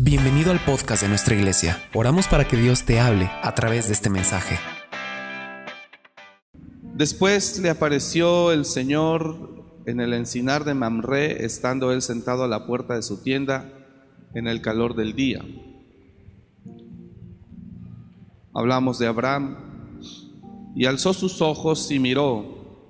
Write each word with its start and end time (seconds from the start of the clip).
Bienvenido 0.00 0.52
al 0.52 0.60
podcast 0.60 1.02
de 1.02 1.08
nuestra 1.08 1.34
iglesia. 1.34 1.82
Oramos 1.92 2.28
para 2.28 2.46
que 2.46 2.56
Dios 2.56 2.84
te 2.84 3.00
hable 3.00 3.28
a 3.42 3.52
través 3.56 3.88
de 3.88 3.94
este 3.94 4.08
mensaje. 4.08 4.56
Después 6.94 7.58
le 7.58 7.68
apareció 7.68 8.52
el 8.52 8.64
Señor 8.64 9.64
en 9.86 9.98
el 9.98 10.12
encinar 10.12 10.62
de 10.62 10.74
Mamre, 10.74 11.44
estando 11.44 11.90
él 11.90 12.00
sentado 12.00 12.44
a 12.44 12.46
la 12.46 12.64
puerta 12.64 12.94
de 12.94 13.02
su 13.02 13.24
tienda 13.24 13.72
en 14.34 14.46
el 14.46 14.62
calor 14.62 14.94
del 14.94 15.16
día. 15.16 15.44
Hablamos 18.54 19.00
de 19.00 19.08
Abraham 19.08 19.56
y 20.76 20.86
alzó 20.86 21.12
sus 21.12 21.42
ojos 21.42 21.90
y 21.90 21.98
miró, 21.98 22.86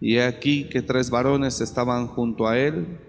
y 0.00 0.18
he 0.18 0.22
aquí 0.22 0.68
que 0.68 0.80
tres 0.80 1.10
varones 1.10 1.60
estaban 1.60 2.06
junto 2.06 2.46
a 2.46 2.56
él 2.56 3.00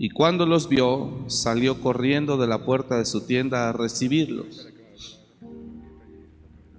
y 0.00 0.10
cuando 0.10 0.46
los 0.46 0.68
vio, 0.68 1.24
salió 1.26 1.80
corriendo 1.80 2.36
de 2.36 2.46
la 2.46 2.64
puerta 2.64 2.98
de 2.98 3.04
su 3.04 3.22
tienda 3.26 3.68
a 3.68 3.72
recibirlos. 3.72 4.68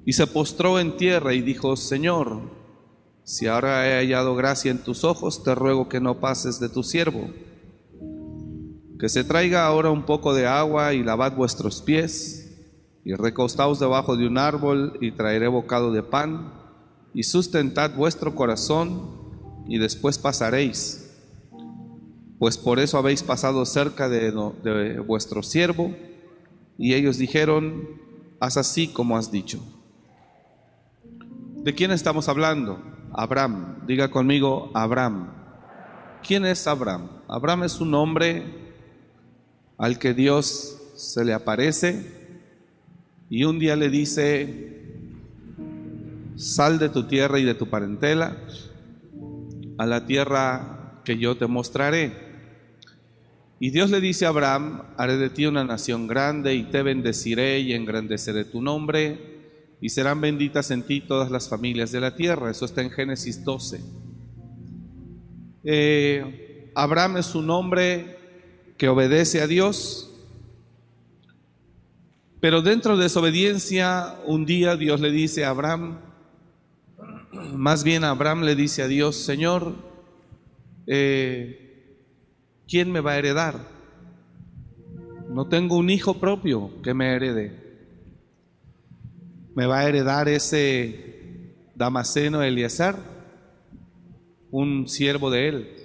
Y 0.05 0.13
se 0.13 0.25
postró 0.25 0.79
en 0.79 0.95
tierra 0.95 1.33
y 1.33 1.41
dijo, 1.41 1.75
Señor, 1.75 2.39
si 3.25 3.47
ahora 3.47 3.85
he 3.89 3.97
hallado 3.97 4.35
gracia 4.35 4.71
en 4.71 4.77
tus 4.77 5.03
ojos, 5.03 5.43
te 5.43 5.53
ruego 5.53 5.89
que 5.89 5.99
no 5.99 6.21
pases 6.21 6.61
de 6.61 6.69
tu 6.69 6.81
siervo. 6.81 7.29
Que 8.97 9.09
se 9.09 9.25
traiga 9.25 9.65
ahora 9.65 9.89
un 9.89 10.05
poco 10.05 10.33
de 10.33 10.47
agua 10.47 10.93
y 10.93 11.03
lavad 11.03 11.35
vuestros 11.35 11.81
pies, 11.81 12.57
y 13.03 13.15
recostaos 13.15 13.81
debajo 13.81 14.15
de 14.15 14.27
un 14.27 14.37
árbol, 14.37 14.97
y 15.01 15.11
traeré 15.11 15.49
bocado 15.49 15.91
de 15.91 16.03
pan, 16.03 16.53
y 17.13 17.23
sustentad 17.23 17.95
vuestro 17.97 18.33
corazón, 18.33 19.65
y 19.67 19.77
después 19.77 20.17
pasaréis 20.17 21.08
pues 22.39 22.57
por 22.57 22.79
eso 22.79 22.97
habéis 22.97 23.21
pasado 23.21 23.65
cerca 23.65 24.07
de, 24.07 24.31
vuestro 25.05 25.43
siervo. 25.43 25.93
Y 26.77 26.93
ellos 26.93 27.17
dijeron, 27.17 27.87
haz 28.39 28.55
así 28.55 28.87
como 28.87 29.17
has 29.17 29.29
dicho. 29.29 29.59
¿De 31.57 31.75
quién 31.75 31.91
estamos 31.91 32.29
hablando? 32.29 32.81
Abraham. 33.11 33.85
Diga 33.85 34.09
conmigo, 34.09 34.71
Abraham. 34.73 35.33
¿Quién 36.25 36.45
es 36.45 36.65
Abraham? 36.65 37.09
Abraham 37.27 37.63
es 37.63 37.81
un 37.81 37.93
hombre 37.93 38.43
al 39.77 39.99
que 39.99 40.13
Dios 40.13 40.77
se 40.95 41.25
le 41.25 41.33
aparece 41.33 42.19
y 43.29 43.43
un 43.43 43.59
día 43.59 43.75
le 43.75 43.89
dice, 43.89 44.79
sal 46.35 46.79
de 46.79 46.87
tu 46.87 47.05
tierra 47.07 47.37
y 47.39 47.43
de 47.43 47.53
tu 47.53 47.69
parentela 47.69 48.37
a 49.77 49.85
la 49.85 50.05
tierra 50.05 51.01
que 51.03 51.17
yo 51.17 51.37
te 51.37 51.47
mostraré. 51.47 52.28
Y 53.61 53.71
Dios 53.71 53.89
le 53.89 53.99
dice 53.99 54.25
a 54.25 54.29
Abraham, 54.29 54.83
haré 54.95 55.17
de 55.17 55.29
ti 55.29 55.45
una 55.45 55.65
nación 55.65 56.07
grande 56.07 56.55
y 56.55 56.63
te 56.63 56.81
bendeciré 56.81 57.59
y 57.59 57.73
engrandeceré 57.73 58.45
tu 58.45 58.61
nombre 58.61 59.39
y 59.81 59.89
serán 59.89 60.21
benditas 60.21 60.71
en 60.71 60.83
ti 60.83 61.01
todas 61.01 61.29
las 61.29 61.49
familias 61.49 61.91
de 61.91 61.99
la 61.99 62.15
tierra. 62.15 62.51
Eso 62.51 62.63
está 62.63 62.81
en 62.81 62.89
Génesis 62.89 63.43
12. 63.43 63.81
Eh, 65.65 66.71
Abraham 66.73 67.17
es 67.17 67.35
un 67.35 67.49
hombre 67.49 68.17
que 68.77 68.87
obedece 68.87 69.41
a 69.41 69.47
Dios, 69.47 70.09
pero 72.39 72.61
dentro 72.61 72.95
de 72.95 73.09
su 73.09 73.19
obediencia 73.19 74.15
un 74.25 74.45
día 74.45 74.77
Dios 74.77 75.01
le 75.01 75.11
dice 75.11 75.43
a 75.43 75.49
Abraham, 75.49 75.99
más 77.53 77.83
bien 77.83 78.05
Abraham 78.05 78.43
le 78.43 78.55
dice 78.55 78.83
a 78.83 78.87
Dios, 78.87 79.17
Señor, 79.17 79.75
eh, 80.87 81.68
¿quién 82.69 82.91
me 82.91 83.01
va 83.01 83.11
a 83.11 83.17
heredar? 83.17 83.55
No 85.29 85.47
tengo 85.47 85.75
un 85.75 85.89
hijo 85.89 86.15
propio 86.15 86.71
que 86.83 86.93
me 86.93 87.13
herede. 87.15 87.67
Me 89.55 89.65
va 89.65 89.79
a 89.79 89.89
heredar 89.89 90.29
ese 90.29 91.55
Damaseno 91.75 92.43
Eliezer, 92.43 92.95
un 94.51 94.87
siervo 94.87 95.29
de 95.31 95.47
él. 95.49 95.75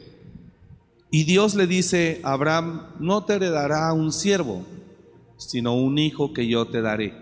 Y 1.11 1.25
Dios 1.25 1.55
le 1.55 1.67
dice 1.67 2.21
a 2.23 2.33
Abraham, 2.33 2.89
no 2.99 3.25
te 3.25 3.35
heredará 3.35 3.93
un 3.93 4.13
siervo, 4.13 4.65
sino 5.37 5.75
un 5.75 5.99
hijo 5.99 6.33
que 6.33 6.47
yo 6.47 6.67
te 6.67 6.83
daré. 6.83 7.15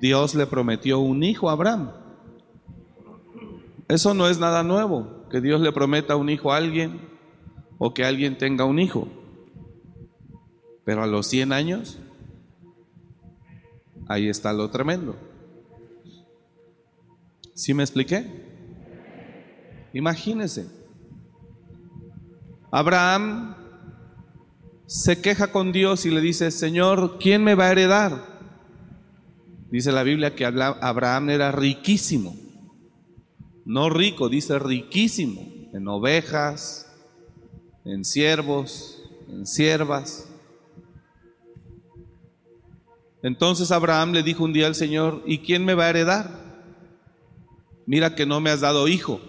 Dios 0.00 0.34
le 0.34 0.46
prometió 0.46 0.98
un 0.98 1.22
hijo 1.22 1.48
a 1.48 1.52
Abraham. 1.52 1.90
Eso 3.88 4.14
no 4.14 4.28
es 4.28 4.38
nada 4.38 4.62
nuevo, 4.62 5.26
que 5.30 5.40
Dios 5.40 5.60
le 5.60 5.72
prometa 5.72 6.16
un 6.16 6.30
hijo 6.30 6.52
a 6.52 6.56
alguien 6.56 7.11
o 7.84 7.92
que 7.92 8.04
alguien 8.04 8.38
tenga 8.38 8.64
un 8.64 8.78
hijo. 8.78 9.08
Pero 10.84 11.02
a 11.02 11.08
los 11.08 11.26
100 11.26 11.52
años, 11.52 11.98
ahí 14.06 14.28
está 14.28 14.52
lo 14.52 14.70
tremendo. 14.70 15.16
¿Sí 17.56 17.74
me 17.74 17.82
expliqué? 17.82 18.24
Imagínense. 19.94 20.68
Abraham 22.70 23.56
se 24.86 25.20
queja 25.20 25.50
con 25.50 25.72
Dios 25.72 26.06
y 26.06 26.12
le 26.12 26.20
dice, 26.20 26.52
Señor, 26.52 27.18
¿quién 27.18 27.42
me 27.42 27.56
va 27.56 27.64
a 27.64 27.72
heredar? 27.72 28.40
Dice 29.72 29.90
la 29.90 30.04
Biblia 30.04 30.36
que 30.36 30.46
Abraham 30.46 31.30
era 31.30 31.50
riquísimo. 31.50 32.36
No 33.64 33.90
rico, 33.90 34.28
dice 34.28 34.60
riquísimo 34.60 35.68
en 35.72 35.88
ovejas, 35.88 36.91
en 37.84 38.04
siervos, 38.04 39.02
en 39.28 39.46
siervas. 39.46 40.28
Entonces 43.22 43.70
Abraham 43.70 44.12
le 44.12 44.22
dijo 44.22 44.44
un 44.44 44.52
día 44.52 44.66
al 44.66 44.74
Señor, 44.74 45.22
¿y 45.26 45.38
quién 45.38 45.64
me 45.64 45.74
va 45.74 45.84
a 45.84 45.90
heredar? 45.90 46.30
Mira 47.86 48.14
que 48.14 48.26
no 48.26 48.40
me 48.40 48.50
has 48.50 48.60
dado 48.60 48.88
hijo. 48.88 49.20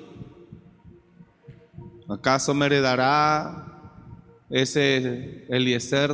¿Acaso 2.08 2.54
me 2.54 2.66
heredará 2.66 4.02
ese 4.50 5.46
Eliezer 5.50 6.12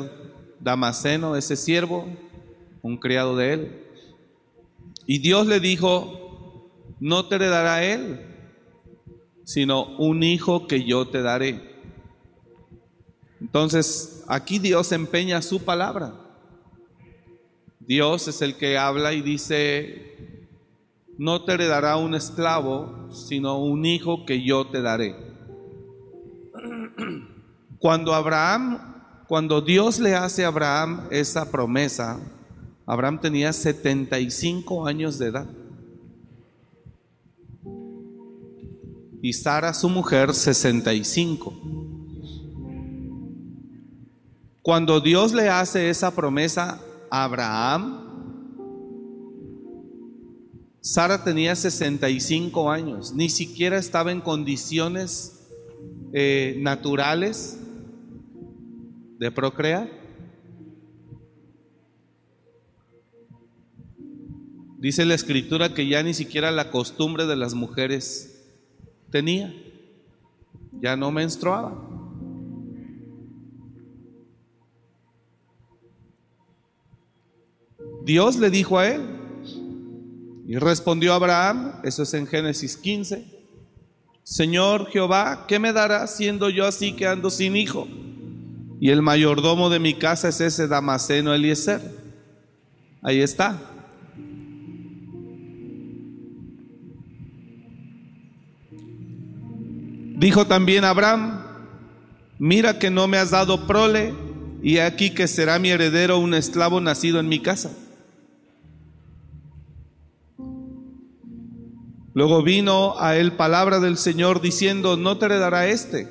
Damaseno, 0.59 1.35
ese 1.35 1.55
siervo, 1.55 2.07
un 2.81 2.97
criado 2.97 3.35
de 3.35 3.53
él? 3.53 3.85
Y 5.05 5.19
Dios 5.19 5.47
le 5.47 5.59
dijo, 5.59 6.69
no 6.99 7.27
te 7.27 7.35
heredará 7.35 7.83
él, 7.83 8.25
sino 9.43 9.85
un 9.97 10.21
hijo 10.21 10.67
que 10.67 10.83
yo 10.83 11.07
te 11.07 11.21
daré. 11.21 11.68
Entonces, 13.41 14.23
aquí 14.27 14.59
Dios 14.59 14.91
empeña 14.91 15.41
su 15.41 15.63
palabra. 15.63 16.13
Dios 17.79 18.27
es 18.27 18.41
el 18.41 18.55
que 18.55 18.77
habla 18.77 19.13
y 19.13 19.21
dice, 19.21 20.37
no 21.17 21.43
te 21.43 21.53
heredará 21.53 21.97
un 21.97 22.15
esclavo, 22.15 23.09
sino 23.11 23.57
un 23.59 23.85
hijo 23.85 24.25
que 24.25 24.43
yo 24.43 24.67
te 24.67 24.81
daré. 24.81 25.15
Cuando 27.79 28.13
Abraham, 28.13 28.79
cuando 29.27 29.61
Dios 29.61 29.99
le 29.99 30.15
hace 30.15 30.43
a 30.43 30.49
Abraham 30.49 31.07
esa 31.11 31.49
promesa, 31.49 32.19
Abraham 32.85 33.21
tenía 33.21 33.53
75 33.53 34.85
años 34.85 35.17
de 35.17 35.27
edad. 35.27 35.47
Y 39.21 39.33
Sara, 39.33 39.73
su 39.73 39.89
mujer, 39.89 40.33
65. 40.33 41.98
Cuando 44.61 44.99
Dios 44.99 45.33
le 45.33 45.49
hace 45.49 45.89
esa 45.89 46.13
promesa 46.13 46.81
a 47.09 47.23
Abraham, 47.23 48.09
Sara 50.81 51.23
tenía 51.23 51.55
65 51.55 52.71
años, 52.71 53.13
ni 53.13 53.29
siquiera 53.29 53.77
estaba 53.77 54.11
en 54.11 54.21
condiciones 54.21 55.47
eh, 56.13 56.57
naturales 56.59 57.59
de 59.17 59.31
procrear. 59.31 59.89
Dice 64.77 65.05
la 65.05 65.13
escritura 65.13 65.73
que 65.73 65.87
ya 65.87 66.01
ni 66.03 66.13
siquiera 66.13 66.51
la 66.51 66.71
costumbre 66.71 67.25
de 67.25 67.35
las 67.35 67.53
mujeres 67.53 68.49
tenía, 69.09 69.53
ya 70.81 70.95
no 70.95 71.11
menstruaba. 71.11 71.98
Dios 78.09 78.37
le 78.37 78.49
dijo 78.49 78.79
a 78.79 78.87
él. 78.87 79.03
Y 80.47 80.57
respondió 80.57 81.13
Abraham, 81.13 81.73
eso 81.83 82.01
es 82.01 82.15
en 82.15 82.25
Génesis 82.25 82.75
15, 82.75 83.23
Señor 84.23 84.89
Jehová, 84.89 85.45
¿qué 85.47 85.59
me 85.59 85.73
dará 85.73 86.07
siendo 86.07 86.49
yo 86.49 86.65
así 86.65 86.93
que 86.93 87.05
ando 87.05 87.29
sin 87.29 87.55
hijo? 87.55 87.87
Y 88.79 88.89
el 88.89 89.03
mayordomo 89.03 89.69
de 89.69 89.77
mi 89.77 89.93
casa 89.93 90.29
es 90.29 90.41
ese 90.41 90.67
Damaseno 90.67 91.35
Eliezer. 91.35 91.81
Ahí 93.03 93.21
está. 93.21 93.61
Dijo 100.17 100.47
también 100.47 100.83
Abraham, 100.83 101.43
mira 102.39 102.79
que 102.79 102.89
no 102.89 103.07
me 103.07 103.19
has 103.19 103.29
dado 103.29 103.67
prole 103.67 104.15
y 104.63 104.79
aquí 104.79 105.11
que 105.11 105.27
será 105.27 105.59
mi 105.59 105.69
heredero 105.69 106.17
un 106.17 106.33
esclavo 106.33 106.81
nacido 106.81 107.19
en 107.19 107.29
mi 107.29 107.39
casa. 107.39 107.69
Luego 112.19 112.43
vino 112.43 112.99
a 112.99 113.15
él 113.15 113.31
palabra 113.31 113.79
del 113.79 113.95
Señor 113.95 114.41
diciendo, 114.41 114.97
no 114.97 115.17
te 115.17 115.27
heredará 115.27 115.67
este, 115.67 116.05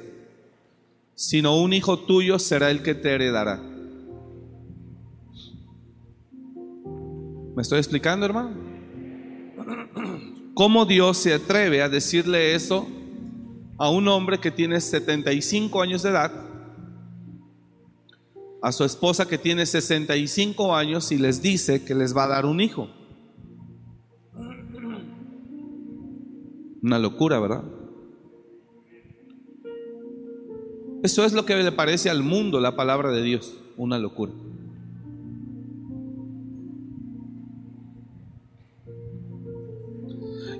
sino 1.14 1.60
un 1.60 1.74
hijo 1.74 1.98
tuyo 1.98 2.38
será 2.38 2.70
el 2.70 2.82
que 2.82 2.94
te 2.94 3.14
heredará. 3.14 3.60
¿Me 7.54 7.60
estoy 7.60 7.76
explicando, 7.76 8.24
hermano? 8.24 8.56
¿Cómo 10.54 10.86
Dios 10.86 11.18
se 11.18 11.34
atreve 11.34 11.82
a 11.82 11.90
decirle 11.90 12.54
eso 12.54 12.88
a 13.76 13.90
un 13.90 14.08
hombre 14.08 14.40
que 14.40 14.50
tiene 14.50 14.80
75 14.80 15.82
años 15.82 16.02
de 16.02 16.08
edad, 16.08 16.32
a 18.62 18.72
su 18.72 18.82
esposa 18.82 19.28
que 19.28 19.36
tiene 19.36 19.66
65 19.66 20.74
años 20.74 21.12
y 21.12 21.18
les 21.18 21.42
dice 21.42 21.84
que 21.84 21.94
les 21.94 22.16
va 22.16 22.24
a 22.24 22.28
dar 22.28 22.46
un 22.46 22.62
hijo? 22.62 22.88
Una 26.88 26.98
locura, 26.98 27.38
¿verdad? 27.38 27.64
Eso 31.02 31.22
es 31.22 31.34
lo 31.34 31.44
que 31.44 31.54
le 31.54 31.70
parece 31.70 32.08
al 32.08 32.22
mundo 32.22 32.60
la 32.60 32.76
palabra 32.76 33.10
de 33.10 33.20
Dios, 33.20 33.58
una 33.76 33.98
locura. 33.98 34.32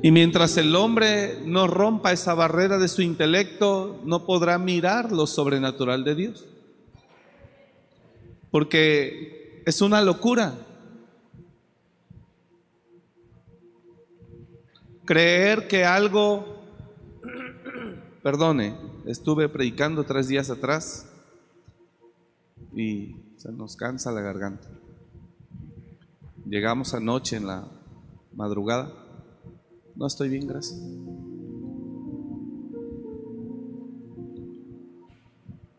Y 0.03 0.11
mientras 0.11 0.59
el 0.59 0.77
hombre 0.77 1.39
no 1.47 1.67
rompa 1.67 2.13
esa 2.13 2.35
barrera 2.35 2.77
de 2.77 2.89
su 2.89 3.01
intelecto, 3.01 3.99
no 4.05 4.27
podrá 4.27 4.59
mirar 4.59 5.13
lo 5.13 5.27
sobrenatural 5.27 6.05
de 6.05 6.15
Dios. 6.15 6.45
Porque 8.51 9.63
es 9.65 9.81
una 9.81 10.03
locura. 10.03 10.53
Creer 15.08 15.66
que 15.66 15.84
algo, 15.84 16.44
perdone, 18.22 18.76
estuve 19.06 19.49
predicando 19.49 20.05
tres 20.05 20.28
días 20.28 20.50
atrás 20.50 21.10
y 22.76 23.16
se 23.38 23.50
nos 23.50 23.75
cansa 23.75 24.12
la 24.12 24.20
garganta. 24.20 24.69
Llegamos 26.44 26.93
anoche 26.93 27.37
en 27.37 27.46
la 27.46 27.66
madrugada 28.34 29.08
no 29.99 30.06
estoy 30.06 30.28
bien, 30.28 30.46
gracias. 30.46 30.81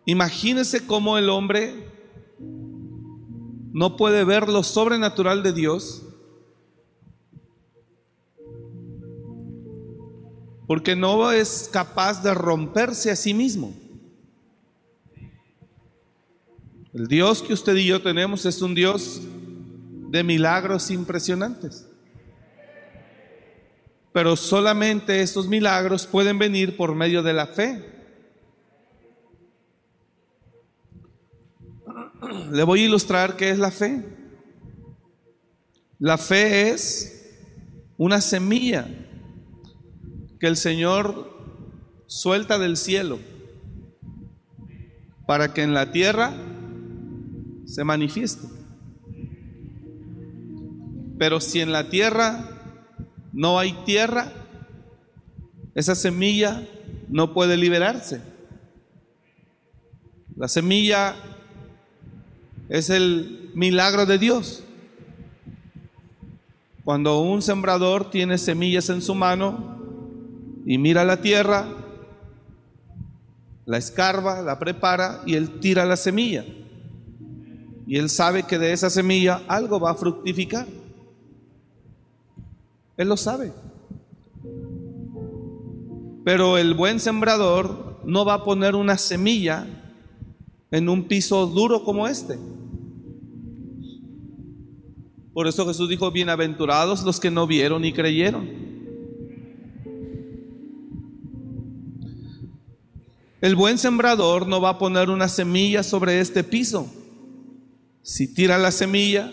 Imagínese 0.06 0.86
cómo 0.86 1.18
el 1.18 1.30
hombre 1.30 1.88
no 3.72 3.96
puede 3.96 4.26
ver 4.26 4.50
lo 4.50 4.64
sobrenatural 4.64 5.42
de 5.42 5.54
Dios 5.54 6.06
porque 10.70 10.96
no 10.96 11.32
es 11.32 11.68
capaz 11.74 12.22
de 12.22 12.32
romperse 12.32 13.10
a 13.10 13.16
sí 13.16 13.34
mismo. 13.34 13.74
El 16.94 17.08
Dios 17.08 17.42
que 17.42 17.54
usted 17.54 17.76
y 17.76 17.88
yo 17.88 18.00
tenemos 18.04 18.46
es 18.46 18.62
un 18.62 18.76
Dios 18.76 19.20
de 20.12 20.24
milagros 20.24 20.92
impresionantes. 20.92 21.88
Pero 24.14 24.36
solamente 24.36 25.24
estos 25.24 25.48
milagros 25.48 26.06
pueden 26.06 26.38
venir 26.38 26.78
por 26.78 26.94
medio 26.94 27.24
de 27.24 27.34
la 27.34 27.48
fe. 27.48 27.84
Le 32.52 32.62
voy 32.62 32.84
a 32.84 32.86
ilustrar 32.86 33.36
qué 33.36 33.50
es 33.50 33.58
la 33.58 33.72
fe. 33.72 34.06
La 35.98 36.20
fe 36.20 36.70
es 36.70 37.28
una 37.98 38.22
semilla 38.22 38.88
que 40.40 40.48
el 40.48 40.58
Señor 40.58 41.38
suelta 42.08 42.58
del 42.58 42.78
cielo 42.78 43.20
para 45.28 45.54
que 45.54 45.62
en 45.62 45.74
la 45.74 45.92
tierra 45.92 46.34
se 47.66 47.84
manifieste. 47.84 48.48
Pero 51.20 51.40
si 51.40 51.60
en 51.60 51.72
la 51.72 51.90
tierra 51.90 52.50
no 53.34 53.60
hay 53.60 53.74
tierra, 53.86 54.32
esa 55.76 55.94
semilla 55.94 56.68
no 57.10 57.34
puede 57.34 57.58
liberarse. 57.58 58.22
La 60.36 60.48
semilla 60.48 61.16
es 62.70 62.90
el 62.90 63.52
milagro 63.54 64.06
de 64.06 64.18
Dios. 64.18 64.64
Cuando 66.86 67.22
un 67.22 67.42
sembrador 67.42 68.10
tiene 68.10 68.38
semillas 68.38 68.90
en 68.90 69.02
su 69.02 69.14
mano 69.14 69.79
y 70.66 70.78
mira 70.78 71.04
la 71.04 71.22
tierra, 71.22 71.68
la 73.66 73.78
escarba, 73.78 74.42
la 74.42 74.58
prepara 74.60 75.22
y 75.26 75.36
él 75.36 75.60
tira 75.60 75.86
la 75.86 75.96
semilla. 75.96 76.46
Y 77.88 77.98
él 77.98 78.10
sabe 78.10 78.44
que 78.44 78.60
de 78.60 78.72
esa 78.72 78.90
semilla 78.90 79.42
algo 79.48 79.80
va 79.80 79.92
a 79.92 79.96
fructificar. 79.96 80.68
Él 82.98 83.08
lo 83.08 83.18
sabe. 83.18 83.52
Pero 86.24 86.58
el 86.58 86.74
buen 86.74 87.00
sembrador 87.00 88.00
no 88.04 88.26
va 88.26 88.36
a 88.36 88.44
poner 88.44 88.76
una 88.76 88.98
semilla 88.98 89.66
en 90.72 90.90
un 90.90 91.06
piso 91.06 91.48
duro 91.48 91.84
como 91.84 92.08
este. 92.08 92.38
Por 95.34 95.48
eso 95.48 95.66
Jesús 95.66 95.90
dijo, 95.90 96.12
bienaventurados 96.12 97.04
los 97.04 97.20
que 97.20 97.32
no 97.32 97.48
vieron 97.48 97.86
y 97.86 97.94
creyeron. 97.94 98.69
El 103.42 103.56
buen 103.56 103.78
sembrador 103.78 104.48
no 104.48 104.60
va 104.60 104.72
a 104.72 104.78
poner 104.78 105.10
una 105.10 105.30
semilla 105.30 105.84
sobre 105.84 106.20
este 106.20 106.44
piso. 106.44 106.92
Si 108.02 108.34
tira 108.34 108.58
la 108.58 108.72
semilla, 108.72 109.32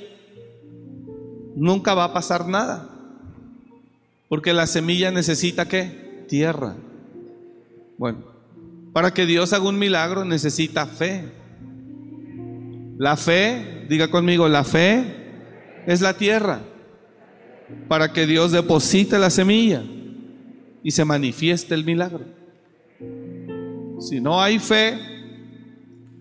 nunca 1.56 1.94
va 1.94 2.05
a 2.05 2.12
pasar 2.12 2.47
nada. 2.47 2.88
Porque 4.29 4.53
la 4.53 4.67
semilla 4.67 5.11
necesita 5.11 5.67
qué? 5.67 6.25
Tierra. 6.29 6.76
Bueno, 7.99 8.25
para 8.93 9.12
que 9.12 9.26
Dios 9.26 9.53
haga 9.53 9.69
un 9.69 9.79
milagro 9.79 10.25
necesita 10.25 10.87
fe. 10.87 11.25
La 12.99 13.17
fe, 13.17 13.87
diga 13.88 14.08
conmigo, 14.08 14.49
la 14.49 14.62
fe 14.62 15.05
es 15.86 16.01
la 16.01 16.17
tierra. 16.17 16.60
Para 17.89 18.13
que 18.13 18.27
Dios 18.27 18.53
deposite 18.53 19.19
la 19.19 19.31
semilla 19.31 19.82
y 20.84 20.93
se 20.93 21.05
manifieste 21.05 21.75
el 21.75 21.84
milagro. 21.84 22.45
Si 24.00 24.20
no 24.20 24.41
hay 24.41 24.58
fe, 24.58 24.98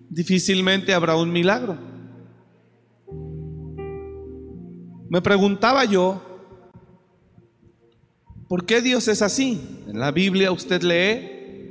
difícilmente 0.08 0.94
habrá 0.94 1.16
un 1.16 1.32
milagro. 1.32 1.76
Me 5.08 5.22
preguntaba 5.22 5.84
yo, 5.84 6.26
¿Por 8.48 8.64
qué 8.64 8.80
Dios 8.80 9.08
es 9.08 9.22
así? 9.22 9.60
En 9.88 9.98
la 9.98 10.12
Biblia 10.12 10.52
usted 10.52 10.82
lee 10.82 11.68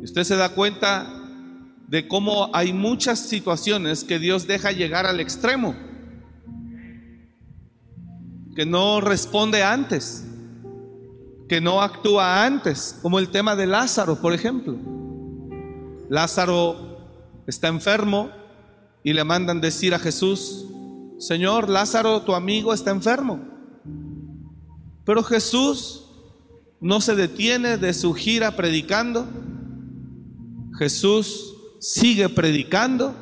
y 0.00 0.04
usted 0.04 0.22
se 0.22 0.36
da 0.36 0.50
cuenta 0.50 1.12
de 1.88 2.06
cómo 2.06 2.50
hay 2.54 2.72
muchas 2.72 3.18
situaciones 3.18 4.04
que 4.04 4.20
Dios 4.20 4.46
deja 4.46 4.70
llegar 4.70 5.06
al 5.06 5.18
extremo, 5.18 5.74
que 8.54 8.64
no 8.64 9.00
responde 9.00 9.64
antes, 9.64 10.24
que 11.48 11.60
no 11.60 11.80
actúa 11.80 12.44
antes, 12.44 12.98
como 13.02 13.18
el 13.18 13.28
tema 13.28 13.54
de 13.54 13.66
Lázaro, 13.66 14.16
por 14.20 14.32
ejemplo. 14.32 14.76
Lázaro 16.08 16.98
está 17.46 17.68
enfermo 17.68 18.30
y 19.02 19.12
le 19.12 19.24
mandan 19.24 19.60
decir 19.60 19.94
a 19.94 19.98
Jesús, 19.98 20.66
Señor, 21.18 21.68
Lázaro, 21.68 22.22
tu 22.22 22.34
amigo 22.34 22.74
está 22.74 22.90
enfermo. 22.90 23.40
Pero 25.04 25.22
Jesús 25.22 26.10
no 26.80 27.00
se 27.00 27.14
detiene 27.14 27.78
de 27.78 27.94
su 27.94 28.12
gira 28.12 28.56
predicando. 28.56 29.26
Jesús 30.78 31.54
sigue 31.80 32.28
predicando. 32.28 33.14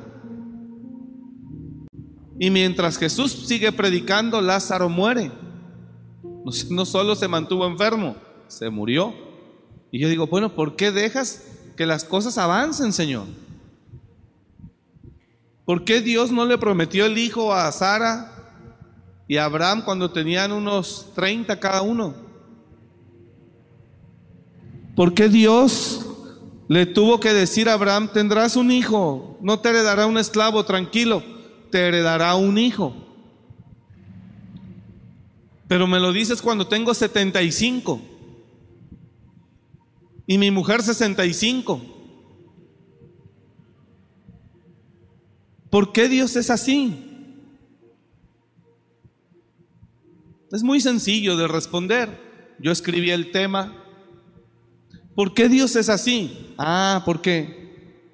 Y 2.41 2.51
mientras 2.51 2.99
Jesús 2.99 3.33
sigue 3.47 3.71
predicando, 3.71 4.41
Lázaro 4.41 4.89
muere. 4.89 5.31
No 6.71 6.85
solo 6.85 7.15
se 7.15 7.29
mantuvo 7.29 7.67
enfermo, 7.67 8.17
se 8.49 8.71
murió. 8.71 9.15
Y 9.91 9.99
yo 9.99 10.09
digo, 10.09 10.27
bueno, 10.27 10.55
¿por 10.55 10.77
qué 10.77 10.91
dejas 10.93 11.45
que 11.77 11.87
las 11.87 12.05
cosas 12.05 12.39
avancen, 12.39 12.93
Señor? 12.93 13.27
¿Por 15.65 15.85
qué 15.85 16.01
Dios 16.01 16.31
no 16.31 16.45
le 16.45 16.59
prometió 16.59 17.07
el 17.07 17.17
hijo 17.17 17.55
a 17.55 17.71
Sara 17.73 18.35
y 19.27 19.37
Abraham 19.37 19.83
cuando 19.85 20.11
tenían 20.11 20.53
unos 20.53 21.13
30 21.15 21.59
cada 21.59 21.83
uno. 21.83 22.15
¿Por 24.95 25.15
qué 25.15 25.29
Dios 25.29 26.07
le 26.69 26.87
tuvo 26.87 27.21
que 27.21 27.33
decir 27.33 27.69
a 27.69 27.75
Abraham, 27.75 28.09
tendrás 28.13 28.57
un 28.57 28.71
hijo, 28.71 29.39
no 29.41 29.59
te 29.61 29.71
heredará 29.71 30.07
un 30.07 30.19
esclavo, 30.19 30.65
tranquilo, 30.65 31.23
te 31.71 31.89
heredará 31.89 32.35
un 32.37 32.59
hijo. 32.59 32.95
Pero 35.67 35.87
me 35.87 36.01
lo 36.01 36.13
dices 36.13 36.43
cuando 36.43 36.67
tengo 36.67 36.93
75 36.93 38.01
y 40.27 40.39
mi 40.39 40.51
mujer 40.51 40.83
65. 40.83 41.81
¿Por 45.71 45.93
qué 45.93 46.09
Dios 46.09 46.37
es 46.37 46.51
así? 46.51 47.15
Es 50.53 50.63
muy 50.63 50.81
sencillo 50.81 51.37
de 51.37 51.49
responder. 51.49 52.55
Yo 52.61 52.71
escribí 52.71 53.11
el 53.11 53.33
tema. 53.33 53.85
¿Por 55.15 55.35
qué 55.35 55.49
Dios 55.49 55.75
es 55.77 55.89
así? 55.89 56.55
Ah, 56.59 57.03
porque 57.05 58.05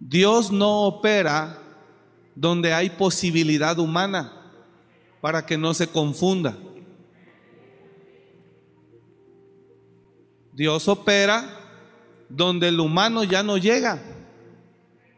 Dios 0.00 0.50
no 0.50 0.82
opera 0.82 1.62
donde 2.34 2.72
hay 2.74 2.90
posibilidad 2.90 3.78
humana 3.78 4.32
para 5.20 5.46
que 5.46 5.56
no 5.56 5.74
se 5.74 5.86
confunda. 5.86 6.58
Dios 10.56 10.88
opera 10.88 11.44
donde 12.30 12.68
el 12.68 12.80
humano 12.80 13.24
ya 13.24 13.42
no 13.42 13.58
llega 13.58 14.02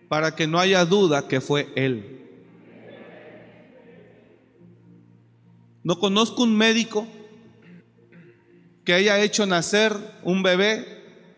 para 0.09 0.35
que 0.35 0.49
no 0.49 0.59
haya 0.59 0.85
duda 0.85 1.29
que 1.29 1.41
fue 1.41 1.69
Él. 1.77 2.17
No 5.85 6.01
conozco 6.01 6.43
un 6.43 6.57
médico 6.57 7.07
que 8.85 8.95
haya 8.95 9.21
hecho 9.21 9.47
nacer 9.47 9.97
un 10.25 10.43
bebé 10.43 10.85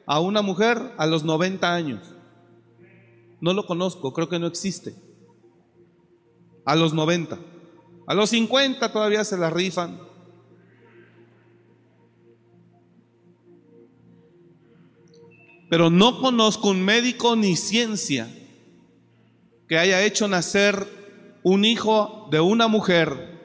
a 0.07 0.19
una 0.19 0.41
mujer 0.41 0.81
a 0.97 1.07
los 1.07 1.23
90 1.23 1.75
años. 1.75 2.15
No 3.43 3.53
lo 3.53 3.67
conozco, 3.67 4.15
creo 4.15 4.31
que 4.31 4.39
no 4.39 4.47
existe. 4.47 4.95
A 6.65 6.75
los 6.75 6.95
90. 6.95 7.39
A 8.07 8.15
los 8.15 8.31
50 8.31 8.93
todavía 8.93 9.25
se 9.25 9.37
la 9.37 9.51
rifan. 9.51 10.10
Pero 15.71 15.89
no 15.89 16.21
conozco 16.21 16.69
un 16.69 16.85
médico 16.85 17.37
ni 17.37 17.57
ciencia 17.57 18.29
que 19.69 19.79
haya 19.79 20.03
hecho 20.03 20.27
nacer 20.27 20.87
un 21.45 21.65
hijo 21.65 22.27
de 22.31 22.41
una 22.41 22.67
mujer 22.67 23.39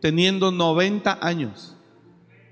teniendo 0.00 0.52
90 0.52 1.18
años. 1.20 1.76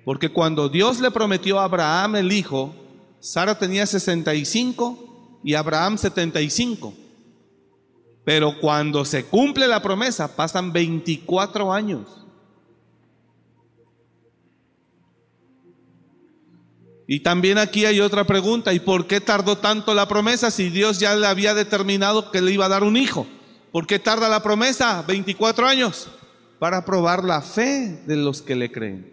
Porque 0.04 0.28
cuando 0.32 0.68
Dios 0.68 1.00
le 1.00 1.12
prometió 1.12 1.60
a 1.60 1.64
Abraham 1.64 2.16
el 2.16 2.32
hijo, 2.32 2.74
Sara 3.20 3.56
tenía 3.56 3.86
65 3.86 5.40
y 5.44 5.54
Abraham 5.54 5.96
75. 5.96 6.92
Pero 8.24 8.58
cuando 8.60 9.04
se 9.04 9.24
cumple 9.24 9.68
la 9.68 9.80
promesa, 9.80 10.34
pasan 10.34 10.72
24 10.72 11.72
años. 11.72 12.19
Y 17.12 17.18
también 17.18 17.58
aquí 17.58 17.86
hay 17.86 18.00
otra 18.00 18.22
pregunta, 18.22 18.72
¿y 18.72 18.78
por 18.78 19.08
qué 19.08 19.20
tardó 19.20 19.58
tanto 19.58 19.94
la 19.94 20.06
promesa 20.06 20.48
si 20.52 20.70
Dios 20.70 21.00
ya 21.00 21.16
le 21.16 21.26
había 21.26 21.54
determinado 21.54 22.30
que 22.30 22.40
le 22.40 22.52
iba 22.52 22.66
a 22.66 22.68
dar 22.68 22.84
un 22.84 22.96
hijo? 22.96 23.26
¿Por 23.72 23.84
qué 23.84 23.98
tarda 23.98 24.28
la 24.28 24.44
promesa 24.44 25.02
24 25.02 25.66
años? 25.66 26.06
Para 26.60 26.84
probar 26.84 27.24
la 27.24 27.42
fe 27.42 28.00
de 28.06 28.14
los 28.14 28.42
que 28.42 28.54
le 28.54 28.70
creen. 28.70 29.12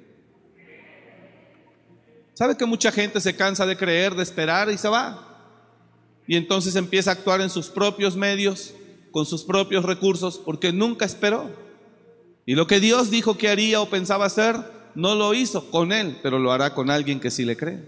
¿Sabe 2.36 2.56
que 2.56 2.68
mucha 2.68 2.92
gente 2.92 3.20
se 3.20 3.36
cansa 3.36 3.66
de 3.66 3.76
creer, 3.76 4.14
de 4.14 4.22
esperar 4.22 4.70
y 4.70 4.78
se 4.78 4.90
va? 4.90 5.50
Y 6.28 6.36
entonces 6.36 6.76
empieza 6.76 7.10
a 7.10 7.14
actuar 7.14 7.42
en 7.42 7.50
sus 7.50 7.70
propios 7.70 8.16
medios, 8.16 8.76
con 9.10 9.26
sus 9.26 9.44
propios 9.44 9.84
recursos, 9.84 10.38
porque 10.38 10.72
nunca 10.72 11.04
esperó. 11.04 11.50
Y 12.46 12.54
lo 12.54 12.68
que 12.68 12.80
Dios 12.80 13.10
dijo 13.10 13.40
que 13.40 13.50
haría 13.50 13.82
o 13.82 13.90
pensaba 13.90 14.28
hacer, 14.28 14.77
no 14.96 15.16
lo 15.16 15.34
hizo 15.34 15.70
con 15.70 15.92
él, 15.92 16.18
pero 16.22 16.40
lo 16.40 16.52
hará 16.52 16.74
con 16.74 16.90
alguien 16.90 17.20
que 17.20 17.32
sí 17.32 17.46
le 17.46 17.56
cree. 17.56 17.80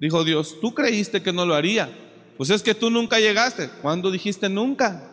Dijo 0.00 0.24
Dios, 0.24 0.58
tú 0.60 0.74
creíste 0.74 1.22
que 1.22 1.32
no 1.32 1.44
lo 1.44 1.54
haría. 1.54 1.90
Pues 2.36 2.50
es 2.50 2.62
que 2.62 2.74
tú 2.74 2.88
nunca 2.88 3.18
llegaste. 3.18 3.68
¿Cuándo 3.82 4.10
dijiste 4.10 4.48
nunca? 4.48 5.12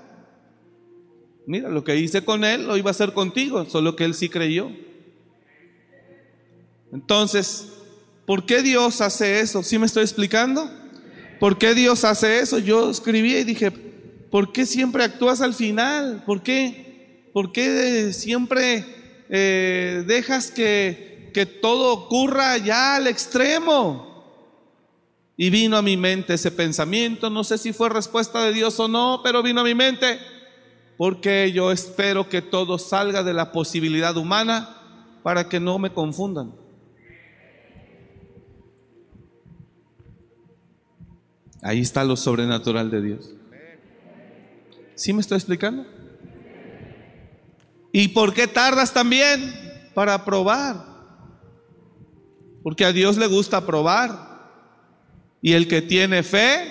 Mira, 1.47 1.69
lo 1.69 1.83
que 1.83 1.95
hice 1.95 2.23
con 2.23 2.43
él 2.43 2.67
lo 2.67 2.77
iba 2.77 2.89
a 2.89 2.91
hacer 2.91 3.13
contigo, 3.13 3.65
solo 3.65 3.95
que 3.95 4.03
él 4.03 4.13
sí 4.13 4.29
creyó. 4.29 4.71
Entonces, 6.91 7.69
¿por 8.25 8.45
qué 8.45 8.61
Dios 8.61 9.01
hace 9.01 9.39
eso? 9.39 9.63
¿Sí 9.63 9.77
me 9.77 9.85
estoy 9.85 10.03
explicando? 10.03 10.69
¿Por 11.39 11.57
qué 11.57 11.73
Dios 11.73 12.03
hace 12.03 12.39
eso? 12.39 12.59
Yo 12.59 12.89
escribí 12.89 13.35
y 13.35 13.43
dije, 13.43 13.71
¿por 13.71 14.51
qué 14.51 14.65
siempre 14.65 15.03
actúas 15.03 15.41
al 15.41 15.53
final? 15.53 16.23
¿Por 16.25 16.41
qué, 16.41 16.84
por 17.35 17.51
qué 17.51 18.13
siempre 18.13 18.85
eh, 19.27 20.05
dejas 20.07 20.51
que, 20.51 21.31
que 21.33 21.45
todo 21.45 21.91
ocurra 21.91 22.55
ya 22.55 22.95
al 22.95 23.07
extremo? 23.07 24.23
Y 25.35 25.49
vino 25.49 25.75
a 25.75 25.81
mi 25.81 25.97
mente 25.97 26.35
ese 26.35 26.49
pensamiento, 26.49 27.29
no 27.29 27.43
sé 27.43 27.57
si 27.57 27.73
fue 27.73 27.89
respuesta 27.89 28.41
de 28.41 28.53
Dios 28.53 28.79
o 28.79 28.87
no, 28.87 29.19
pero 29.21 29.43
vino 29.43 29.59
a 29.59 29.63
mi 29.65 29.75
mente, 29.75 30.17
porque 30.95 31.51
yo 31.51 31.73
espero 31.73 32.29
que 32.29 32.41
todo 32.41 32.77
salga 32.77 33.21
de 33.21 33.33
la 33.33 33.51
posibilidad 33.51 34.15
humana 34.15 35.17
para 35.21 35.49
que 35.49 35.59
no 35.59 35.77
me 35.77 35.91
confundan. 35.91 36.53
Ahí 41.61 41.81
está 41.81 42.05
lo 42.05 42.15
sobrenatural 42.15 42.89
de 42.89 43.01
Dios. 43.01 43.35
¿Sí 44.95 45.11
me 45.11 45.19
estoy 45.19 45.35
explicando? 45.35 45.94
¿Y 47.97 48.09
por 48.09 48.33
qué 48.33 48.45
tardas 48.45 48.91
también? 48.91 49.89
Para 49.93 50.25
probar. 50.25 50.85
Porque 52.61 52.83
a 52.83 52.91
Dios 52.91 53.15
le 53.15 53.25
gusta 53.25 53.65
probar. 53.65 54.51
Y 55.41 55.53
el 55.53 55.69
que 55.69 55.81
tiene 55.81 56.21
fe, 56.21 56.67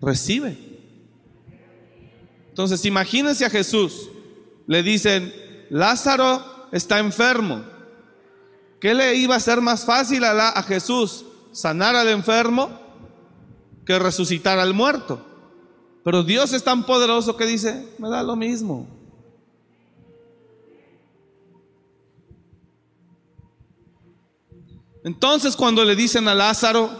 recibe. 0.00 0.56
Entonces, 2.48 2.86
imagínense 2.86 3.44
a 3.44 3.50
Jesús. 3.50 4.08
Le 4.66 4.82
dicen, 4.82 5.34
Lázaro 5.68 6.68
está 6.72 6.98
enfermo. 6.98 7.62
¿Qué 8.80 8.94
le 8.94 9.16
iba 9.16 9.36
a 9.36 9.40
ser 9.40 9.60
más 9.60 9.84
fácil 9.84 10.24
a, 10.24 10.48
a 10.48 10.62
Jesús? 10.62 11.26
¿Sanar 11.52 11.94
al 11.94 12.08
enfermo 12.08 12.70
que 13.84 13.98
resucitar 13.98 14.58
al 14.58 14.72
muerto? 14.72 15.22
Pero 16.02 16.22
Dios 16.22 16.54
es 16.54 16.64
tan 16.64 16.84
poderoso 16.84 17.36
que 17.36 17.44
dice, 17.44 17.86
me 17.98 18.08
da 18.08 18.22
lo 18.22 18.34
mismo. 18.34 18.99
Entonces 25.04 25.56
cuando 25.56 25.84
le 25.84 25.96
dicen 25.96 26.28
a 26.28 26.34
Lázaro, 26.34 26.90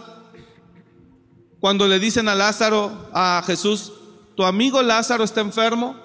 cuando 1.59 1.87
le 1.87 1.99
dicen 1.99 2.27
a 2.27 2.35
Lázaro, 2.35 3.09
a 3.13 3.43
Jesús, 3.45 3.93
tu 4.35 4.43
amigo 4.43 4.81
Lázaro 4.81 5.23
está 5.23 5.41
enfermo, 5.41 5.95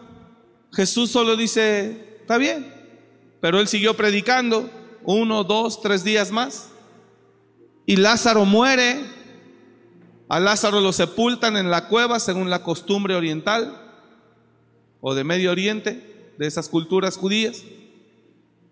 Jesús 0.72 1.10
solo 1.10 1.36
dice, 1.36 2.18
está 2.20 2.36
bien, 2.36 2.72
pero 3.40 3.60
él 3.60 3.68
siguió 3.68 3.96
predicando 3.96 4.68
uno, 5.04 5.44
dos, 5.44 5.80
tres 5.80 6.04
días 6.04 6.30
más. 6.30 6.68
Y 7.86 7.96
Lázaro 7.96 8.44
muere, 8.44 9.00
a 10.28 10.40
Lázaro 10.40 10.80
lo 10.80 10.92
sepultan 10.92 11.56
en 11.56 11.70
la 11.70 11.88
cueva 11.88 12.18
según 12.18 12.50
la 12.50 12.62
costumbre 12.62 13.14
oriental 13.14 13.80
o 15.00 15.14
de 15.14 15.24
Medio 15.24 15.52
Oriente, 15.52 16.32
de 16.36 16.46
esas 16.46 16.68
culturas 16.68 17.16
judías. 17.16 17.62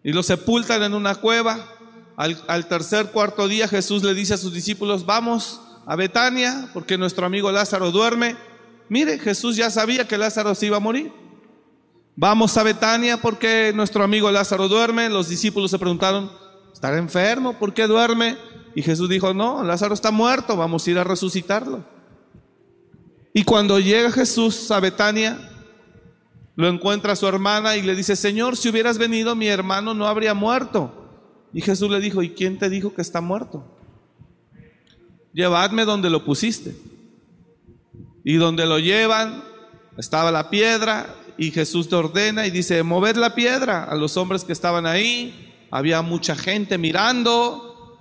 Y 0.02 0.12
lo 0.12 0.22
sepultan 0.22 0.82
en 0.82 0.94
una 0.94 1.14
cueva. 1.14 1.64
Al, 2.16 2.66
tercer, 2.68 3.10
cuarto 3.10 3.48
día 3.48 3.66
Jesús 3.66 4.04
le 4.04 4.14
dice 4.14 4.34
a 4.34 4.38
sus 4.38 4.52
discípulos, 4.52 5.04
vamos 5.04 5.60
a 5.84 5.96
Betania 5.96 6.70
porque 6.72 6.96
nuestro 6.96 7.26
amigo 7.26 7.50
Lázaro 7.50 7.90
duerme. 7.90 8.36
Mire, 8.88 9.18
Jesús 9.18 9.56
ya 9.56 9.70
sabía 9.70 10.06
que 10.06 10.16
Lázaro 10.16 10.54
se 10.54 10.66
iba 10.66 10.76
a 10.76 10.80
morir. 10.80 11.12
Vamos 12.14 12.56
a 12.56 12.62
Betania 12.62 13.16
porque 13.16 13.72
nuestro 13.74 14.04
amigo 14.04 14.30
Lázaro 14.30 14.68
duerme. 14.68 15.08
Los 15.08 15.28
discípulos 15.28 15.72
se 15.72 15.78
preguntaron, 15.78 16.30
¿estará 16.72 16.98
enfermo? 16.98 17.54
¿Por 17.58 17.74
qué 17.74 17.88
duerme? 17.88 18.36
Y 18.76 18.82
Jesús 18.82 19.08
dijo, 19.08 19.34
no, 19.34 19.64
Lázaro 19.64 19.94
está 19.94 20.12
muerto, 20.12 20.56
vamos 20.56 20.86
a 20.86 20.90
ir 20.90 20.98
a 20.98 21.04
resucitarlo. 21.04 21.84
Y 23.32 23.42
cuando 23.42 23.80
llega 23.80 24.12
Jesús 24.12 24.70
a 24.70 24.78
Betania, 24.78 25.50
lo 26.54 26.68
encuentra 26.68 27.16
su 27.16 27.26
hermana 27.26 27.76
y 27.76 27.82
le 27.82 27.96
dice, 27.96 28.14
Señor, 28.14 28.56
si 28.56 28.68
hubieras 28.68 28.98
venido, 28.98 29.34
mi 29.34 29.48
hermano 29.48 29.94
no 29.94 30.06
habría 30.06 30.34
muerto. 30.34 31.03
Y 31.54 31.60
Jesús 31.60 31.88
le 31.88 32.00
dijo, 32.00 32.20
¿y 32.22 32.30
quién 32.30 32.58
te 32.58 32.68
dijo 32.68 32.92
que 32.92 33.00
está 33.00 33.20
muerto? 33.20 33.64
Llevadme 35.32 35.84
donde 35.84 36.10
lo 36.10 36.24
pusiste. 36.24 36.74
Y 38.24 38.34
donde 38.34 38.66
lo 38.66 38.80
llevan, 38.80 39.44
estaba 39.96 40.32
la 40.32 40.50
piedra 40.50 41.14
y 41.38 41.52
Jesús 41.52 41.88
te 41.88 41.94
ordena 41.94 42.46
y 42.46 42.50
dice, 42.50 42.82
mover 42.82 43.16
la 43.16 43.36
piedra 43.36 43.84
a 43.84 43.94
los 43.94 44.16
hombres 44.16 44.42
que 44.42 44.52
estaban 44.52 44.84
ahí. 44.84 45.52
Había 45.70 46.02
mucha 46.02 46.34
gente 46.34 46.76
mirando. 46.76 47.98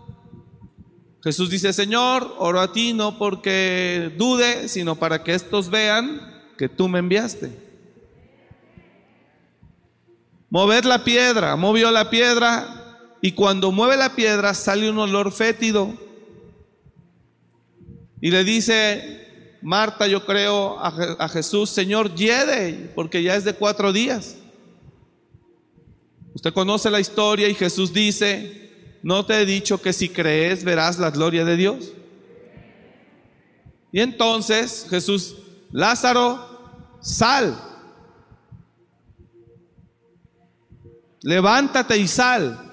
Jesús 1.24 1.52
dice, 1.52 1.74
Señor, 1.74 2.36
oro 2.40 2.60
a 2.60 2.74
ti 2.74 2.94
no 2.94 3.20
porque 3.20 4.14
dude, 4.18 4.68
sino 4.68 4.96
para 4.96 5.24
que 5.24 5.36
estos 5.36 5.70
vean 5.70 6.22
que 6.58 6.70
tú 6.70 6.88
me 6.90 7.00
enviaste. 7.00 7.52
Mover 10.50 10.86
la 10.86 11.04
piedra, 11.04 11.56
movió 11.56 11.92
la 11.92 12.10
piedra 12.10 12.83
y 13.26 13.32
cuando 13.32 13.72
mueve 13.72 13.96
la 13.96 14.18
piedra 14.18 14.54
sale 14.54 14.90
un 14.90 14.98
olor 14.98 15.32
fétido. 15.32 15.94
Y 18.20 18.32
le 18.32 18.44
dice 18.44 19.58
Marta, 19.62 20.08
yo 20.08 20.26
creo 20.26 20.78
a, 20.78 21.30
Jesús, 21.30 21.70
Señor, 21.70 22.14
lleve, 22.16 22.92
porque 22.94 23.24
ya 23.24 23.38
es 23.38 23.46
de 23.46 23.54
cuatro 23.54 23.94
días. 23.94 24.36
Usted 26.34 26.52
conoce 26.52 26.92
la 26.92 27.00
historia 27.00 27.48
y 27.48 27.56
Jesús 27.56 27.94
dice, 27.94 29.00
¿no 29.04 29.26
te 29.26 29.40
he 29.40 29.46
dicho 29.46 29.82
que 29.82 29.94
si 29.94 30.10
crees 30.10 30.66
verás 30.66 31.00
la 31.00 31.10
gloria 31.10 31.46
de 31.46 31.56
Dios? 31.56 31.94
Y 33.94 34.02
entonces 34.02 34.86
Jesús, 34.90 35.38
Lázaro, 35.72 37.00
sal. 37.00 37.58
Levántate 41.22 41.98
y 41.98 42.10
sal. 42.10 42.72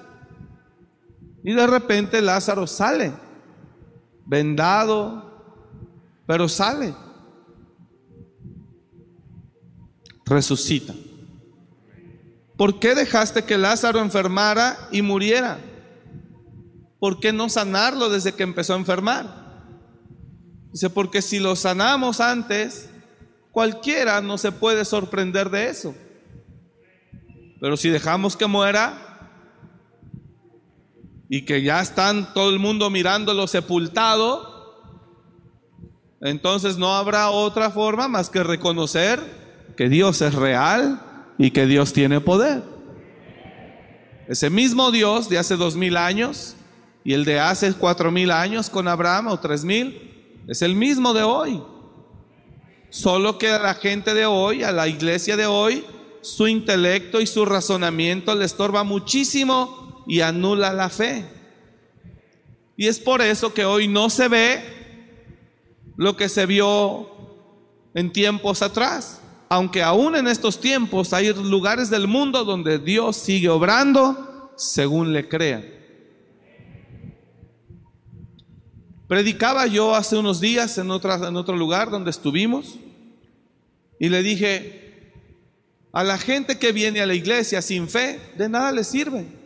Y 1.43 1.53
de 1.53 1.67
repente 1.67 2.21
Lázaro 2.21 2.67
sale, 2.67 3.11
vendado, 4.25 5.55
pero 6.27 6.47
sale. 6.47 6.93
Resucita. 10.25 10.93
¿Por 12.57 12.79
qué 12.79 12.95
dejaste 12.95 13.43
que 13.43 13.57
Lázaro 13.57 13.99
enfermara 13.99 14.77
y 14.91 15.01
muriera? 15.01 15.59
¿por 17.01 17.19
qué 17.19 17.33
no 17.33 17.49
sanarlo 17.49 18.11
desde 18.11 18.33
que 18.33 18.43
empezó 18.43 18.73
a 18.73 18.77
enfermar? 18.77 19.65
Dice, 20.71 20.87
porque 20.91 21.23
si 21.23 21.39
lo 21.39 21.55
sanamos 21.55 22.21
antes, 22.21 22.89
cualquiera 23.51 24.21
no 24.21 24.37
se 24.37 24.51
puede 24.51 24.85
sorprender 24.85 25.49
de 25.49 25.69
eso. 25.69 25.95
Pero 27.59 27.75
si 27.75 27.89
dejamos 27.89 28.37
que 28.37 28.45
muera 28.45 29.10
y 31.33 31.43
que 31.43 31.61
ya 31.61 31.79
están 31.79 32.33
todo 32.33 32.49
el 32.49 32.59
mundo 32.59 32.89
mirándolo 32.89 33.47
sepultado, 33.47 34.83
entonces 36.19 36.77
no 36.77 36.93
habrá 36.93 37.29
otra 37.29 37.71
forma 37.71 38.09
más 38.09 38.29
que 38.29 38.43
reconocer 38.43 39.21
que 39.77 39.87
Dios 39.87 40.21
es 40.21 40.35
real 40.35 41.33
y 41.37 41.51
que 41.51 41.67
Dios 41.67 41.93
tiene 41.93 42.19
poder. 42.19 42.63
Ese 44.27 44.49
mismo 44.49 44.91
Dios 44.91 45.29
de 45.29 45.37
hace 45.37 45.55
dos 45.55 45.77
mil 45.77 45.95
años 45.95 46.57
y 47.05 47.13
el 47.13 47.23
de 47.23 47.39
hace 47.39 47.71
cuatro 47.75 48.11
mil 48.11 48.29
años 48.29 48.69
con 48.69 48.89
Abraham 48.89 49.27
o 49.27 49.39
tres 49.39 49.63
mil 49.63 50.41
es 50.49 50.61
el 50.61 50.75
mismo 50.75 51.13
de 51.13 51.23
hoy. 51.23 51.63
Solo 52.89 53.37
que 53.37 53.47
a 53.47 53.57
la 53.57 53.75
gente 53.75 54.13
de 54.13 54.25
hoy, 54.25 54.63
a 54.63 54.73
la 54.73 54.89
iglesia 54.89 55.37
de 55.37 55.45
hoy, 55.45 55.85
su 56.19 56.49
intelecto 56.49 57.21
y 57.21 57.25
su 57.25 57.45
razonamiento 57.45 58.35
le 58.35 58.43
estorba 58.43 58.83
muchísimo 58.83 59.80
y 60.11 60.19
anula 60.19 60.73
la 60.73 60.89
fe. 60.89 61.23
Y 62.75 62.87
es 62.87 62.99
por 62.99 63.21
eso 63.21 63.53
que 63.53 63.63
hoy 63.63 63.87
no 63.87 64.09
se 64.09 64.27
ve 64.27 64.61
lo 65.95 66.17
que 66.17 66.27
se 66.27 66.45
vio 66.45 67.09
en 67.93 68.11
tiempos 68.11 68.61
atrás. 68.61 69.21
Aunque 69.47 69.81
aún 69.81 70.17
en 70.17 70.27
estos 70.27 70.59
tiempos 70.59 71.13
hay 71.13 71.31
lugares 71.31 71.89
del 71.89 72.09
mundo 72.09 72.43
donde 72.43 72.77
Dios 72.77 73.15
sigue 73.15 73.47
obrando 73.47 74.51
según 74.57 75.13
le 75.13 75.29
crean. 75.29 75.63
Predicaba 79.07 79.65
yo 79.65 79.95
hace 79.95 80.17
unos 80.17 80.41
días 80.41 80.77
en, 80.77 80.87
en 80.87 81.37
otro 81.37 81.55
lugar 81.55 81.89
donde 81.89 82.11
estuvimos 82.11 82.75
y 83.97 84.09
le 84.09 84.21
dije, 84.21 85.13
a 85.93 86.03
la 86.03 86.17
gente 86.17 86.59
que 86.59 86.73
viene 86.73 86.99
a 86.99 87.05
la 87.05 87.13
iglesia 87.13 87.61
sin 87.61 87.87
fe, 87.87 88.19
de 88.37 88.49
nada 88.49 88.73
le 88.73 88.83
sirve. 88.83 89.39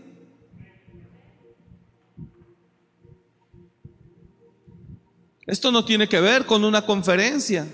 Esto 5.47 5.71
no 5.71 5.86
tiene 5.86 6.08
que 6.08 6.19
ver 6.19 6.45
con 6.45 6.63
una 6.63 6.86
conferencia. 6.86 7.67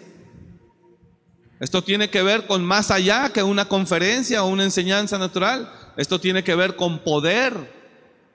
Esto 1.59 1.83
tiene 1.83 2.09
que 2.09 2.23
ver 2.23 2.47
con 2.47 2.65
más 2.65 2.91
allá 2.91 3.31
que 3.31 3.43
una 3.43 3.65
conferencia 3.65 4.43
o 4.43 4.47
una 4.47 4.63
enseñanza 4.63 5.17
natural. 5.17 5.71
Esto 5.95 6.19
tiene 6.19 6.43
que 6.43 6.55
ver 6.55 6.75
con 6.75 6.99
poder, 6.99 7.53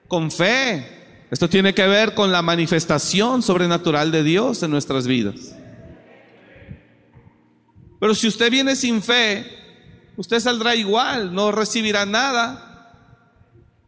con 0.06 0.30
fe, 0.30 0.96
esto 1.30 1.48
tiene 1.48 1.74
que 1.74 1.86
ver 1.86 2.14
con 2.14 2.30
la 2.30 2.42
manifestación 2.42 3.42
sobrenatural 3.42 4.12
de 4.12 4.22
Dios 4.22 4.62
en 4.62 4.70
nuestras 4.70 5.06
vidas. 5.06 5.56
Pero 7.98 8.14
si 8.14 8.28
usted 8.28 8.50
viene 8.50 8.76
sin 8.76 9.02
fe, 9.02 9.44
usted 10.16 10.38
saldrá 10.38 10.76
igual, 10.76 11.34
no 11.34 11.50
recibirá 11.50 12.06
nada. 12.06 12.62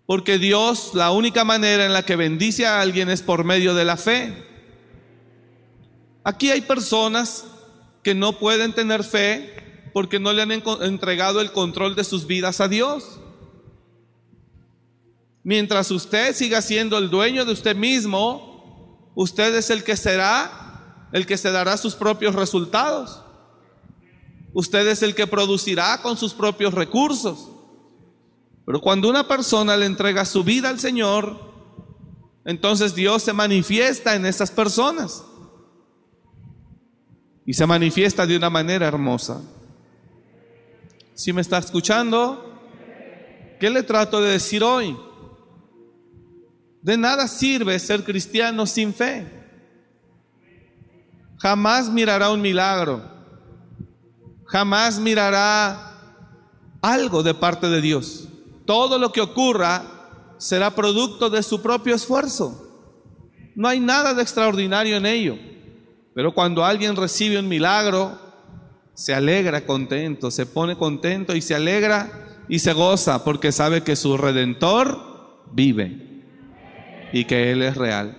Porque 0.06 0.38
Dios, 0.38 0.92
la 0.94 1.12
única 1.12 1.44
manera 1.44 1.84
en 1.84 1.92
la 1.92 2.02
que 2.02 2.16
bendice 2.16 2.66
a 2.66 2.80
alguien 2.80 3.08
es 3.08 3.22
por 3.22 3.44
medio 3.44 3.74
de 3.74 3.84
la 3.84 3.96
fe. 3.96 4.32
Aquí 6.28 6.50
hay 6.50 6.60
personas 6.60 7.46
que 8.02 8.14
no 8.14 8.38
pueden 8.38 8.74
tener 8.74 9.02
fe 9.02 9.90
porque 9.94 10.20
no 10.20 10.34
le 10.34 10.42
han 10.42 10.52
entregado 10.82 11.40
el 11.40 11.52
control 11.52 11.94
de 11.94 12.04
sus 12.04 12.26
vidas 12.26 12.60
a 12.60 12.68
Dios. 12.68 13.18
Mientras 15.42 15.90
usted 15.90 16.36
siga 16.36 16.60
siendo 16.60 16.98
el 16.98 17.08
dueño 17.08 17.46
de 17.46 17.52
usted 17.52 17.74
mismo, 17.74 19.10
usted 19.14 19.54
es 19.54 19.70
el 19.70 19.82
que 19.82 19.96
será, 19.96 21.08
el 21.14 21.24
que 21.24 21.38
se 21.38 21.50
dará 21.50 21.78
sus 21.78 21.94
propios 21.94 22.34
resultados. 22.34 23.22
Usted 24.52 24.86
es 24.86 25.02
el 25.02 25.14
que 25.14 25.26
producirá 25.26 26.02
con 26.02 26.18
sus 26.18 26.34
propios 26.34 26.74
recursos. 26.74 27.48
Pero 28.66 28.82
cuando 28.82 29.08
una 29.08 29.26
persona 29.26 29.78
le 29.78 29.86
entrega 29.86 30.26
su 30.26 30.44
vida 30.44 30.68
al 30.68 30.78
Señor, 30.78 31.40
entonces 32.44 32.94
Dios 32.94 33.22
se 33.22 33.32
manifiesta 33.32 34.14
en 34.14 34.26
esas 34.26 34.50
personas. 34.50 35.24
Y 37.48 37.54
se 37.54 37.66
manifiesta 37.66 38.26
de 38.26 38.37
una 38.37 38.50
manera 38.50 38.87
hermosa. 38.87 39.40
Si 41.14 41.32
me 41.32 41.40
está 41.40 41.56
escuchando, 41.56 42.61
¿qué 43.58 43.70
le 43.70 43.82
trato 43.82 44.20
de 44.20 44.32
decir 44.32 44.62
hoy? 44.62 44.94
De 46.82 46.98
nada 46.98 47.26
sirve 47.26 47.78
ser 47.78 48.04
cristiano 48.04 48.66
sin 48.66 48.92
fe. 48.92 49.26
Jamás 51.38 51.88
mirará 51.88 52.28
un 52.32 52.42
milagro. 52.42 53.02
Jamás 54.44 54.98
mirará 54.98 55.94
algo 56.82 57.22
de 57.22 57.32
parte 57.32 57.70
de 57.70 57.80
Dios. 57.80 58.28
Todo 58.66 58.98
lo 58.98 59.11
que 59.11 59.22
ocurra 59.22 60.37
será 60.37 60.74
producto 60.74 61.30
de 61.30 61.42
su 61.42 61.62
propio 61.62 61.94
esfuerzo. 61.94 62.92
No 63.54 63.68
hay 63.68 63.80
nada 63.80 64.12
de 64.12 64.20
extraordinario 64.20 64.98
en 64.98 65.06
ello. 65.06 65.48
Pero 66.18 66.35
cuando 66.35 66.64
alguien 66.64 66.96
recibe 66.96 67.38
un 67.38 67.46
milagro, 67.46 68.18
se 68.92 69.14
alegra 69.14 69.64
contento, 69.64 70.33
se 70.33 70.46
pone 70.46 70.74
contento 70.74 71.37
y 71.37 71.40
se 71.40 71.54
alegra 71.54 72.42
y 72.48 72.59
se 72.59 72.72
goza 72.72 73.22
porque 73.22 73.52
sabe 73.52 73.85
que 73.85 73.94
su 73.94 74.16
redentor 74.16 75.44
vive 75.52 76.24
y 77.12 77.24
que 77.24 77.52
Él 77.52 77.62
es 77.62 77.76
real. 77.76 78.16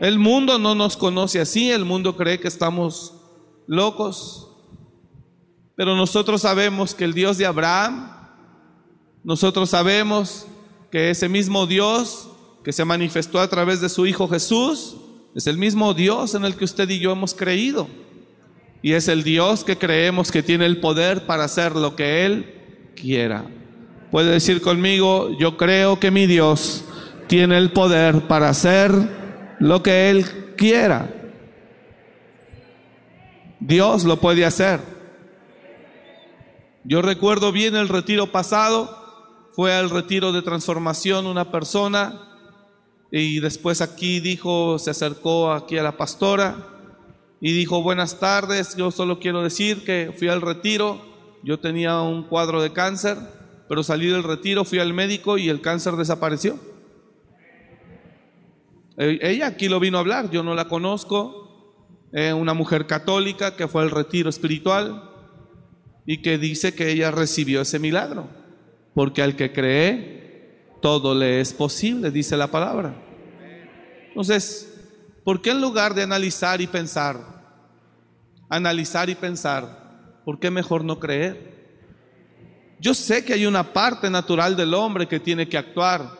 El 0.00 0.18
mundo 0.18 0.58
no 0.58 0.74
nos 0.74 0.96
conoce 0.96 1.38
así, 1.38 1.70
el 1.70 1.84
mundo 1.84 2.16
cree 2.16 2.40
que 2.40 2.48
estamos 2.48 3.14
locos, 3.68 4.50
pero 5.76 5.94
nosotros 5.94 6.40
sabemos 6.40 6.96
que 6.96 7.04
el 7.04 7.14
Dios 7.14 7.38
de 7.38 7.46
Abraham, 7.46 8.10
nosotros 9.22 9.70
sabemos 9.70 10.48
que 10.90 11.10
ese 11.10 11.28
mismo 11.28 11.64
Dios 11.68 12.28
que 12.64 12.72
se 12.72 12.84
manifestó 12.84 13.38
a 13.38 13.46
través 13.46 13.80
de 13.80 13.88
su 13.88 14.04
Hijo 14.04 14.26
Jesús, 14.26 14.96
es 15.34 15.46
el 15.46 15.56
mismo 15.56 15.94
Dios 15.94 16.34
en 16.34 16.44
el 16.44 16.56
que 16.56 16.64
usted 16.64 16.88
y 16.90 16.98
yo 16.98 17.12
hemos 17.12 17.34
creído. 17.34 17.88
Y 18.82 18.92
es 18.92 19.08
el 19.08 19.22
Dios 19.22 19.64
que 19.64 19.78
creemos 19.78 20.30
que 20.30 20.42
tiene 20.42 20.66
el 20.66 20.78
poder 20.80 21.26
para 21.26 21.44
hacer 21.44 21.76
lo 21.76 21.96
que 21.96 22.26
Él 22.26 22.92
quiera. 22.96 23.44
Puede 24.10 24.30
decir 24.30 24.60
conmigo, 24.60 25.30
yo 25.38 25.56
creo 25.56 25.98
que 25.98 26.10
mi 26.10 26.26
Dios 26.26 26.84
tiene 27.28 27.56
el 27.56 27.70
poder 27.70 28.26
para 28.28 28.50
hacer 28.50 28.92
lo 29.58 29.82
que 29.82 30.10
Él 30.10 30.54
quiera. 30.56 31.08
Dios 33.60 34.04
lo 34.04 34.18
puede 34.18 34.44
hacer. 34.44 34.80
Yo 36.84 37.00
recuerdo 37.00 37.52
bien 37.52 37.76
el 37.76 37.88
retiro 37.88 38.32
pasado, 38.32 38.98
fue 39.54 39.72
al 39.72 39.88
retiro 39.88 40.32
de 40.32 40.42
transformación 40.42 41.26
una 41.26 41.50
persona 41.52 42.31
y 43.14 43.40
después 43.40 43.82
aquí 43.82 44.20
dijo, 44.20 44.78
se 44.78 44.90
acercó 44.90 45.52
aquí 45.52 45.76
a 45.76 45.82
la 45.82 45.98
pastora 45.98 46.56
y 47.42 47.52
dijo, 47.52 47.82
buenas 47.82 48.18
tardes, 48.18 48.74
yo 48.74 48.90
solo 48.90 49.18
quiero 49.18 49.42
decir 49.42 49.84
que 49.84 50.14
fui 50.16 50.28
al 50.28 50.40
retiro, 50.40 51.00
yo 51.44 51.60
tenía 51.60 52.00
un 52.00 52.22
cuadro 52.22 52.62
de 52.62 52.72
cáncer, 52.72 53.18
pero 53.68 53.82
salí 53.82 54.06
del 54.06 54.22
retiro, 54.22 54.64
fui 54.64 54.78
al 54.78 54.94
médico 54.94 55.36
y 55.36 55.50
el 55.50 55.60
cáncer 55.60 55.96
desapareció. 55.96 56.58
E- 58.96 59.18
Ella 59.20 59.46
aquí 59.48 59.68
lo 59.68 59.78
vino 59.78 59.98
a 59.98 60.00
hablar, 60.00 60.30
yo 60.30 60.42
no 60.42 60.54
la 60.54 60.68
conozco, 60.68 61.76
eh, 62.14 62.32
una 62.32 62.54
mujer 62.54 62.86
católica 62.86 63.56
que 63.56 63.68
fue 63.68 63.82
al 63.82 63.90
retiro 63.90 64.30
espiritual 64.30 65.10
y 66.06 66.22
que 66.22 66.38
dice 66.38 66.74
que 66.74 66.90
ella 66.90 67.10
recibió 67.10 67.60
ese 67.60 67.78
milagro, 67.78 68.28
porque 68.94 69.22
al 69.22 69.36
que 69.36 69.52
cree, 69.52 70.21
todo 70.82 71.14
le 71.14 71.40
es 71.40 71.54
posible, 71.54 72.10
dice 72.10 72.36
la 72.36 72.48
palabra. 72.48 72.94
Entonces, 74.08 74.74
¿por 75.24 75.40
qué 75.40 75.52
en 75.52 75.62
lugar 75.62 75.94
de 75.94 76.02
analizar 76.02 76.60
y 76.60 76.66
pensar, 76.66 77.18
analizar 78.50 79.08
y 79.08 79.14
pensar, 79.14 80.20
¿por 80.26 80.38
qué 80.38 80.50
mejor 80.50 80.84
no 80.84 81.00
creer? 81.00 81.52
Yo 82.78 82.92
sé 82.92 83.24
que 83.24 83.32
hay 83.32 83.46
una 83.46 83.72
parte 83.72 84.10
natural 84.10 84.56
del 84.56 84.74
hombre 84.74 85.06
que 85.06 85.20
tiene 85.20 85.48
que 85.48 85.56
actuar, 85.56 86.10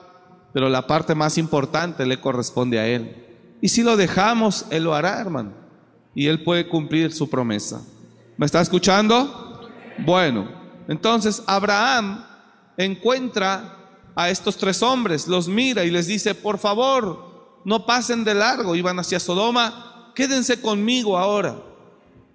pero 0.55 0.71
la 0.71 0.87
parte 0.87 1.15
más 1.15 1.37
importante 1.37 2.07
le 2.07 2.21
corresponde 2.21 2.79
a 2.79 2.87
Él. 2.87 3.17
Y 3.61 3.69
si 3.69 3.83
lo 3.83 3.97
dejamos, 3.97 4.67
Él 4.71 4.85
lo 4.85 4.95
hará, 4.95 5.21
hermano. 5.21 5.53
Y 6.15 6.29
Él 6.29 6.45
puede 6.45 6.69
cumplir 6.69 7.13
su 7.13 7.29
promesa. 7.29 7.83
¿Me 8.37 8.47
está 8.47 8.61
escuchando? 8.61 9.69
Bueno, 9.99 10.49
entonces 10.89 11.43
Abraham 11.47 12.25
encuentra 12.77 13.82
a 14.15 14.31
estos 14.31 14.57
tres 14.57 14.83
hombres, 14.83 15.27
los 15.27 15.49
mira 15.49 15.85
y 15.85 15.91
les 15.91 16.07
dice, 16.07 16.35
por 16.35 16.59
favor, 16.59 17.61
no 17.65 17.87
pasen 17.87 18.25
de 18.25 18.35
largo, 18.35 18.77
iban 18.77 18.99
hacia 18.99 19.21
Sodoma, 19.21 20.13
quédense 20.15 20.61
conmigo 20.61 21.19
ahora. 21.19 21.57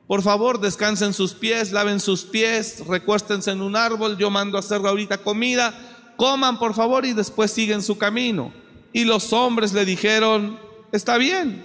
Por 0.08 0.22
favor, 0.22 0.60
descansen 0.60 1.14
sus 1.14 1.34
pies, 1.34 1.72
laven 1.72 2.00
sus 2.00 2.24
pies, 2.24 2.86
recuéstense 2.88 3.52
en 3.52 3.62
un 3.62 3.76
árbol, 3.76 4.18
yo 4.18 4.30
mando 4.30 4.58
a 4.58 4.62
hacer 4.62 4.78
ahorita 4.86 5.18
comida, 5.18 5.74
coman 6.16 6.58
por 6.58 6.74
favor 6.74 7.06
y 7.06 7.14
después 7.14 7.52
siguen 7.52 7.84
su 7.84 7.98
camino. 7.98 8.54
Y 8.94 9.04
los 9.04 9.34
hombres 9.34 9.74
le 9.74 9.84
dijeron, 9.84 10.58
está 10.94 11.18
bien, 11.18 11.62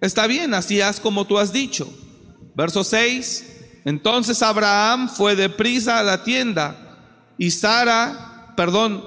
está 0.00 0.26
bien, 0.26 0.54
así 0.54 0.80
haz 0.80 0.98
como 0.98 1.26
tú 1.26 1.38
has 1.38 1.52
dicho. 1.52 1.92
Verso 2.54 2.84
6, 2.84 3.82
entonces 3.84 4.42
Abraham 4.42 5.10
fue 5.10 5.36
deprisa 5.36 5.98
a 5.98 6.02
la 6.02 6.24
tienda 6.24 6.89
y 7.40 7.52
Sara, 7.52 8.52
perdón, 8.54 9.02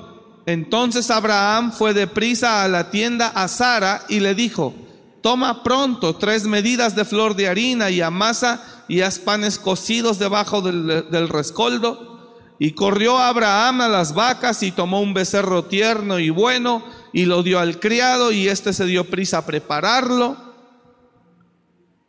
entonces 0.48 1.12
Abraham 1.12 1.72
fue 1.72 1.94
deprisa 1.94 2.64
a 2.64 2.68
la 2.68 2.90
tienda 2.90 3.28
a 3.28 3.48
Sara 3.48 4.06
y 4.10 4.22
le 4.22 4.34
dijo, 4.34 4.74
toma 5.22 5.62
pronto 5.62 6.16
tres 6.16 6.46
medidas 6.46 6.96
de 6.96 7.06
flor 7.06 7.36
de 7.36 7.48
harina 7.48 7.92
y 7.92 8.02
amasa 8.02 8.84
y 8.88 9.02
haz 9.02 9.20
panes 9.20 9.60
cocidos 9.60 10.18
debajo 10.18 10.64
del, 10.64 11.12
del 11.12 11.30
rescoldo. 11.30 12.34
Y 12.58 12.72
corrió 12.72 13.20
Abraham 13.20 13.82
a 13.82 13.88
las 13.88 14.16
vacas 14.16 14.64
y 14.64 14.72
tomó 14.72 15.00
un 15.00 15.14
becerro 15.14 15.66
tierno 15.66 16.18
y 16.18 16.32
bueno 16.32 16.84
y 17.14 17.26
lo 17.26 17.44
dio 17.44 17.60
al 17.60 17.80
criado 17.80 18.32
y 18.32 18.48
éste 18.48 18.74
se 18.74 18.88
dio 18.88 19.12
prisa 19.12 19.38
a 19.38 19.46
prepararlo. 19.46 20.38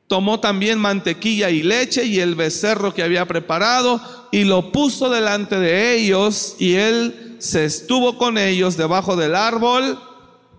Tomó 0.06 0.38
también 0.40 0.78
mantequilla 0.78 1.50
y 1.50 1.62
leche 1.62 2.04
y 2.04 2.20
el 2.20 2.34
becerro 2.34 2.92
que 2.92 3.02
había 3.02 3.26
preparado 3.26 4.00
y 4.30 4.44
lo 4.44 4.70
puso 4.70 5.08
delante 5.10 5.58
de 5.58 5.96
ellos 5.96 6.56
y 6.58 6.74
él 6.74 7.36
se 7.38 7.64
estuvo 7.64 8.18
con 8.18 8.36
ellos 8.36 8.76
debajo 8.76 9.16
del 9.16 9.34
árbol 9.34 9.98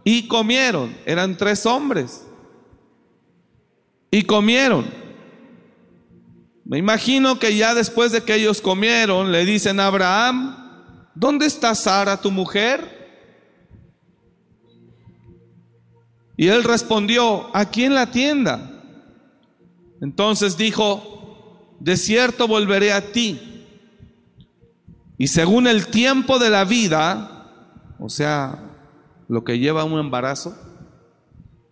y 0.04 0.28
comieron. 0.28 0.96
Eran 1.06 1.38
tres 1.38 1.66
hombres. 1.66 2.26
Y 4.12 4.24
comieron. 4.24 4.86
Me 6.64 6.78
imagino 6.78 7.38
que 7.38 7.56
ya 7.56 7.76
después 7.76 8.12
de 8.12 8.22
que 8.24 8.36
ellos 8.36 8.62
comieron, 8.62 9.32
le 9.32 9.46
dicen 9.46 9.80
a 9.80 9.88
Abraham, 9.88 11.10
¿dónde 11.14 11.46
está 11.46 11.76
Sara, 11.76 12.20
tu 12.20 12.32
mujer? 12.32 12.96
Y 16.38 16.48
él 16.48 16.64
respondió, 16.64 17.50
aquí 17.56 17.84
en 17.84 17.94
la 17.94 18.12
tienda. 18.12 18.75
Entonces 20.02 20.58
dijo, 20.58 21.76
de 21.80 21.98
cierto 21.98 22.48
volveré 22.48 22.94
a 22.94 23.12
ti. 23.12 23.40
Y 25.18 25.28
según 25.28 25.68
el 25.68 25.88
tiempo 25.88 26.40
de 26.40 26.50
la 26.50 26.66
vida, 26.66 27.46
o 28.00 28.10
sea, 28.10 28.60
lo 29.28 29.44
que 29.44 29.60
lleva 29.60 29.84
un 29.84 30.00
embarazo, 30.00 30.56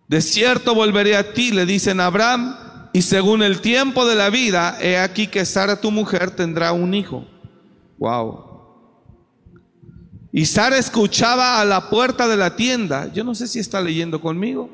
de 0.08 0.20
cierto 0.20 0.74
volveré 0.74 1.16
a 1.16 1.32
ti, 1.32 1.50
le 1.50 1.66
dicen 1.66 2.00
a 2.00 2.06
Abraham, 2.06 2.56
y 2.92 3.02
según 3.02 3.42
el 3.42 3.60
tiempo 3.60 4.06
de 4.06 4.14
la 4.14 4.30
vida, 4.30 4.78
he 4.80 4.98
aquí 4.98 5.26
que 5.26 5.44
Sara 5.44 5.80
tu 5.80 5.90
mujer 5.90 6.30
tendrá 6.30 6.72
un 6.72 6.94
hijo. 6.94 7.26
Wow. 7.98 8.44
Y 10.30 10.46
Sara 10.46 10.78
escuchaba 10.78 11.60
a 11.60 11.64
la 11.64 11.90
puerta 11.90 12.28
de 12.28 12.36
la 12.36 12.56
tienda. 12.56 13.12
Yo 13.12 13.24
no 13.24 13.34
sé 13.34 13.48
si 13.48 13.58
está 13.58 13.80
leyendo 13.80 14.20
conmigo. 14.20 14.70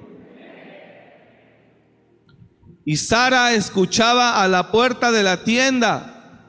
Y 2.91 2.97
Sara 2.97 3.55
escuchaba 3.55 4.43
a 4.43 4.49
la 4.49 4.73
puerta 4.73 5.13
de 5.13 5.23
la 5.23 5.45
tienda 5.45 6.43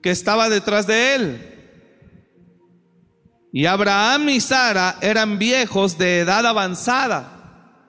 que 0.00 0.12
estaba 0.12 0.48
detrás 0.48 0.86
de 0.86 1.14
él. 1.16 1.88
Y 3.52 3.66
Abraham 3.66 4.28
y 4.28 4.40
Sara 4.40 4.98
eran 5.00 5.40
viejos 5.40 5.98
de 5.98 6.20
edad 6.20 6.46
avanzada. 6.46 7.82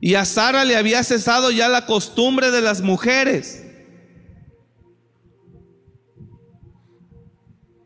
Y 0.00 0.16
a 0.16 0.24
Sara 0.24 0.64
le 0.64 0.76
había 0.76 1.04
cesado 1.04 1.52
ya 1.52 1.68
la 1.68 1.86
costumbre 1.86 2.50
de 2.50 2.60
las 2.60 2.82
mujeres. 2.82 3.64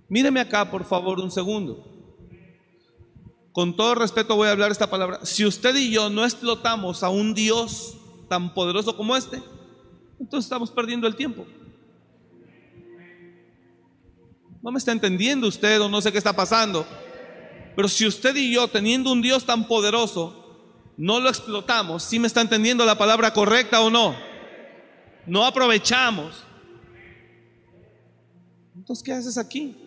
Míreme 0.09 0.41
acá, 0.41 0.71
por 0.71 0.87
favor, 0.87 1.21
un 1.21 1.31
segundo. 1.31 1.92
Con 3.53 3.77
todo 3.77 3.95
respeto 3.95 4.35
voy 4.35 4.49
a 4.49 4.53
hablar 4.53 4.71
esta 4.71 4.89
palabra. 4.89 5.21
Si 5.25 5.45
usted 5.45 5.75
y 5.77 5.91
yo 5.91 6.09
no 6.09 6.25
explotamos 6.25 7.03
a 7.03 7.11
un 7.11 7.35
Dios 7.35 7.99
tan 8.29 8.55
poderoso 8.55 8.97
como 8.97 9.15
este, 9.15 9.43
entonces 10.19 10.47
estamos 10.47 10.71
perdiendo 10.71 11.07
el 11.07 11.17
tiempo. 11.17 11.47
No 14.63 14.71
me 14.71 14.79
está 14.79 14.93
entendiendo 14.93 15.49
usted 15.49 15.81
o 15.83 15.89
no 15.89 16.01
sé 16.01 16.13
qué 16.13 16.19
está 16.19 16.33
pasando. 16.33 16.87
Pero 17.75 17.89
si 17.89 18.07
usted 18.07 18.35
y 18.37 18.55
yo, 18.55 18.69
teniendo 18.69 19.13
un 19.13 19.21
Dios 19.21 19.45
tan 19.45 19.67
poderoso, 19.67 20.39
no 20.97 21.21
lo 21.21 21.29
explotamos, 21.29 22.05
¿sí 22.05 22.19
me 22.19 22.29
está 22.29 22.41
entendiendo 22.41 22.85
la 22.85 22.97
palabra 22.97 23.33
correcta 23.33 23.81
o 23.81 23.91
no? 23.91 24.15
No 25.27 25.45
aprovechamos. 25.45 26.45
Entonces, 28.77 29.03
¿qué 29.03 29.13
haces 29.13 29.37
aquí? 29.37 29.82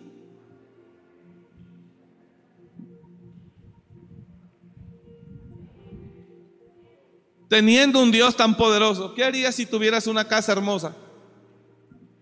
Teniendo 7.48 8.02
un 8.02 8.10
Dios 8.10 8.36
tan 8.36 8.56
poderoso, 8.56 9.14
¿qué 9.14 9.24
harías 9.24 9.54
si 9.54 9.66
tuvieras 9.66 10.06
una 10.06 10.26
casa 10.26 10.52
hermosa? 10.52 10.96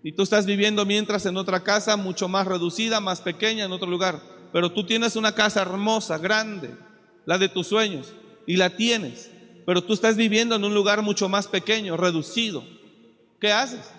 Y 0.03 0.13
tú 0.13 0.23
estás 0.23 0.45
viviendo 0.45 0.85
mientras 0.85 1.25
en 1.25 1.37
otra 1.39 1.61
casa 1.61 1.97
mucho 1.97 2.29
más 2.29 2.47
reducida, 2.47 3.01
más 3.01 3.23
pequeña, 3.23 3.65
en 3.65 3.73
otro 3.73 3.89
lugar. 3.89 4.21
Pero 4.53 4.71
tú 4.71 4.85
tienes 4.85 5.17
una 5.17 5.35
casa 5.35 5.63
hermosa, 5.63 6.19
grande, 6.19 6.77
la 7.25 7.39
de 7.39 7.49
tus 7.49 7.69
sueños, 7.69 8.13
y 8.47 8.57
la 8.57 8.69
tienes. 8.77 9.31
Pero 9.65 9.83
tú 9.83 9.95
estás 9.95 10.17
viviendo 10.17 10.57
en 10.57 10.65
un 10.65 10.75
lugar 10.75 11.01
mucho 11.01 11.29
más 11.31 11.49
pequeño, 11.49 11.97
reducido. 11.97 12.63
¿Qué 13.41 13.51
haces? 13.51 13.91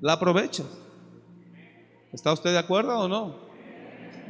La 0.00 0.12
aprovechas. 0.12 0.66
¿Está 2.12 2.32
usted 2.32 2.52
de 2.52 2.58
acuerdo 2.58 2.96
o 2.96 3.08
no? 3.08 3.45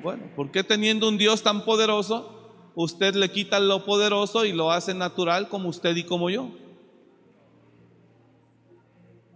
Bueno, 0.07 0.31
¿por 0.37 0.53
qué 0.53 0.62
teniendo 0.62 1.09
un 1.09 1.19
Dios 1.19 1.42
tan 1.42 1.64
poderoso, 1.64 2.71
usted 2.77 3.16
le 3.16 3.29
quita 3.33 3.59
lo 3.59 3.85
poderoso 3.85 4.45
y 4.45 4.53
lo 4.53 4.71
hace 4.71 4.95
natural 4.95 5.49
como 5.49 5.69
usted 5.69 5.97
y 5.97 6.05
como 6.05 6.31
yo? 6.31 6.49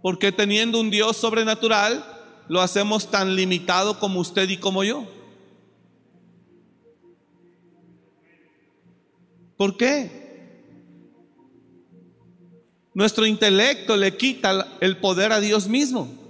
¿Por 0.01 0.17
qué 0.17 0.31
teniendo 0.31 0.79
un 0.79 0.89
Dios 0.89 1.17
sobrenatural, 1.17 2.05
lo 2.47 2.61
hacemos 2.61 3.11
tan 3.11 3.35
limitado 3.35 3.99
como 3.99 4.21
usted 4.21 4.47
y 4.47 4.55
como 4.55 4.85
yo? 4.85 5.05
¿Por 9.57 9.75
qué? 9.75 10.63
Nuestro 12.93 13.25
intelecto 13.25 13.97
le 13.97 14.15
quita 14.15 14.77
el 14.79 14.95
poder 14.99 15.33
a 15.33 15.41
Dios 15.41 15.67
mismo. 15.67 16.20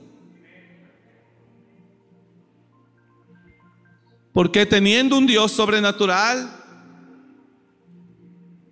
Porque 4.33 4.65
teniendo 4.65 5.17
un 5.17 5.27
Dios 5.27 5.51
sobrenatural, 5.51 6.49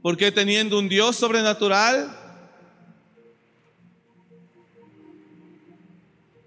porque 0.02 0.32
teniendo 0.32 0.80
un 0.80 0.88
Dios 0.88 1.18
sobrenatural, 1.18 2.16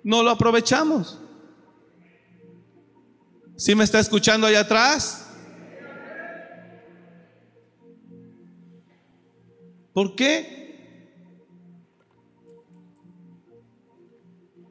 no 0.03 0.23
lo 0.23 0.31
aprovechamos. 0.31 1.19
¿Sí 3.57 3.75
me 3.75 3.85
está 3.85 4.01
escuchando 4.01 4.47
allá 4.47 4.61
atrás? 4.61 5.27
¿Por 9.93 10.17
qué? 10.17 10.63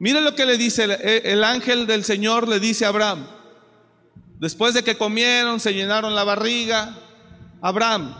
Mire 0.00 0.20
lo 0.20 0.34
que 0.34 0.44
le 0.44 0.58
dice 0.58 0.82
el, 0.82 0.90
el 0.90 1.44
ángel 1.44 1.86
del 1.86 2.02
Señor, 2.02 2.48
le 2.48 2.58
dice 2.58 2.84
a 2.84 2.88
Abraham, 2.88 3.24
después 4.42 4.74
de 4.74 4.82
que 4.82 4.96
comieron, 4.96 5.60
se 5.60 5.72
llenaron 5.72 6.16
la 6.16 6.24
barriga, 6.24 6.98
Abraham, 7.60 8.12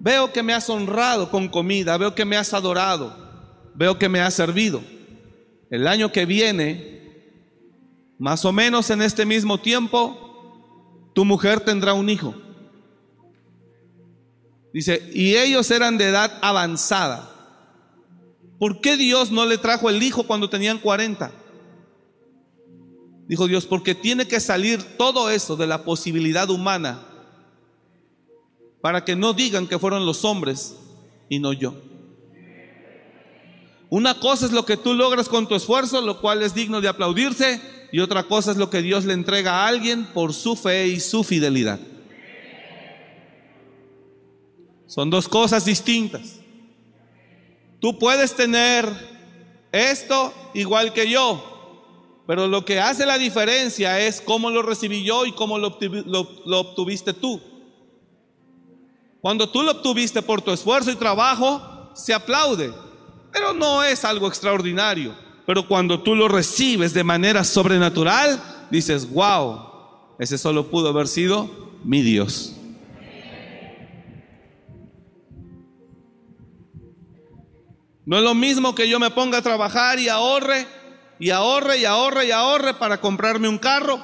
veo 0.00 0.32
que 0.32 0.42
me 0.42 0.52
has 0.52 0.68
honrado 0.68 1.30
con 1.30 1.46
comida, 1.46 1.96
veo 1.96 2.16
que 2.16 2.24
me 2.24 2.36
has 2.36 2.52
adorado, 2.52 3.16
veo 3.76 3.96
que 3.96 4.08
me 4.08 4.20
has 4.20 4.34
servido. 4.34 4.82
El 5.70 5.86
año 5.86 6.10
que 6.10 6.26
viene, 6.26 7.38
más 8.18 8.44
o 8.44 8.50
menos 8.50 8.90
en 8.90 9.02
este 9.02 9.24
mismo 9.24 9.60
tiempo, 9.60 11.12
tu 11.14 11.24
mujer 11.24 11.60
tendrá 11.60 11.94
un 11.94 12.10
hijo. 12.10 12.34
Dice, 14.74 15.10
y 15.14 15.36
ellos 15.36 15.70
eran 15.70 15.96
de 15.96 16.08
edad 16.08 16.38
avanzada. 16.42 17.30
¿Por 18.58 18.80
qué 18.80 18.96
Dios 18.96 19.30
no 19.30 19.46
le 19.46 19.58
trajo 19.58 19.90
el 19.90 20.02
hijo 20.02 20.24
cuando 20.24 20.50
tenían 20.50 20.78
40? 20.78 21.30
Dijo 23.30 23.46
Dios, 23.46 23.64
porque 23.64 23.94
tiene 23.94 24.26
que 24.26 24.40
salir 24.40 24.82
todo 24.98 25.30
eso 25.30 25.54
de 25.54 25.68
la 25.68 25.84
posibilidad 25.84 26.50
humana 26.50 27.06
para 28.80 29.04
que 29.04 29.14
no 29.14 29.34
digan 29.34 29.68
que 29.68 29.78
fueron 29.78 30.04
los 30.04 30.24
hombres 30.24 30.74
y 31.28 31.38
no 31.38 31.52
yo. 31.52 31.80
Una 33.88 34.18
cosa 34.18 34.46
es 34.46 34.50
lo 34.50 34.66
que 34.66 34.76
tú 34.76 34.94
logras 34.94 35.28
con 35.28 35.46
tu 35.46 35.54
esfuerzo, 35.54 36.00
lo 36.00 36.20
cual 36.20 36.42
es 36.42 36.54
digno 36.54 36.80
de 36.80 36.88
aplaudirse, 36.88 37.60
y 37.92 38.00
otra 38.00 38.24
cosa 38.24 38.50
es 38.50 38.56
lo 38.56 38.68
que 38.68 38.82
Dios 38.82 39.04
le 39.04 39.12
entrega 39.12 39.58
a 39.58 39.68
alguien 39.68 40.06
por 40.06 40.34
su 40.34 40.56
fe 40.56 40.88
y 40.88 40.98
su 40.98 41.22
fidelidad. 41.22 41.78
Son 44.88 45.08
dos 45.08 45.28
cosas 45.28 45.64
distintas. 45.64 46.40
Tú 47.78 47.96
puedes 47.96 48.34
tener 48.34 48.88
esto 49.70 50.34
igual 50.52 50.92
que 50.92 51.08
yo, 51.08 51.49
pero 52.30 52.46
lo 52.46 52.64
que 52.64 52.78
hace 52.78 53.04
la 53.06 53.18
diferencia 53.18 53.98
es 53.98 54.20
cómo 54.20 54.52
lo 54.52 54.62
recibí 54.62 55.02
yo 55.02 55.26
y 55.26 55.32
cómo 55.32 55.58
lo, 55.58 55.76
obtuviste 56.60 57.12
tú. 57.12 57.40
Cuando 59.20 59.48
tú 59.48 59.64
lo 59.64 59.72
obtuviste 59.72 60.22
por 60.22 60.40
tu 60.40 60.52
esfuerzo 60.52 60.92
y 60.92 60.94
trabajo, 60.94 61.90
se 61.92 62.14
aplaude, 62.14 62.72
pero 63.32 63.52
no 63.52 63.82
es 63.82 64.04
algo 64.04 64.28
extraordinario. 64.28 65.12
Pero 65.44 65.66
cuando 65.66 66.04
tú 66.04 66.14
lo 66.14 66.28
recibes 66.28 66.94
de 66.94 67.02
manera 67.02 67.42
sobrenatural, 67.42 68.40
dices, 68.70 69.12
wow, 69.12 70.14
ese 70.20 70.38
solo 70.38 70.68
pudo 70.70 70.90
haber 70.90 71.08
sido 71.08 71.50
mi 71.82 72.00
Dios. 72.00 72.54
No 78.06 78.18
es 78.18 78.22
lo 78.22 78.36
mismo 78.36 78.72
que 78.76 78.88
yo 78.88 79.00
me 79.00 79.10
ponga 79.10 79.38
a 79.38 79.42
trabajar 79.42 79.98
y 79.98 80.08
ahorre, 80.08 80.68
y 81.20 81.30
ahorre, 81.30 81.76
y 81.76 81.84
ahorre, 81.84 82.26
y 82.26 82.30
ahorre 82.30 82.74
para 82.74 82.98
comprarme 82.98 83.46
un 83.46 83.58
carro. 83.58 84.02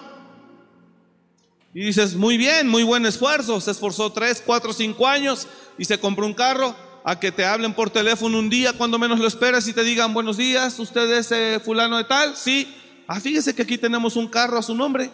Y 1.73 1.85
dices, 1.85 2.15
muy 2.15 2.37
bien, 2.37 2.69
muy 2.69 2.83
buen 2.83 3.07
esfuerzo. 3.07 3.61
Se 3.61 3.71
esforzó 3.71 4.13
tres, 4.13 4.43
cuatro, 4.45 4.73
cinco 4.73 5.09
años 5.09 5.49
y 5.79 5.87
se 5.87 5.99
compró 5.99 6.27
un 6.27 6.35
carro. 6.35 6.77
A 7.09 7.21
que 7.21 7.31
te 7.31 7.45
hablen 7.45 7.73
por 7.73 7.89
teléfono 7.89 8.39
un 8.39 8.51
día 8.51 8.73
cuando 8.73 8.99
menos 8.99 9.21
lo 9.21 9.29
esperas 9.29 9.69
y 9.69 9.73
te 9.73 9.85
digan, 9.85 10.13
buenos 10.13 10.37
días, 10.37 10.77
usted 10.81 11.09
es 11.13 11.31
eh, 11.31 11.61
fulano 11.65 11.97
de 11.99 12.05
tal. 12.05 12.37
Sí. 12.37 12.75
Ah, 13.07 13.21
fíjese 13.21 13.55
que 13.55 13.63
aquí 13.63 13.79
tenemos 13.79 14.17
un 14.17 14.27
carro 14.27 14.59
a 14.59 14.63
su 14.63 14.75
nombre. 14.75 15.09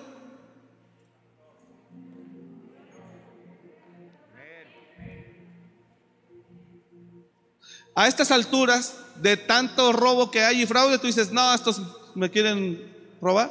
A 7.94 8.08
estas 8.08 8.30
alturas, 8.30 9.01
de 9.16 9.36
tanto 9.36 9.92
robo 9.92 10.30
que 10.30 10.42
hay 10.42 10.62
y 10.62 10.66
fraude, 10.66 10.98
tú 10.98 11.06
dices, 11.06 11.32
no, 11.32 11.54
estos 11.54 11.82
me 12.14 12.30
quieren 12.30 12.92
robar. 13.20 13.50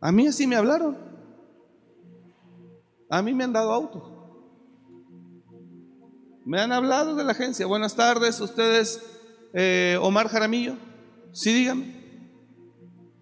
A 0.00 0.12
mí 0.12 0.26
así 0.26 0.46
me 0.46 0.56
hablaron. 0.56 0.98
A 3.08 3.22
mí 3.22 3.32
me 3.32 3.44
han 3.44 3.52
dado 3.52 3.72
auto. 3.72 4.14
Me 6.44 6.60
han 6.60 6.72
hablado 6.72 7.14
de 7.14 7.24
la 7.24 7.32
agencia. 7.32 7.66
Buenas 7.66 7.96
tardes, 7.96 8.40
ustedes, 8.40 9.02
eh, 9.54 9.98
Omar 10.02 10.28
Jaramillo. 10.28 10.76
Sí, 11.32 11.54
dígame. 11.54 12.04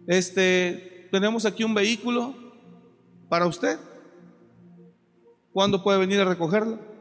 Este, 0.08 1.08
tenemos 1.12 1.46
aquí 1.46 1.62
un 1.62 1.74
vehículo 1.74 2.34
para 3.28 3.46
usted. 3.46 3.78
¿Cuándo 5.52 5.82
puede 5.82 5.98
venir 5.98 6.20
a 6.20 6.24
recogerlo? 6.24 6.91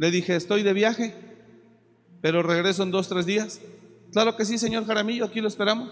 Le 0.00 0.10
dije, 0.10 0.34
estoy 0.34 0.62
de 0.62 0.72
viaje, 0.72 1.14
pero 2.22 2.42
regreso 2.42 2.82
en 2.82 2.90
dos, 2.90 3.06
tres 3.06 3.26
días. 3.26 3.60
Claro 4.12 4.34
que 4.34 4.46
sí, 4.46 4.56
señor 4.56 4.86
Jaramillo, 4.86 5.26
aquí 5.26 5.42
lo 5.42 5.48
esperamos. 5.48 5.90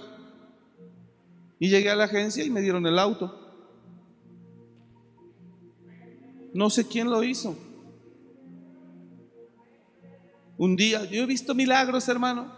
Y 1.59 1.69
llegué 1.69 1.91
a 1.91 1.95
la 1.95 2.05
agencia 2.05 2.43
y 2.43 2.49
me 2.49 2.63
dieron 2.63 2.87
el 2.87 2.99
auto. 2.99 3.39
No 6.55 6.71
sé 6.71 6.89
quién 6.89 7.11
lo 7.11 7.23
hizo. 7.23 7.55
Un 10.57 10.75
día, 10.75 11.05
yo 11.05 11.25
he 11.25 11.27
visto 11.27 11.55
milagros, 11.55 12.09
hermano. 12.09 12.51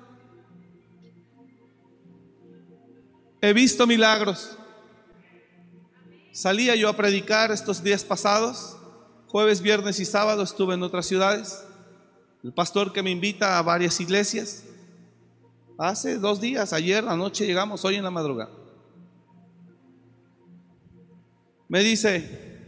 He 3.41 3.53
visto 3.53 3.89
milagros. 3.89 4.57
Salía 6.31 6.77
yo 6.77 6.89
a 6.89 6.97
predicar 6.97 7.51
estos 7.51 7.83
días 7.83 8.05
pasados, 8.05 8.80
jueves, 9.31 9.63
viernes 9.63 10.01
y 10.01 10.05
sábado 10.05 10.43
estuve 10.43 10.75
en 10.75 10.83
otras 10.83 11.07
ciudades. 11.07 11.65
El 12.43 12.53
pastor 12.53 12.93
que 12.93 13.03
me 13.03 13.11
invita 13.11 13.59
a 13.59 13.63
varias 13.63 14.01
iglesias. 14.01 14.65
Hace 15.79 16.19
dos 16.19 16.41
días, 16.41 16.73
ayer 16.73 17.07
anoche 17.07 17.47
llegamos, 17.47 17.85
hoy 17.85 17.95
en 17.95 18.03
la 18.03 18.11
madrugada. 18.11 18.51
Me 21.69 21.81
dice, 21.85 22.59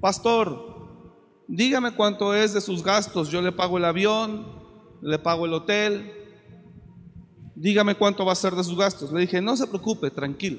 pastor, 0.00 1.14
dígame 1.46 1.94
cuánto 1.94 2.34
es 2.34 2.54
de 2.54 2.60
sus 2.60 2.82
gastos. 2.82 3.28
Yo 3.28 3.40
le 3.40 3.52
pago 3.52 3.78
el 3.78 3.84
avión, 3.84 4.46
le 5.00 5.18
pago 5.20 5.46
el 5.46 5.54
hotel. 5.54 6.12
Dígame 7.54 7.94
cuánto 7.94 8.24
va 8.24 8.32
a 8.32 8.36
ser 8.36 8.56
de 8.56 8.64
sus 8.64 8.76
gastos. 8.76 9.12
Le 9.12 9.20
dije, 9.20 9.40
no 9.40 9.56
se 9.56 9.68
preocupe, 9.68 10.10
tranquilo. 10.10 10.58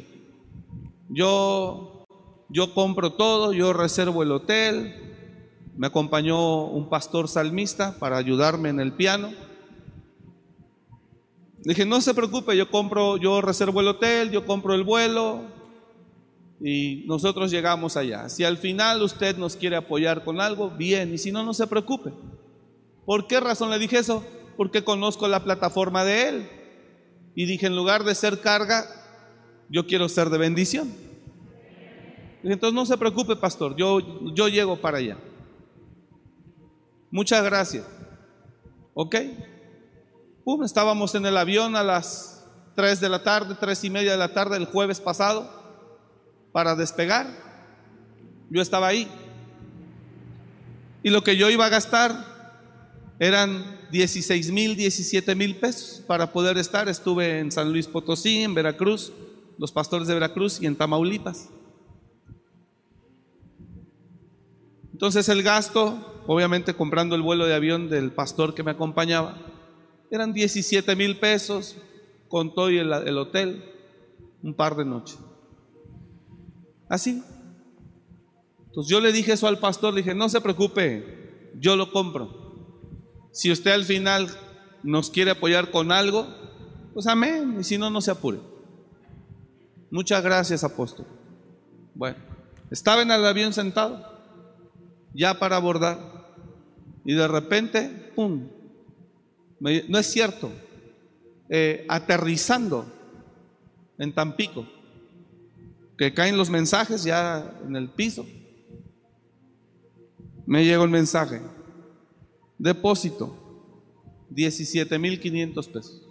Yo, 1.10 2.06
yo 2.48 2.74
compro 2.74 3.12
todo, 3.12 3.52
yo 3.52 3.74
reservo 3.74 4.24
el 4.24 4.32
hotel. 4.32 5.01
Me 5.76 5.88
acompañó 5.88 6.66
un 6.66 6.90
pastor 6.90 7.28
salmista 7.28 7.98
para 7.98 8.18
ayudarme 8.18 8.70
en 8.70 8.80
el 8.80 8.94
piano 8.94 9.32
dije, 11.64 11.86
no 11.86 12.02
se 12.02 12.14
preocupe, 12.14 12.58
yo 12.58 12.70
compro, 12.70 13.18
yo 13.18 13.42
reservo 13.42 13.82
el 13.82 13.88
hotel, 13.88 14.32
yo 14.32 14.46
compro 14.46 14.74
el 14.74 14.84
vuelo 14.84 15.42
y 16.60 17.04
nosotros 17.08 17.52
llegamos 17.52 17.98
allá. 17.98 18.30
Si 18.30 18.44
al 18.44 18.58
final 18.58 19.02
usted 19.02 19.38
nos 19.38 19.56
quiere 19.56 19.76
apoyar 19.76 20.24
con 20.24 20.42
algo, 20.42 20.70
bien, 20.70 21.14
y 21.14 21.18
si 21.18 21.32
no, 21.32 21.44
no 21.44 21.54
se 21.54 21.68
preocupe. 21.68 22.12
¿Por 23.06 23.28
qué 23.28 23.40
razón 23.40 23.72
le 23.72 23.80
dije 23.80 24.00
eso? 24.00 24.24
Porque 24.58 24.84
conozco 24.84 25.28
la 25.28 25.44
plataforma 25.44 26.04
de 26.04 26.30
él. 26.30 26.50
Y 27.36 27.46
dije, 27.46 27.68
en 27.68 27.76
lugar 27.76 28.04
de 28.04 28.14
ser 28.14 28.42
carga, 28.42 28.86
yo 29.70 29.88
quiero 29.88 30.10
ser 30.10 30.30
de 30.30 30.38
bendición. 30.38 30.92
entonces 32.44 32.74
no 32.74 32.86
se 32.86 32.98
preocupe, 32.98 33.36
pastor, 33.36 33.76
yo, 33.76 34.00
yo 34.34 34.48
llego 34.50 34.78
para 34.78 34.98
allá. 34.98 35.18
Muchas 37.12 37.44
gracias. 37.44 37.86
¿Ok? 38.94 39.16
estábamos 40.66 41.16
en 41.16 41.26
el 41.26 41.38
avión 41.38 41.76
a 41.76 41.84
las 41.84 42.46
3 42.76 43.00
de 43.00 43.10
la 43.10 43.24
tarde, 43.24 43.56
3 43.60 43.86
y 43.86 43.90
media 43.90 44.12
de 44.12 44.18
la 44.18 44.34
tarde 44.34 44.58
el 44.58 44.66
jueves 44.66 45.00
pasado 45.00 45.50
para 46.52 46.76
despegar. 46.76 47.28
Yo 48.50 48.62
estaba 48.62 48.88
ahí. 48.88 49.08
Y 51.04 51.10
lo 51.10 51.24
que 51.24 51.38
yo 51.38 51.50
iba 51.50 51.66
a 51.66 51.70
gastar 51.70 52.26
eran 53.18 53.80
16 53.92 54.52
mil, 54.52 54.76
17 54.76 55.36
mil 55.36 55.56
pesos 55.56 56.02
para 56.06 56.32
poder 56.32 56.58
estar. 56.58 56.90
Estuve 56.90 57.40
en 57.40 57.52
San 57.52 57.72
Luis 57.72 57.88
Potosí, 57.88 58.44
en 58.44 58.54
Veracruz, 58.54 59.14
los 59.58 59.72
pastores 59.72 60.08
de 60.08 60.14
Veracruz 60.14 60.62
y 60.62 60.66
en 60.66 60.76
Tamaulipas. 60.76 61.50
Entonces 64.92 65.30
el 65.30 65.44
gasto, 65.44 66.11
obviamente 66.28 66.74
comprando 66.74 67.16
el 67.16 67.22
vuelo 67.22 67.46
de 67.46 67.56
avión 67.56 67.90
del 67.90 68.12
pastor 68.12 68.54
que 68.54 68.64
me 68.64 68.72
acompañaba, 68.72 69.38
eran 70.10 70.34
17 70.34 70.96
mil 70.96 71.18
pesos 71.20 71.78
con 72.28 72.54
todo 72.54 72.70
y 72.70 72.78
el, 72.78 72.92
el 72.92 73.18
hotel, 73.18 73.64
un 74.44 74.54
par 74.54 74.76
de 74.76 74.86
noches. 74.86 75.18
Así. 76.90 77.24
Entonces 78.68 78.90
yo 78.90 79.02
le 79.02 79.12
dije 79.12 79.34
eso 79.34 79.48
al 79.48 79.60
pastor, 79.60 79.94
le 79.94 80.02
dije, 80.02 80.16
no 80.16 80.30
se 80.30 80.42
preocupe, 80.42 81.52
yo 81.60 81.76
lo 81.76 81.92
compro. 81.92 82.42
Si 83.32 83.52
usted 83.52 83.72
al 83.72 83.86
final 83.86 84.30
nos 84.84 85.10
quiere 85.10 85.32
apoyar 85.32 85.72
con 85.72 85.92
algo, 85.92 86.28
pues 86.94 87.08
amén, 87.08 87.58
y 87.60 87.64
si 87.64 87.78
no, 87.78 87.90
no 87.90 88.02
se 88.02 88.12
apure. 88.12 88.40
Muchas 89.90 90.24
gracias, 90.24 90.64
apóstol. 90.64 91.06
Bueno, 91.94 92.18
estaba 92.70 93.02
en 93.02 93.12
el 93.12 93.26
avión 93.26 93.54
sentado, 93.54 94.06
ya 95.14 95.38
para 95.40 95.58
abordar, 95.58 96.11
y 97.06 97.14
de 97.14 97.28
repente 97.28 98.12
pum. 98.16 98.48
Me- 99.60 99.84
no 99.88 99.98
es 100.00 100.08
cierto. 100.08 100.52
Eh, 101.50 101.86
aterrizando 101.90 102.86
en 103.98 104.14
Tampico. 104.14 104.66
Que 105.98 106.14
caen 106.14 106.38
los 106.38 106.50
mensajes 106.50 107.04
ya 107.04 107.60
en 107.68 107.76
el 107.76 107.90
piso. 107.90 108.26
Me 110.46 110.66
llegó 110.66 110.84
el 110.84 110.90
mensaje. 110.90 111.42
Depósito. 112.58 113.38
17.500 114.32 115.68
pesos. 115.72 116.08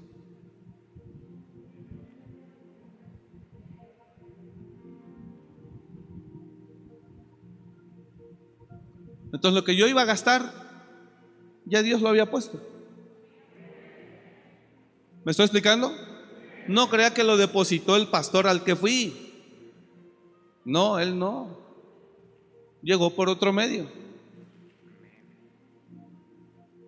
Entonces 9.33 9.55
lo 9.55 9.65
que 9.65 9.77
yo 9.77 9.87
iba 9.87 10.03
a 10.03 10.07
gastar, 10.07 10.60
ya 11.65 11.83
Dios 11.83 12.01
lo 12.01 12.09
había 12.09 12.31
puesto. 12.31 12.61
¿Me 15.25 15.33
estoy 15.33 15.45
explicando? 15.45 15.93
No 16.67 16.89
crea 16.89 17.13
que 17.13 17.25
lo 17.25 17.37
depositó 17.37 17.97
el 17.97 18.09
pastor 18.09 18.47
al 18.47 18.65
que 18.65 18.77
fui. 18.77 19.33
No, 20.65 20.99
él 20.99 21.19
no. 21.19 21.59
Llegó 22.83 23.15
por 23.15 23.29
otro 23.29 23.53
medio. 23.53 23.89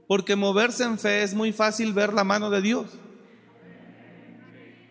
Porque 0.07 0.37
moverse 0.37 0.85
en 0.85 0.99
fe 0.99 1.23
es 1.23 1.35
muy 1.35 1.53
fácil 1.53 1.93
ver 1.93 2.13
la 2.13 2.25
mano 2.25 2.51
de 2.51 2.63
Dios. 2.63 2.87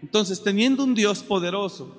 Entonces, 0.02 0.42
teniendo 0.42 0.84
un 0.84 0.96
Dios 0.96 1.22
poderoso, 1.22 1.96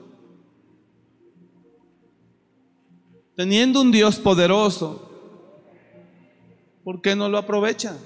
teniendo 3.37 3.81
un 3.81 3.93
Dios 3.93 4.19
poderoso, 4.19 5.12
¿por 6.85 7.01
qué 7.01 7.17
no 7.17 7.29
lo 7.29 7.39
aprovecha? 7.39 7.97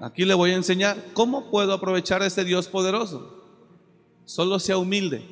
Aquí 0.00 0.24
le 0.24 0.34
voy 0.34 0.50
a 0.50 0.56
enseñar 0.56 0.96
cómo 1.14 1.50
puedo 1.50 1.72
aprovechar 1.72 2.22
a 2.22 2.26
ese 2.26 2.44
Dios 2.44 2.68
poderoso. 2.68 3.44
Solo 4.24 4.58
sea 4.58 4.76
humilde. 4.76 5.22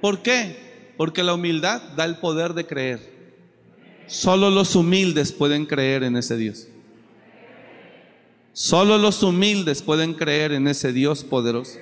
¿Por 0.00 0.20
qué? 0.20 0.94
Porque 0.96 1.22
la 1.22 1.34
humildad 1.34 1.80
da 1.96 2.04
el 2.04 2.18
poder 2.18 2.54
de 2.54 2.66
creer. 2.66 3.12
Solo 4.06 4.50
los 4.50 4.76
humildes 4.76 5.32
pueden 5.32 5.64
creer 5.64 6.02
en 6.02 6.16
ese 6.16 6.36
Dios. 6.36 6.68
Solo 8.52 8.98
los 8.98 9.22
humildes 9.22 9.80
pueden 9.80 10.12
creer 10.12 10.52
en 10.52 10.68
ese 10.68 10.92
Dios 10.92 11.24
poderoso. 11.24 11.78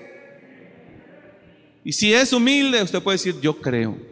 Y 1.82 1.92
si 1.92 2.12
es 2.12 2.32
humilde, 2.32 2.82
usted 2.82 3.02
puede 3.02 3.16
decir, 3.16 3.40
yo 3.40 3.60
creo. 3.60 4.09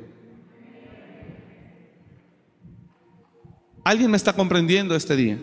¿Alguien 3.88 4.10
me 4.10 4.18
está 4.18 4.34
comprendiendo 4.34 4.94
este 4.94 5.16
día? 5.16 5.38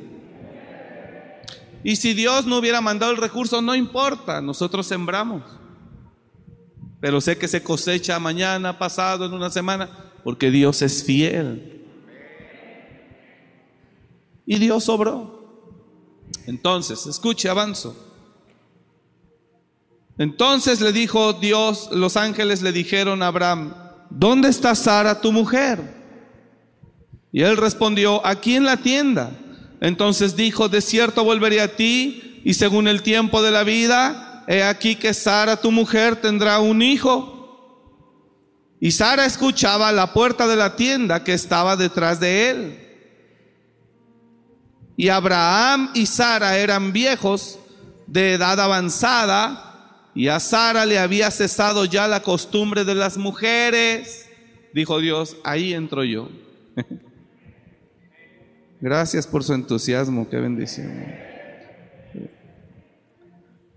Y 1.84 1.96
si 1.96 2.14
Dios 2.14 2.46
no 2.46 2.60
hubiera 2.60 2.80
mandado 2.80 3.12
el 3.12 3.18
recurso, 3.18 3.60
no 3.60 3.74
importa, 3.74 4.40
nosotros 4.40 4.86
sembramos. 4.86 5.42
Pero 7.00 7.20
sé 7.22 7.40
que 7.40 7.48
se 7.48 7.64
cosecha 7.64 8.20
mañana, 8.20 8.78
pasado, 8.78 9.26
en 9.26 9.34
una 9.34 9.50
semana, 9.50 9.90
porque 10.24 10.52
Dios 10.52 10.84
es 10.84 11.04
fiel. 11.04 11.88
Y 14.46 14.60
Dios 14.60 14.90
obró. 14.90 15.74
Entonces, 16.46 17.08
escuche, 17.08 17.50
avanzo. 17.50 17.98
Entonces 20.20 20.82
le 20.82 20.92
dijo 20.92 21.34
Dios, 21.34 21.90
los 21.92 22.16
ángeles 22.16 22.62
le 22.62 22.72
dijeron 22.72 23.24
a 23.24 23.28
Abraham, 23.28 23.74
¿dónde 24.12 24.50
está 24.50 24.76
Sara, 24.76 25.20
tu 25.20 25.32
mujer? 25.32 25.95
Y 27.36 27.44
él 27.44 27.58
respondió, 27.58 28.26
aquí 28.26 28.56
en 28.56 28.64
la 28.64 28.78
tienda. 28.78 29.30
Entonces 29.82 30.38
dijo, 30.38 30.70
de 30.70 30.80
cierto 30.80 31.26
volveré 31.26 31.60
a 31.60 31.76
ti 31.76 32.40
y 32.46 32.54
según 32.54 32.88
el 32.88 33.02
tiempo 33.02 33.42
de 33.42 33.52
la 33.52 33.66
vida, 33.66 34.46
he 34.48 34.64
aquí 34.64 34.96
que 34.96 35.14
Sara, 35.14 35.58
tu 35.58 35.70
mujer, 35.70 36.16
tendrá 36.16 36.60
un 36.60 36.82
hijo. 36.82 37.92
Y 38.80 38.92
Sara 38.92 39.26
escuchaba 39.26 39.92
la 39.92 40.14
puerta 40.14 40.48
de 40.48 40.56
la 40.56 40.78
tienda 40.78 41.26
que 41.26 41.34
estaba 41.34 41.76
detrás 41.76 42.22
de 42.22 42.50
él. 42.52 42.80
Y 44.96 45.10
Abraham 45.10 45.92
y 45.94 46.06
Sara 46.06 46.58
eran 46.58 46.94
viejos 46.94 47.60
de 48.08 48.36
edad 48.36 48.62
avanzada 48.62 50.10
y 50.16 50.30
a 50.30 50.40
Sara 50.40 50.86
le 50.86 51.00
había 51.00 51.30
cesado 51.32 51.84
ya 51.84 52.08
la 52.08 52.22
costumbre 52.22 52.86
de 52.86 52.96
las 52.96 53.18
mujeres. 53.18 54.26
Dijo 54.74 55.02
Dios, 55.02 55.36
ahí 55.44 55.74
entro 55.74 56.06
yo. 56.06 56.30
Gracias 58.82 59.26
por 59.26 59.44
su 59.44 59.54
entusiasmo, 59.54 60.30
qué 60.30 60.38
bendición. 60.38 60.92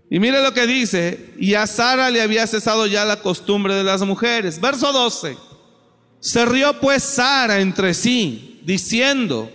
Y 0.09 0.19
mire 0.19 0.41
lo 0.41 0.53
que 0.53 0.65
dice, 0.65 1.33
y 1.37 1.53
a 1.53 1.67
Sara 1.67 2.09
le 2.09 2.21
había 2.21 2.47
cesado 2.47 2.87
ya 2.87 3.05
la 3.05 3.21
costumbre 3.21 3.75
de 3.75 3.83
las 3.83 4.01
mujeres. 4.01 4.59
Verso 4.59 4.91
12. 4.91 5.37
Se 6.19 6.45
rió 6.45 6.79
pues 6.79 7.03
Sara 7.03 7.59
entre 7.59 7.93
sí, 7.93 8.59
diciendo, 8.65 9.51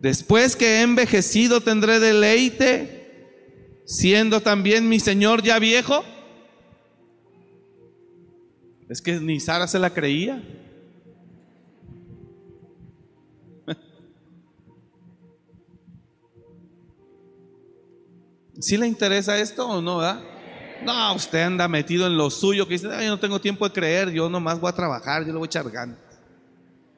después 0.00 0.56
que 0.56 0.78
he 0.78 0.82
envejecido 0.82 1.60
tendré 1.60 2.00
deleite, 2.00 3.84
siendo 3.84 4.40
también 4.40 4.88
mi 4.88 4.98
Señor 4.98 5.42
ya 5.42 5.58
viejo. 5.58 6.04
Es 8.88 9.02
que 9.02 9.20
ni 9.20 9.40
Sara 9.40 9.66
se 9.66 9.78
la 9.78 9.90
creía. 9.90 10.42
¿Sí 18.60 18.76
le 18.76 18.86
interesa 18.86 19.38
esto 19.38 19.68
o 19.68 19.82
no, 19.82 19.98
verdad? 19.98 20.20
No, 20.84 21.14
usted 21.14 21.42
anda 21.42 21.66
metido 21.66 22.06
en 22.06 22.16
lo 22.16 22.30
suyo, 22.30 22.66
que 22.68 22.74
dice, 22.74 22.88
"Ay, 22.92 23.06
yo 23.06 23.10
no 23.10 23.18
tengo 23.18 23.40
tiempo 23.40 23.66
de 23.66 23.72
creer, 23.72 24.10
yo 24.10 24.28
nomás 24.28 24.60
voy 24.60 24.68
a 24.68 24.74
trabajar, 24.74 25.22
yo 25.22 25.32
le 25.32 25.38
voy 25.38 25.46
a 25.46 25.46
echar 25.46 25.70
ganas. 25.70 25.98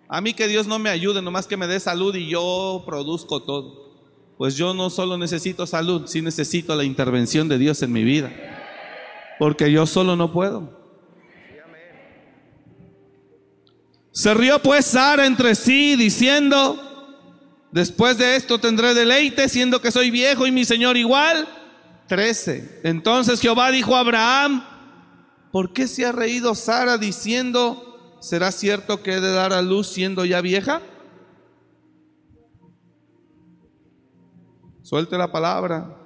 A 0.09 0.21
mí 0.21 0.35
que 0.35 0.47
Dios 0.49 0.67
no 0.67 0.79
me 0.79 0.91
ayude, 0.91 1.21
nomás 1.23 1.47
que 1.47 1.57
me 1.57 1.67
dé 1.67 1.81
salud 1.81 2.15
y 2.15 2.29
yo 2.29 2.83
produzco 2.87 3.43
todo. 3.43 3.87
Pues 4.39 4.57
yo 4.57 4.75
no 4.75 4.91
solo 4.91 5.17
necesito 5.17 5.67
salud, 5.67 6.03
sí 6.07 6.21
necesito 6.23 6.77
la 6.77 6.85
intervención 6.85 7.49
de 7.49 7.59
Dios 7.59 7.83
en 7.83 7.93
mi 7.93 8.05
vida. 8.05 8.31
Porque 9.39 9.73
yo 9.73 9.87
solo 9.87 10.15
no 10.15 10.33
puedo. 10.33 10.77
Se 14.13 14.33
rió 14.33 14.61
pues 14.63 14.87
Sara 14.87 15.27
entre 15.27 15.55
sí, 15.55 15.97
diciendo, 15.97 16.86
Después 17.77 18.17
de 18.17 18.37
esto 18.37 18.59
tendré 18.59 18.95
deleite, 18.95 19.51
siendo 19.51 19.83
que 19.83 19.91
soy 19.91 20.11
viejo 20.11 20.47
y 20.47 20.51
mi 20.51 20.65
Señor 20.65 20.97
igual. 20.97 21.47
13. 22.09 22.81
Entonces 22.85 23.39
Jehová 23.39 23.71
dijo 23.71 23.95
a 23.95 24.01
Abraham, 24.01 24.65
¿por 25.53 25.75
qué 25.75 25.87
se 25.87 26.07
ha 26.07 26.11
reído 26.11 26.55
Sara 26.55 26.97
diciendo, 26.97 28.17
¿será 28.19 28.51
cierto 28.51 29.03
que 29.03 29.13
he 29.13 29.21
de 29.21 29.31
dar 29.31 29.53
a 29.53 29.61
luz 29.61 29.89
siendo 29.89 30.25
ya 30.25 30.41
vieja? 30.41 30.81
Suelte 34.83 35.19
la 35.19 35.31
palabra. 35.31 35.99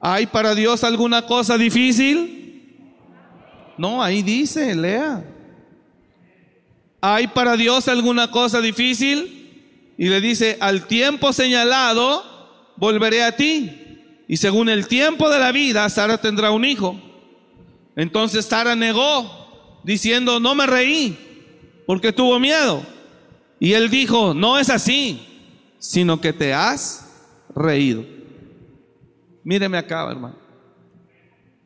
¿Hay 0.00 0.24
para 0.24 0.54
Dios 0.54 0.84
alguna 0.84 1.26
cosa 1.26 1.58
difícil? 1.58 2.96
No, 3.76 4.02
ahí 4.02 4.22
dice, 4.22 4.74
lea. 4.74 5.22
¿Hay 7.02 7.26
para 7.26 7.58
Dios 7.58 7.88
alguna 7.88 8.30
cosa 8.30 8.62
difícil? 8.62 9.35
Y 9.98 10.08
le 10.08 10.20
dice, 10.20 10.58
al 10.60 10.86
tiempo 10.86 11.32
señalado, 11.32 12.22
volveré 12.76 13.22
a 13.24 13.36
ti. 13.36 14.24
Y 14.28 14.36
según 14.36 14.68
el 14.68 14.88
tiempo 14.88 15.30
de 15.30 15.38
la 15.38 15.52
vida, 15.52 15.88
Sara 15.88 16.18
tendrá 16.18 16.50
un 16.50 16.64
hijo. 16.64 17.00
Entonces 17.94 18.44
Sara 18.44 18.74
negó, 18.76 19.80
diciendo, 19.84 20.40
no 20.40 20.54
me 20.54 20.66
reí, 20.66 21.16
porque 21.86 22.12
tuvo 22.12 22.38
miedo. 22.38 22.82
Y 23.58 23.72
él 23.72 23.88
dijo, 23.88 24.34
no 24.34 24.58
es 24.58 24.68
así, 24.68 25.20
sino 25.78 26.20
que 26.20 26.32
te 26.32 26.52
has 26.52 27.06
reído. 27.54 28.04
Míreme 29.44 29.78
acá, 29.78 30.10
hermano. 30.10 30.36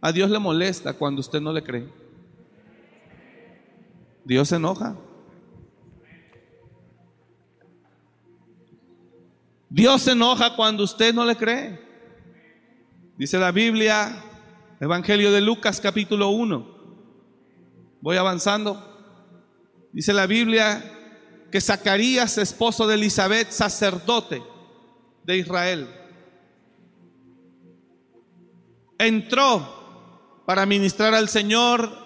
A 0.01 0.13
Dios 0.13 0.31
le 0.31 0.39
molesta 0.39 0.93
cuando 0.93 1.21
usted 1.21 1.41
no 1.41 1.53
le 1.53 1.63
cree. 1.63 1.89
Dios 4.25 4.49
se 4.49 4.57
enoja. 4.57 4.97
Dios 9.71 10.03
se 10.03 10.13
enoja 10.13 10.57
cuando 10.57 10.83
usted 10.83 11.15
no 11.15 11.25
le 11.25 11.37
cree. 11.37 11.81
Dice 13.17 13.39
la 13.39 13.53
Biblia, 13.53 14.21
Evangelio 14.81 15.31
de 15.31 15.41
Lucas 15.41 15.81
capítulo 15.81 16.31
1. 16.31 16.81
Voy 18.01 18.17
avanzando. 18.17 18.89
Dice 19.93 20.13
la 20.13 20.27
Biblia 20.27 20.83
que 21.53 21.61
Zacarías, 21.61 22.37
esposo 22.37 22.89
de 22.89 22.97
Elizabeth, 22.97 23.53
sacerdote 23.53 24.43
de 25.23 25.37
Israel, 25.37 25.89
entró 28.99 30.43
para 30.47 30.67
ministrar 30.67 31.15
al 31.15 31.29
Señor 31.29 31.97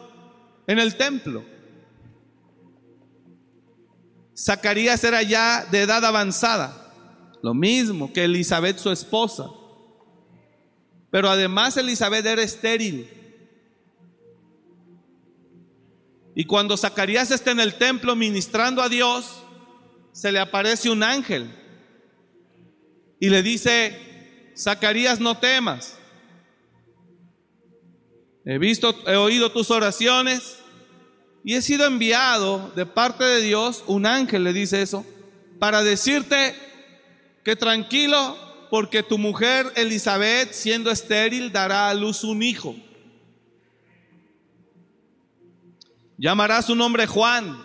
en 0.67 0.79
el 0.79 0.97
templo. 0.97 1.43
Zacarías 4.37 5.03
era 5.03 5.23
ya 5.23 5.65
de 5.65 5.81
edad 5.81 6.05
avanzada. 6.05 6.84
Lo 7.45 7.53
mismo 7.53 8.11
que 8.11 8.25
Elizabeth 8.25 8.79
su 8.79 8.91
esposa. 8.91 9.51
Pero 11.11 11.29
además 11.29 11.77
Elizabeth 11.77 12.25
era 12.25 12.43
estéril. 12.43 13.07
Y 16.35 16.47
cuando 16.47 16.75
Zacarías 16.75 17.31
está 17.31 17.51
en 17.51 17.61
el 17.61 17.75
templo 17.75 18.17
ministrando 18.17 18.81
a 18.81 18.89
Dios, 18.89 19.43
se 20.11 20.33
le 20.33 20.39
aparece 20.39 20.89
un 20.89 21.03
ángel 21.03 21.55
y 23.21 23.29
le 23.29 23.43
dice, 23.43 24.51
Zacarías, 24.57 25.21
no 25.21 25.37
temas. 25.37 25.99
He 28.47 28.57
visto, 28.57 29.07
he 29.07 29.17
oído 29.17 29.53
tus 29.53 29.71
oraciones 29.71 30.61
y 31.45 31.57
he 31.57 31.61
sido 31.61 31.85
enviado 31.85 32.73
de 32.75 32.87
parte 32.87 33.23
de 33.23 33.43
Dios, 33.43 33.85
un 33.87 34.07
ángel 34.07 34.45
le 34.45 34.55
dice 34.55 34.81
eso, 34.81 35.05
para 35.59 35.83
decirte 35.83 36.73
que 37.45 37.55
tranquilo, 37.55 38.37
porque 38.71 39.03
tu 39.03 39.19
mujer 39.19 39.71
Elizabeth, 39.77 40.53
siendo 40.53 40.91
estéril, 40.91 41.53
dará 41.53 41.91
a 41.91 41.95
luz 41.95 42.25
un 42.25 42.43
hijo. 42.43 42.75
Llamará 46.17 46.63
su 46.63 46.75
nombre 46.75 47.07
Juan. 47.07 47.63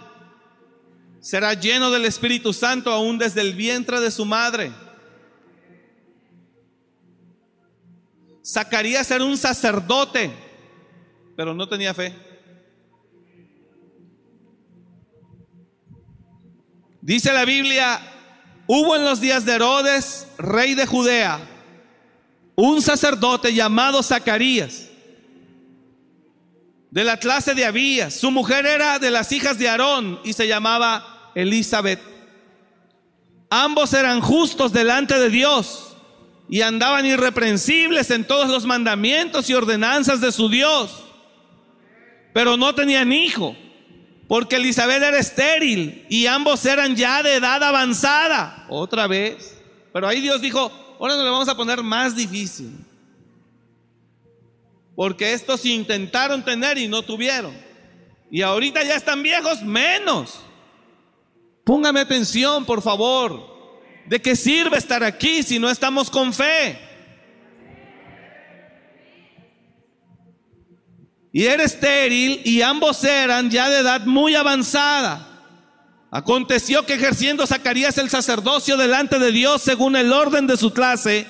Será 1.21 1.53
lleno 1.53 1.91
del 1.91 2.05
Espíritu 2.05 2.53
Santo 2.53 2.91
aún 2.91 3.17
desde 3.17 3.41
el 3.41 3.53
vientre 3.53 3.99
de 3.99 4.11
su 4.11 4.25
madre. 4.25 4.71
Zacarías 8.45 9.09
era 9.11 9.23
un 9.23 9.37
sacerdote, 9.37 10.31
pero 11.35 11.53
no 11.53 11.67
tenía 11.69 11.93
fe. 11.93 12.13
Dice 17.01 17.31
la 17.31 17.45
Biblia, 17.45 18.01
hubo 18.71 18.95
en 18.95 19.03
los 19.03 19.19
días 19.19 19.45
de 19.45 19.53
Herodes, 19.53 20.27
rey 20.37 20.75
de 20.75 20.85
Judea, 20.85 21.39
un 22.55 22.83
sacerdote 22.83 23.51
llamado 23.51 24.03
Zacarías 24.03 24.89
de 26.91 27.03
la 27.03 27.17
clase 27.17 27.55
de 27.55 27.65
Abías. 27.65 28.13
Su 28.13 28.29
mujer 28.29 28.67
era 28.67 28.99
de 28.99 29.09
las 29.09 29.31
hijas 29.31 29.57
de 29.57 29.67
Aarón 29.67 30.19
y 30.23 30.33
se 30.33 30.47
llamaba 30.47 31.31
Elizabeth. 31.33 31.99
Ambos 33.49 33.91
eran 33.93 34.21
justos 34.21 34.71
delante 34.71 35.17
de 35.17 35.31
Dios 35.31 35.95
y 36.47 36.61
andaban 36.61 37.07
irreprensibles 37.07 38.11
en 38.11 38.23
todos 38.23 38.49
los 38.49 38.67
mandamientos 38.67 39.49
y 39.49 39.55
ordenanzas 39.55 40.21
de 40.21 40.31
su 40.31 40.47
Dios. 40.47 41.05
Pero 42.35 42.55
no 42.55 42.75
tenían 42.75 43.11
hijo, 43.11 43.55
porque 44.29 44.57
Elizabeth 44.57 45.01
era 45.01 45.17
estéril 45.17 46.05
y 46.07 46.27
ambos 46.27 46.63
eran 46.63 46.95
ya 46.95 47.23
de 47.23 47.33
edad 47.33 47.63
avanzada. 47.63 48.67
Otra 48.69 49.07
vez. 49.07 49.57
Pero 49.91 50.07
ahí 50.07 50.21
Dios 50.21 50.39
dijo, 50.39 50.71
ahora 50.99 51.15
nos 51.15 51.25
lo 51.25 51.31
vamos 51.31 51.49
a 51.49 51.57
poner 51.57 51.81
más 51.81 52.15
difícil 52.15 52.71
porque 54.95 55.31
estos 55.33 55.65
intentaron 55.65 56.43
tener 56.43 56.77
y 56.77 56.87
no 56.87 57.01
tuvieron. 57.01 57.57
Y 58.29 58.41
ahorita 58.41 58.83
ya 58.83 58.95
están 58.95 59.23
viejos, 59.23 59.63
menos. 59.63 60.41
Póngame 61.63 62.01
atención, 62.01 62.65
por 62.65 62.81
favor. 62.81 63.81
¿De 64.05 64.21
qué 64.21 64.35
sirve 64.35 64.77
estar 64.77 65.03
aquí 65.03 65.41
si 65.41 65.57
no 65.57 65.69
estamos 65.69 66.11
con 66.11 66.33
fe? 66.33 66.77
Y 71.31 71.45
era 71.45 71.63
estéril 71.63 72.41
y 72.43 72.61
ambos 72.61 73.03
eran 73.03 73.49
ya 73.49 73.69
de 73.69 73.79
edad 73.79 74.01
muy 74.05 74.35
avanzada. 74.35 75.27
Aconteció 76.11 76.85
que 76.85 76.95
ejerciendo 76.95 77.45
Zacarías 77.45 77.97
el 77.99 78.09
sacerdocio 78.09 78.77
delante 78.77 79.19
de 79.19 79.31
Dios 79.31 79.61
según 79.61 79.95
el 79.95 80.11
orden 80.11 80.47
de 80.47 80.57
su 80.57 80.73
clase, 80.73 81.27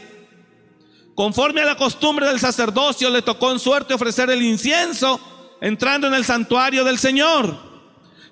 Conforme 1.19 1.59
a 1.59 1.65
la 1.65 1.75
costumbre 1.75 2.25
del 2.27 2.39
sacerdocio, 2.39 3.09
le 3.09 3.21
tocó 3.21 3.51
en 3.51 3.59
suerte 3.59 3.93
ofrecer 3.93 4.29
el 4.29 4.41
incienso 4.41 5.19
entrando 5.59 6.07
en 6.07 6.13
el 6.13 6.23
santuario 6.23 6.85
del 6.85 6.97
Señor. 6.97 7.57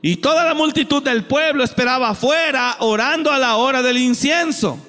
Y 0.01 0.15
toda 0.15 0.45
la 0.45 0.53
multitud 0.53 1.03
del 1.03 1.25
pueblo 1.25 1.65
esperaba 1.65 2.11
afuera, 2.11 2.77
orando 2.79 3.29
a 3.29 3.39
la 3.39 3.57
hora 3.57 3.81
del 3.81 3.97
incienso. 3.97 4.79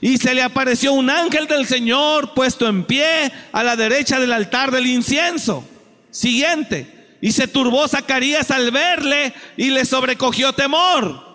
Y 0.00 0.18
se 0.18 0.32
le 0.32 0.44
apareció 0.44 0.92
un 0.92 1.10
ángel 1.10 1.48
del 1.48 1.66
Señor 1.66 2.34
puesto 2.34 2.68
en 2.68 2.84
pie 2.84 3.32
a 3.50 3.64
la 3.64 3.74
derecha 3.74 4.20
del 4.20 4.32
altar 4.32 4.70
del 4.70 4.86
incienso. 4.86 5.64
Siguiente. 6.10 7.18
Y 7.20 7.32
se 7.32 7.48
turbó 7.48 7.86
Zacarías 7.86 8.50
al 8.50 8.70
verle 8.70 9.34
y 9.56 9.70
le 9.70 9.84
sobrecogió 9.84 10.52
temor. 10.52 11.28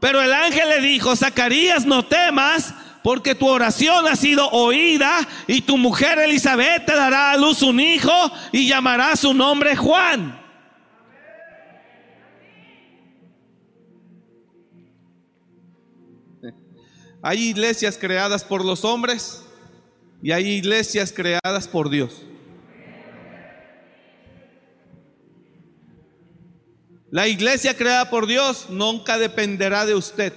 Pero 0.00 0.20
el 0.20 0.32
ángel 0.32 0.68
le 0.68 0.80
dijo, 0.80 1.16
Zacarías, 1.16 1.86
no 1.86 2.04
temas 2.04 2.74
porque 3.02 3.34
tu 3.34 3.48
oración 3.48 4.06
ha 4.06 4.16
sido 4.16 4.48
oída 4.50 5.26
y 5.46 5.62
tu 5.62 5.76
mujer 5.76 6.18
Elizabeth 6.18 6.86
te 6.86 6.94
dará 6.94 7.32
a 7.32 7.36
luz 7.36 7.62
un 7.62 7.80
hijo 7.80 8.12
y 8.52 8.68
llamará 8.68 9.16
su 9.16 9.34
nombre 9.34 9.74
Juan. 9.76 10.40
Hay 17.22 17.38
iglesias 17.48 17.96
creadas 17.96 18.42
por 18.42 18.64
los 18.64 18.84
hombres 18.84 19.44
y 20.22 20.32
hay 20.32 20.48
iglesias 20.48 21.12
creadas 21.12 21.68
por 21.68 21.88
Dios. 21.88 22.22
La 27.12 27.28
iglesia 27.28 27.76
creada 27.76 28.08
por 28.08 28.26
Dios 28.26 28.70
nunca 28.70 29.18
dependerá 29.18 29.84
de 29.84 29.94
usted. 29.94 30.32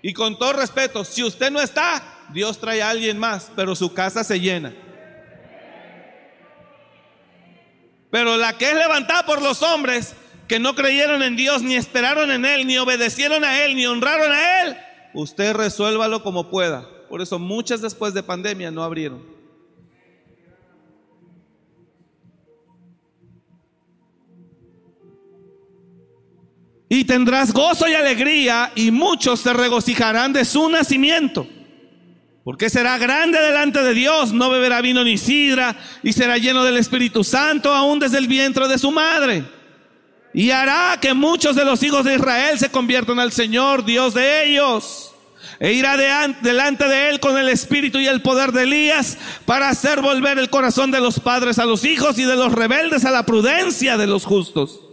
Y 0.00 0.14
con 0.14 0.38
todo 0.38 0.54
respeto, 0.54 1.04
si 1.04 1.22
usted 1.22 1.50
no 1.50 1.60
está, 1.60 2.02
Dios 2.32 2.58
trae 2.58 2.80
a 2.80 2.88
alguien 2.88 3.18
más, 3.18 3.52
pero 3.54 3.76
su 3.76 3.92
casa 3.92 4.24
se 4.24 4.40
llena. 4.40 4.74
Pero 8.10 8.38
la 8.38 8.56
que 8.56 8.70
es 8.70 8.74
levantada 8.74 9.26
por 9.26 9.42
los 9.42 9.62
hombres 9.62 10.14
que 10.48 10.58
no 10.58 10.74
creyeron 10.74 11.22
en 11.22 11.36
Dios, 11.36 11.60
ni 11.60 11.76
esperaron 11.76 12.30
en 12.30 12.46
Él, 12.46 12.66
ni 12.66 12.78
obedecieron 12.78 13.44
a 13.44 13.62
Él, 13.62 13.76
ni 13.76 13.84
honraron 13.84 14.32
a 14.32 14.62
Él, 14.62 14.78
usted 15.12 15.52
resuélvalo 15.54 16.22
como 16.22 16.48
pueda. 16.48 16.88
Por 17.10 17.20
eso 17.20 17.38
muchas 17.38 17.82
después 17.82 18.14
de 18.14 18.22
pandemia 18.22 18.70
no 18.70 18.82
abrieron. 18.82 19.31
Y 26.94 27.04
tendrás 27.04 27.54
gozo 27.54 27.88
y 27.88 27.94
alegría 27.94 28.70
y 28.74 28.90
muchos 28.90 29.40
se 29.40 29.54
regocijarán 29.54 30.34
de 30.34 30.44
su 30.44 30.68
nacimiento. 30.68 31.46
Porque 32.44 32.68
será 32.68 32.98
grande 32.98 33.40
delante 33.40 33.82
de 33.82 33.94
Dios, 33.94 34.34
no 34.34 34.50
beberá 34.50 34.82
vino 34.82 35.02
ni 35.02 35.16
sidra 35.16 35.74
y 36.02 36.12
será 36.12 36.36
lleno 36.36 36.62
del 36.62 36.76
Espíritu 36.76 37.24
Santo 37.24 37.72
aún 37.72 37.98
desde 37.98 38.18
el 38.18 38.28
vientre 38.28 38.68
de 38.68 38.76
su 38.76 38.90
madre. 38.90 39.42
Y 40.34 40.50
hará 40.50 40.98
que 41.00 41.14
muchos 41.14 41.56
de 41.56 41.64
los 41.64 41.82
hijos 41.82 42.04
de 42.04 42.16
Israel 42.16 42.58
se 42.58 42.68
conviertan 42.68 43.18
al 43.18 43.32
Señor, 43.32 43.86
Dios 43.86 44.12
de 44.12 44.50
ellos. 44.50 45.14
E 45.60 45.72
irá 45.72 45.96
delante 46.42 46.88
de 46.88 47.08
él 47.08 47.20
con 47.20 47.38
el 47.38 47.48
espíritu 47.48 48.00
y 48.00 48.06
el 48.06 48.20
poder 48.20 48.52
de 48.52 48.64
Elías 48.64 49.16
para 49.46 49.70
hacer 49.70 50.02
volver 50.02 50.38
el 50.38 50.50
corazón 50.50 50.90
de 50.90 51.00
los 51.00 51.18
padres 51.20 51.58
a 51.58 51.64
los 51.64 51.86
hijos 51.86 52.18
y 52.18 52.24
de 52.24 52.36
los 52.36 52.52
rebeldes 52.52 53.06
a 53.06 53.10
la 53.10 53.24
prudencia 53.24 53.96
de 53.96 54.06
los 54.06 54.26
justos 54.26 54.91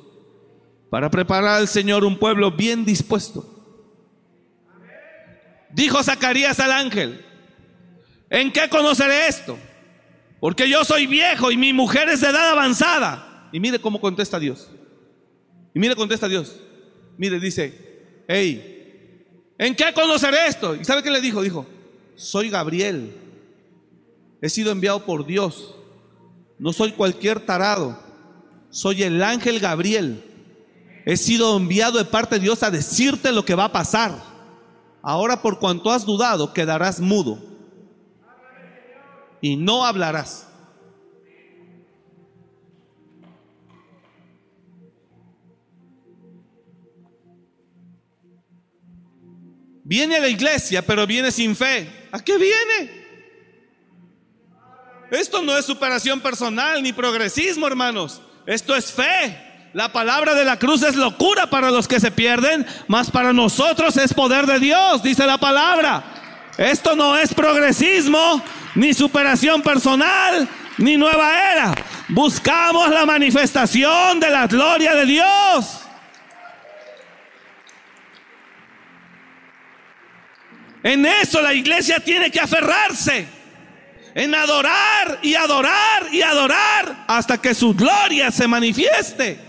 para 0.89 1.09
preparar 1.09 1.59
al 1.59 1.67
Señor 1.67 2.03
un 2.03 2.17
pueblo 2.17 2.51
bien 2.51 2.85
dispuesto. 2.85 3.45
Dijo 5.71 6.01
Zacarías 6.03 6.59
al 6.59 6.71
ángel, 6.71 7.23
¿en 8.29 8.51
qué 8.51 8.67
conoceré 8.69 9.27
esto? 9.27 9.57
Porque 10.39 10.67
yo 10.67 10.83
soy 10.83 11.05
viejo 11.05 11.51
y 11.51 11.57
mi 11.57 11.73
mujer 11.73 12.09
es 12.09 12.21
de 12.21 12.29
edad 12.29 12.51
avanzada. 12.51 13.49
Y 13.51 13.59
mire 13.59 13.79
cómo 13.79 14.01
contesta 14.01 14.39
Dios. 14.39 14.69
Y 15.73 15.79
mire 15.79 15.95
contesta 15.95 16.27
Dios. 16.27 16.59
Mire, 17.17 17.39
dice, 17.39 18.23
hey, 18.27 19.25
¿en 19.57 19.75
qué 19.75 19.93
conoceré 19.93 20.47
esto? 20.47 20.75
¿Y 20.75 20.85
sabe 20.85 21.03
qué 21.03 21.11
le 21.11 21.21
dijo? 21.21 21.41
Dijo, 21.41 21.67
soy 22.15 22.49
Gabriel. 22.49 23.13
He 24.41 24.49
sido 24.49 24.71
enviado 24.71 25.05
por 25.05 25.25
Dios. 25.25 25.75
No 26.57 26.73
soy 26.73 26.93
cualquier 26.93 27.41
tarado. 27.41 28.01
Soy 28.69 29.03
el 29.03 29.21
ángel 29.21 29.59
Gabriel 29.59 30.28
He 31.05 31.17
sido 31.17 31.57
enviado 31.57 31.97
de 31.97 32.05
parte 32.05 32.35
de 32.35 32.41
Dios 32.41 32.63
a 32.63 32.71
decirte 32.71 33.31
lo 33.31 33.45
que 33.45 33.55
va 33.55 33.65
a 33.65 33.71
pasar. 33.71 34.21
Ahora 35.01 35.41
por 35.41 35.59
cuanto 35.59 35.91
has 35.91 36.05
dudado, 36.05 36.53
quedarás 36.53 36.99
mudo. 36.99 37.39
Y 39.41 39.55
no 39.55 39.85
hablarás. 39.85 40.47
Viene 49.83 50.17
a 50.17 50.19
la 50.19 50.27
iglesia, 50.27 50.85
pero 50.85 51.07
viene 51.07 51.31
sin 51.31 51.55
fe. 51.55 51.89
¿A 52.11 52.19
qué 52.19 52.37
viene? 52.37 52.99
Esto 55.09 55.41
no 55.41 55.57
es 55.57 55.65
superación 55.65 56.19
personal 56.21 56.83
ni 56.83 56.93
progresismo, 56.93 57.65
hermanos. 57.65 58.21
Esto 58.45 58.75
es 58.75 58.91
fe. 58.91 59.48
La 59.73 59.91
palabra 59.91 60.33
de 60.33 60.45
la 60.45 60.57
cruz 60.57 60.81
es 60.81 60.95
locura 60.95 61.47
para 61.47 61.69
los 61.69 61.87
que 61.87 61.99
se 61.99 62.09
pierden, 62.09 62.65
mas 62.87 63.11
para 63.11 63.33
nosotros 63.33 63.97
es 63.97 64.13
poder 64.13 64.47
de 64.47 64.59
Dios, 64.59 65.03
dice 65.03 65.27
la 65.27 65.37
palabra. 65.37 66.03
Esto 66.57 66.95
no 66.95 67.15
es 67.15 67.33
progresismo, 67.33 68.41
ni 68.73 68.93
superación 68.95 69.61
personal, 69.61 70.47
ni 70.79 70.97
nueva 70.97 71.51
era. 71.51 71.75
Buscamos 72.07 72.89
la 72.89 73.05
manifestación 73.05 74.19
de 74.19 74.31
la 74.31 74.47
gloria 74.47 74.95
de 74.95 75.05
Dios. 75.05 75.81
En 80.81 81.05
eso 81.05 81.41
la 81.41 81.53
iglesia 81.53 81.99
tiene 81.99 82.31
que 82.31 82.39
aferrarse. 82.39 83.27
En 84.15 84.33
adorar 84.33 85.19
y 85.21 85.35
adorar 85.35 86.07
y 86.11 86.23
adorar 86.23 87.05
hasta 87.07 87.39
que 87.39 87.53
su 87.53 87.75
gloria 87.75 88.31
se 88.31 88.47
manifieste. 88.47 89.48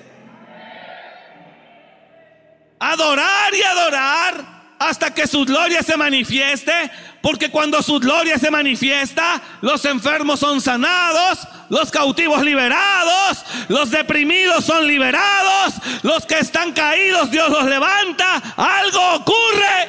Adorar 2.81 3.55
y 3.55 3.63
adorar 3.63 4.61
hasta 4.81 5.13
que 5.13 5.27
su 5.27 5.45
gloria 5.45 5.83
se 5.83 5.95
manifieste, 5.95 6.91
porque 7.21 7.51
cuando 7.51 7.83
su 7.83 8.01
gloria 8.01 8.39
se 8.39 8.51
manifiesta, 8.51 9.39
los 9.61 9.85
enfermos 9.85 10.41
son 10.41 10.59
sanados, 10.63 11.47
los 11.69 11.91
cautivos 11.91 12.43
liberados, 12.43 13.45
los 13.69 13.91
deprimidos 13.91 14.65
son 14.65 14.87
liberados, 14.87 15.75
los 16.03 16.25
que 16.25 16.39
están 16.39 16.73
caídos 16.73 17.31
Dios 17.31 17.51
los 17.51 17.67
levanta, 17.67 18.37
algo 18.57 19.17
ocurre, 19.17 19.89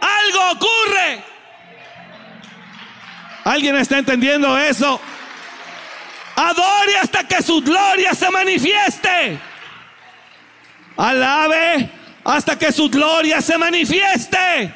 algo 0.00 0.50
ocurre. 0.52 1.22
¿Alguien 3.44 3.76
está 3.76 3.98
entendiendo 3.98 4.56
eso? 4.56 4.98
Adore 6.36 6.96
hasta 7.02 7.24
que 7.28 7.42
su 7.42 7.60
gloria 7.60 8.14
se 8.14 8.30
manifieste. 8.30 9.51
Alabe 10.96 11.90
hasta 12.24 12.58
que 12.58 12.72
su 12.72 12.88
gloria 12.88 13.40
se 13.40 13.58
manifieste. 13.58 14.74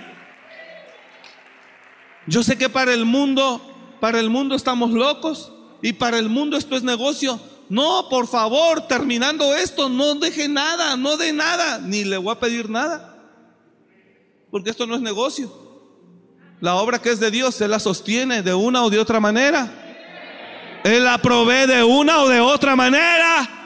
Yo 2.27 2.43
sé 2.43 2.59
que 2.59 2.69
para 2.69 2.93
el 2.93 3.05
mundo, 3.05 3.61
para 4.01 4.19
el 4.19 4.31
mundo 4.31 4.55
estamos 4.55 4.91
locos 4.91 5.53
y 5.83 5.93
para 5.93 6.19
el 6.19 6.29
mundo 6.29 6.57
esto 6.57 6.77
es 6.77 6.83
negocio. 6.83 7.41
No, 7.69 8.09
por 8.09 8.27
favor, 8.27 8.87
terminando 8.87 9.55
esto, 9.55 9.89
no 9.89 10.15
deje 10.15 10.49
nada, 10.49 10.97
no 10.97 11.17
de 11.17 11.33
nada, 11.33 11.79
ni 11.79 12.05
le 12.05 12.17
voy 12.17 12.33
a 12.33 12.41
pedir 12.41 12.71
nada. 12.71 13.17
Porque 14.51 14.71
esto 14.71 14.87
no 14.87 14.95
es 14.95 15.01
negocio. 15.01 15.53
La 16.61 16.77
obra 16.77 17.01
que 17.01 17.11
es 17.11 17.21
de 17.21 17.31
Dios, 17.31 17.55
se 17.55 17.69
la 17.69 17.79
sostiene 17.79 18.43
de 18.43 18.55
una 18.55 18.83
o 18.85 18.91
de 18.91 18.99
otra 18.99 19.21
manera. 19.21 19.71
Él 20.85 21.05
la 21.05 21.19
provee 21.19 21.67
de 21.67 21.83
una 21.83 22.23
o 22.23 22.29
de 22.29 22.41
otra 22.41 22.77
manera 22.77 23.66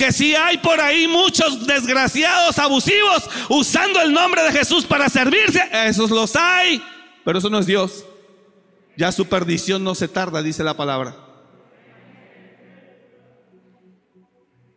que 0.00 0.12
si 0.12 0.34
hay 0.34 0.56
por 0.56 0.80
ahí 0.80 1.06
muchos 1.06 1.66
desgraciados 1.66 2.58
abusivos 2.58 3.28
usando 3.50 4.00
el 4.00 4.10
nombre 4.14 4.42
de 4.44 4.50
Jesús 4.50 4.86
para 4.86 5.10
servirse, 5.10 5.62
esos 5.84 6.10
los 6.10 6.34
hay, 6.36 6.82
pero 7.22 7.38
eso 7.38 7.50
no 7.50 7.58
es 7.58 7.66
Dios. 7.66 8.06
Ya 8.96 9.12
su 9.12 9.26
perdición 9.26 9.84
no 9.84 9.94
se 9.94 10.08
tarda, 10.08 10.42
dice 10.42 10.64
la 10.64 10.72
palabra. 10.72 11.14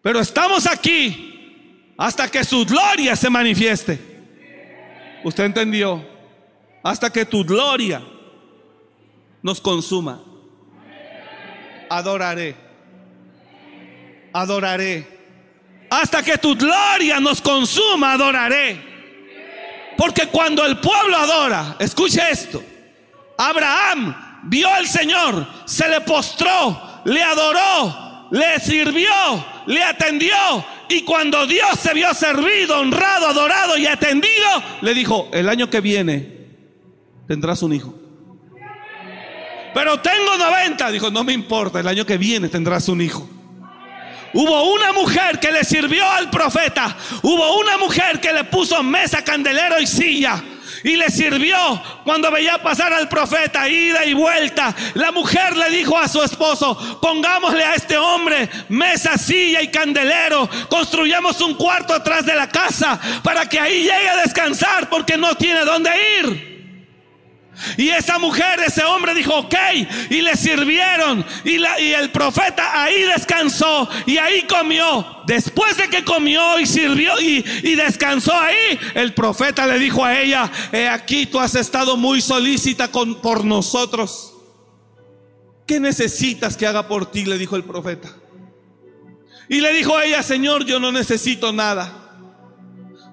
Pero 0.01 0.19
estamos 0.19 0.67
aquí 0.67 1.93
hasta 1.97 2.29
que 2.29 2.43
su 2.43 2.65
gloria 2.65 3.15
se 3.15 3.29
manifieste. 3.29 3.97
¿Usted 5.23 5.45
entendió? 5.45 6.05
Hasta 6.83 7.09
que 7.09 7.23
tu 7.23 7.45
gloria 7.45 8.03
nos 9.41 9.61
consuma. 9.61 10.21
Adoraré. 11.89 12.57
Adoraré 14.33 15.12
hasta 16.01 16.23
que 16.23 16.37
tu 16.37 16.55
gloria 16.55 17.19
nos 17.19 17.41
consuma, 17.41 18.13
adoraré. 18.13 18.93
Porque 19.95 20.27
cuando 20.27 20.65
el 20.65 20.79
pueblo 20.79 21.15
adora, 21.15 21.75
escuche 21.79 22.19
esto, 22.31 22.63
Abraham 23.37 24.41
vio 24.43 24.69
al 24.69 24.87
Señor, 24.87 25.45
se 25.65 25.87
le 25.87 26.01
postró, 26.01 27.01
le 27.05 27.21
adoró, 27.21 28.27
le 28.31 28.59
sirvió, 28.59 29.45
le 29.67 29.83
atendió. 29.83 30.65
Y 30.89 31.03
cuando 31.03 31.45
Dios 31.45 31.79
se 31.79 31.93
vio 31.93 32.11
servido, 32.15 32.79
honrado, 32.79 33.27
adorado 33.27 33.77
y 33.77 33.85
atendido, 33.85 34.63
le 34.81 34.95
dijo, 34.95 35.29
el 35.31 35.47
año 35.47 35.69
que 35.69 35.79
viene 35.79 36.47
tendrás 37.27 37.61
un 37.61 37.73
hijo. 37.73 37.93
Pero 39.75 39.99
tengo 39.99 40.37
90, 40.37 40.91
dijo, 40.91 41.11
no 41.11 41.23
me 41.23 41.33
importa, 41.33 41.79
el 41.79 41.87
año 41.87 42.05
que 42.05 42.17
viene 42.17 42.49
tendrás 42.49 42.89
un 42.89 43.01
hijo. 43.01 43.29
Hubo 44.33 44.73
una 44.73 44.91
mujer 44.91 45.39
que 45.39 45.51
le 45.51 45.63
sirvió 45.63 46.09
al 46.09 46.29
profeta. 46.29 46.95
Hubo 47.21 47.59
una 47.59 47.77
mujer 47.77 48.19
que 48.19 48.33
le 48.33 48.43
puso 48.45 48.81
mesa, 48.81 49.23
candelero 49.23 49.79
y 49.79 49.87
silla. 49.87 50.43
Y 50.83 50.97
le 50.97 51.09
sirvió 51.09 51.81
cuando 52.03 52.29
veía 52.29 52.61
pasar 52.61 52.91
al 52.91 53.07
profeta, 53.07 53.69
ida 53.69 54.03
y 54.05 54.13
vuelta. 54.13 54.75
La 54.95 55.11
mujer 55.11 55.55
le 55.55 55.69
dijo 55.69 55.97
a 55.97 56.09
su 56.09 56.21
esposo, 56.21 56.99
pongámosle 57.01 57.63
a 57.63 57.75
este 57.75 57.97
hombre 57.97 58.49
mesa, 58.67 59.17
silla 59.17 59.61
y 59.61 59.69
candelero. 59.69 60.49
Construyamos 60.67 61.39
un 61.41 61.53
cuarto 61.53 61.93
atrás 61.93 62.25
de 62.25 62.35
la 62.35 62.49
casa 62.49 62.99
para 63.23 63.47
que 63.47 63.59
ahí 63.59 63.83
llegue 63.83 64.09
a 64.09 64.17
descansar 64.17 64.89
porque 64.89 65.17
no 65.17 65.35
tiene 65.35 65.63
dónde 65.63 65.91
ir. 66.19 66.52
Y 67.77 67.89
esa 67.89 68.17
mujer, 68.17 68.59
ese 68.65 68.83
hombre 68.83 69.13
dijo, 69.13 69.35
ok, 69.35 69.55
y 70.09 70.21
le 70.21 70.35
sirvieron. 70.35 71.25
Y, 71.43 71.57
la, 71.57 71.79
y, 71.79 71.93
el 71.93 72.11
profeta 72.11 72.83
ahí 72.83 73.03
descansó 73.03 73.87
y 74.05 74.17
ahí 74.17 74.43
comió. 74.43 75.23
Después 75.25 75.77
de 75.77 75.87
que 75.87 76.03
comió 76.03 76.59
y 76.59 76.65
sirvió 76.65 77.19
y, 77.21 77.45
y 77.63 77.75
descansó 77.75 78.33
ahí, 78.37 78.79
el 78.95 79.13
profeta 79.13 79.65
le 79.67 79.79
dijo 79.79 80.03
a 80.03 80.19
ella, 80.19 80.51
he 80.71 80.87
aquí 80.87 81.25
tú 81.25 81.39
has 81.39 81.55
estado 81.55 81.95
muy 81.95 82.21
solícita 82.21 82.89
con, 82.89 83.21
por 83.21 83.45
nosotros. 83.45 84.33
¿Qué 85.65 85.79
necesitas 85.79 86.57
que 86.57 86.67
haga 86.67 86.87
por 86.87 87.09
ti? 87.09 87.25
Le 87.25 87.37
dijo 87.37 87.55
el 87.55 87.63
profeta. 87.63 88.09
Y 89.47 89.61
le 89.61 89.73
dijo 89.73 89.95
a 89.95 90.05
ella, 90.05 90.23
Señor, 90.23 90.65
yo 90.65 90.79
no 90.79 90.91
necesito 90.91 91.53
nada. 91.53 91.91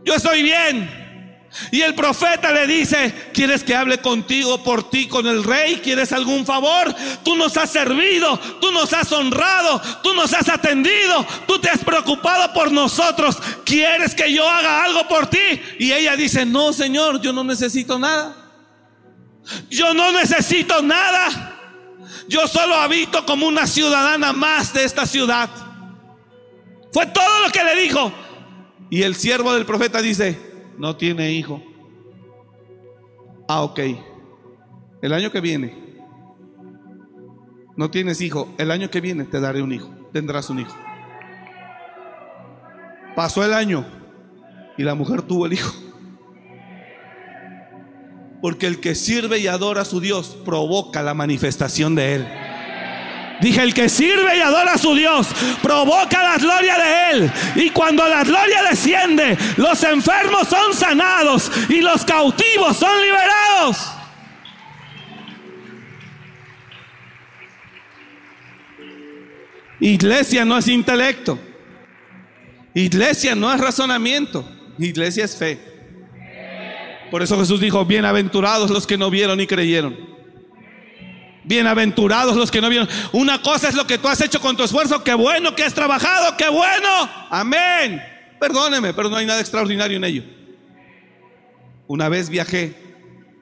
Yo 0.05 0.15
estoy 0.15 0.43
bien. 0.43 1.00
Y 1.73 1.81
el 1.83 1.95
profeta 1.95 2.53
le 2.53 2.67
dice, 2.67 3.31
¿quieres 3.35 3.65
que 3.65 3.75
hable 3.75 3.99
contigo 3.99 4.63
por 4.63 4.89
ti 4.89 5.09
con 5.09 5.27
el 5.27 5.43
rey? 5.43 5.81
¿Quieres 5.83 6.13
algún 6.13 6.47
favor? 6.47 6.95
Tú 7.25 7.35
nos 7.35 7.57
has 7.57 7.71
servido, 7.71 8.39
tú 8.61 8.71
nos 8.71 8.93
has 8.93 9.11
honrado, 9.11 9.81
tú 10.03 10.15
nos 10.15 10.33
has 10.33 10.49
atendido, 10.49 11.27
tú 11.49 11.59
te 11.59 11.69
has 11.69 11.83
preocupado 11.83 12.53
por 12.53 12.71
nosotros. 12.71 13.37
¿Quieres 13.65 14.15
que 14.15 14.33
yo 14.33 14.49
haga 14.49 14.85
algo 14.85 15.09
por 15.09 15.27
ti? 15.27 15.61
Y 15.79 15.93
ella 15.93 16.15
dice, 16.17 16.47
no, 16.47 16.73
Señor, 16.73 17.21
yo 17.21 17.33
no 17.33 17.43
necesito 17.43 17.99
nada. 17.99 18.37
Yo 19.69 19.93
no 19.93 20.13
necesito 20.13 20.83
nada. 20.83 21.57
Yo 22.29 22.47
solo 22.47 22.77
habito 22.77 23.27
como 23.27 23.49
una 23.49 23.67
ciudadana 23.67 24.33
más 24.33 24.73
de 24.73 24.85
esta 24.85 25.05
ciudad. 25.05 25.51
Fue 26.93 27.07
todo 27.07 27.41
lo 27.45 27.51
que 27.51 27.65
le 27.65 27.75
dijo. 27.75 28.13
Y 28.89 29.03
el 29.03 29.17
siervo 29.17 29.53
del 29.53 29.67
profeta 29.67 30.01
dice, 30.01 30.50
no 30.81 30.97
tiene 30.97 31.31
hijo. 31.33 31.63
Ah, 33.47 33.63
ok. 33.65 33.81
El 35.03 35.13
año 35.13 35.31
que 35.31 35.43
viene, 35.43 35.75
no 37.77 37.91
tienes 37.91 38.23
hijo. 38.23 38.49
El 38.57 38.71
año 38.71 38.89
que 38.89 39.03
viene 39.03 39.25
te 39.25 39.41
daré 39.41 39.61
un 39.61 39.73
hijo. 39.73 39.91
Tendrás 40.11 40.49
un 40.49 40.61
hijo. 40.61 40.75
Pasó 43.15 43.45
el 43.45 43.53
año 43.53 43.85
y 44.79 44.83
la 44.83 44.95
mujer 44.95 45.21
tuvo 45.21 45.45
el 45.45 45.53
hijo. 45.53 45.71
Porque 48.41 48.67
el 48.67 48.81
que 48.81 48.95
sirve 48.95 49.39
y 49.39 49.49
adora 49.49 49.83
a 49.83 49.85
su 49.85 50.01
Dios 50.01 50.35
provoca 50.47 51.03
la 51.03 51.13
manifestación 51.13 51.95
de 51.95 52.15
Él. 52.15 52.29
Dije, 53.41 53.63
el 53.63 53.73
que 53.73 53.89
sirve 53.89 54.37
y 54.37 54.41
adora 54.41 54.75
a 54.75 54.79
su 54.79 54.95
Dios 54.95 55.29
provoca 55.63 56.23
la 56.23 56.37
gloria 56.37 56.77
de 56.79 57.11
Él. 57.11 57.33
Y 57.57 57.71
cuando 57.71 58.07
la 58.07 58.23
gloria 58.23 58.63
desciende, 58.69 59.37
los 59.57 59.83
enfermos 59.83 60.49
son 60.49 60.75
sanados 60.75 61.51
y 61.69 61.81
los 61.81 62.05
cautivos 62.05 62.77
son 62.77 63.01
liberados. 63.01 63.91
Iglesia 69.81 70.45
no 70.45 70.59
es 70.59 70.69
intelecto. 70.69 71.39
Iglesia 72.75 73.35
no 73.35 73.53
es 73.53 73.59
razonamiento. 73.59 74.47
Iglesia 74.79 75.25
es 75.25 75.37
fe. 75.37 75.59
Por 77.11 77.23
eso 77.23 77.39
Jesús 77.39 77.61
dijo, 77.61 77.85
bienaventurados 77.85 78.71
los 78.71 78.87
que 78.87 78.99
no 78.99 79.11
vieron 79.11 79.41
y 79.41 79.47
creyeron. 79.47 80.20
Bienaventurados 81.45 82.37
los 82.37 82.51
que 82.51 82.61
no 82.61 82.69
vieron. 82.69 82.89
Una 83.13 83.41
cosa 83.43 83.69
es 83.69 83.75
lo 83.75 83.87
que 83.87 83.99
tú 83.99 84.09
has 84.09 84.21
hecho 84.21 84.41
con 84.41 84.57
tu 84.57 84.63
esfuerzo. 84.63 85.03
Qué 85.03 85.15
bueno 85.15 85.55
que 85.55 85.65
has 85.65 85.75
trabajado. 85.75 86.37
Qué 86.37 86.49
bueno. 86.49 86.89
Amén. 87.31 88.03
Perdóneme, 88.39 88.95
pero 88.95 89.09
no 89.09 89.17
hay 89.17 89.27
nada 89.27 89.41
extraordinario 89.41 89.97
en 89.97 90.05
ello. 90.05 90.23
Una 91.87 92.09
vez 92.09 92.29
viajé. 92.29 92.75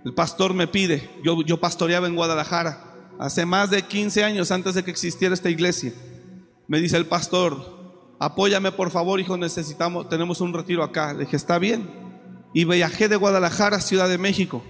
El 0.05 0.15
pastor 0.15 0.55
me 0.55 0.67
pide. 0.67 1.11
Yo, 1.25 1.43
yo 1.43 1.59
pastoreaba 1.59 2.07
en 2.07 2.15
Guadalajara. 2.15 2.85
Hace 3.19 3.45
más 3.45 3.71
de 3.71 3.83
15 3.83 4.23
años 4.25 4.51
antes 4.53 4.75
de 4.75 4.85
que 4.85 4.91
existiera 4.91 5.35
esta 5.35 5.51
iglesia. 5.51 5.93
Me 6.69 6.81
dice 6.81 6.97
el 6.97 7.07
pastor, 7.07 8.15
apóyame 8.21 8.73
por 8.73 8.91
favor, 8.91 9.19
hijo, 9.21 9.37
necesitamos, 9.37 10.09
tenemos 10.09 10.41
un 10.41 10.55
retiro 10.55 10.85
acá. 10.85 11.13
Le 11.15 11.25
dije, 11.25 11.37
está 11.37 11.59
bien. 11.59 11.91
Y 12.55 12.65
viajé 12.65 13.09
de 13.09 13.17
Guadalajara 13.17 13.79
a 13.79 13.81
Ciudad 13.81 14.09
de 14.09 14.19
México. 14.19 14.63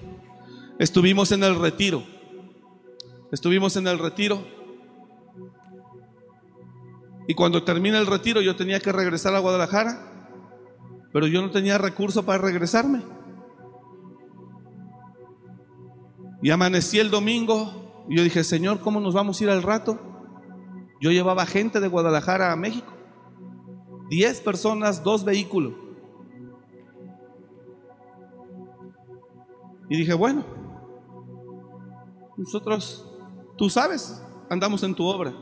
Estuvimos 0.79 1.33
en 1.33 1.45
el 1.45 1.59
retiro. 1.59 2.05
Estuvimos 3.31 3.77
en 3.77 3.87
el 3.87 3.99
retiro. 3.99 4.43
Y 7.27 7.35
cuando 7.35 7.63
termina 7.63 7.99
el 7.99 8.07
retiro 8.07 8.41
yo 8.41 8.57
tenía 8.57 8.81
que 8.81 8.91
regresar 8.91 9.35
a 9.35 9.39
Guadalajara, 9.41 10.31
pero 11.13 11.27
yo 11.27 11.43
no 11.43 11.51
tenía 11.51 11.77
recurso 11.77 12.25
para 12.25 12.39
regresarme. 12.39 13.03
Y 16.43 16.51
amanecí 16.51 16.99
el 16.99 17.11
domingo 17.11 18.07
y 18.09 18.17
yo 18.17 18.23
dije, 18.23 18.45
Señor, 18.45 18.81
¿cómo 18.81 19.01
nos 19.01 19.13
vamos 19.13 19.41
a 19.41 19.45
ir 19.45 19.51
al 19.51 19.63
rato? 19.63 19.99
Yo 21.01 21.11
llevaba 21.11 21.47
gente 21.47 21.81
de 21.81 21.89
Guadalajara 21.89 22.53
a 22.53 22.57
México. 22.57 22.93
Diez 24.09 24.41
personas, 24.41 25.05
dos 25.05 25.25
vehículos. 25.25 25.75
Y 29.91 29.97
dije, 29.97 30.15
bueno, 30.15 30.45
nosotros, 32.37 33.08
tú 33.59 33.69
sabes, 33.69 34.23
andamos 34.49 34.83
en 34.85 34.95
tu 34.95 35.05
obra. 35.05 35.35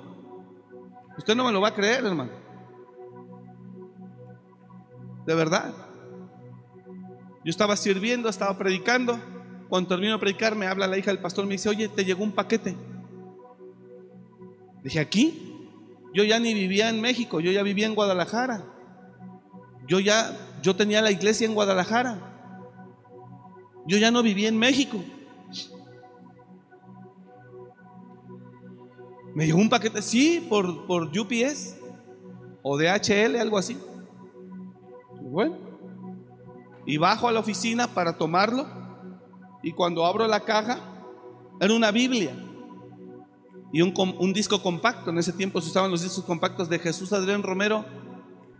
Usted 1.16 1.36
no 1.36 1.44
me 1.44 1.52
lo 1.52 1.60
va 1.60 1.68
a 1.68 1.74
creer, 1.74 2.04
hermano. 2.04 2.32
De 5.24 5.34
verdad. 5.34 5.72
Yo 7.44 7.50
estaba 7.50 7.76
sirviendo, 7.76 8.28
estaba 8.28 8.58
predicando. 8.58 9.18
Cuando 9.68 9.88
termino 9.88 10.14
de 10.14 10.18
predicar, 10.18 10.56
me 10.56 10.66
habla 10.66 10.86
la 10.86 10.98
hija 10.98 11.10
del 11.10 11.20
pastor, 11.20 11.46
me 11.46 11.52
dice, 11.52 11.68
oye, 11.68 11.88
te 11.88 12.04
llegó 12.04 12.24
un 12.24 12.32
paquete. 12.32 12.76
Dije, 14.82 14.98
¿aquí? 14.98 15.68
Yo 16.14 16.24
ya 16.24 16.38
ni 16.38 16.54
vivía 16.54 16.88
en 16.88 17.00
México, 17.00 17.40
yo 17.40 17.50
ya 17.52 17.62
vivía 17.62 17.86
en 17.86 17.94
Guadalajara. 17.94 18.64
Yo 19.86 20.00
ya, 20.00 20.36
yo 20.62 20.74
tenía 20.74 21.02
la 21.02 21.10
iglesia 21.10 21.46
en 21.46 21.54
Guadalajara. 21.54 22.18
Yo 23.86 23.98
ya 23.98 24.10
no 24.10 24.22
vivía 24.22 24.48
en 24.48 24.58
México. 24.58 24.98
Me 29.36 29.44
llegó 29.44 29.58
un 29.58 29.68
paquete, 29.68 30.00
sí, 30.00 30.46
por, 30.48 30.86
por 30.86 31.08
UPS 31.08 31.76
o 32.62 32.78
DHL, 32.78 33.36
algo 33.36 33.58
así. 33.58 33.76
Bueno, 35.20 35.58
y 36.86 36.96
bajo 36.96 37.28
a 37.28 37.32
la 37.32 37.40
oficina 37.40 37.86
para 37.86 38.16
tomarlo. 38.16 38.66
Y 39.62 39.72
cuando 39.72 40.06
abro 40.06 40.26
la 40.26 40.40
caja, 40.40 40.78
era 41.60 41.74
una 41.74 41.90
Biblia 41.90 42.34
y 43.74 43.82
un, 43.82 43.92
un, 44.18 44.32
disco 44.32 44.62
compacto. 44.62 45.10
En 45.10 45.18
ese 45.18 45.34
tiempo 45.34 45.60
se 45.60 45.68
usaban 45.68 45.90
los 45.90 46.00
discos 46.00 46.24
compactos 46.24 46.70
de 46.70 46.78
Jesús 46.78 47.12
Adrián 47.12 47.42
Romero, 47.42 47.84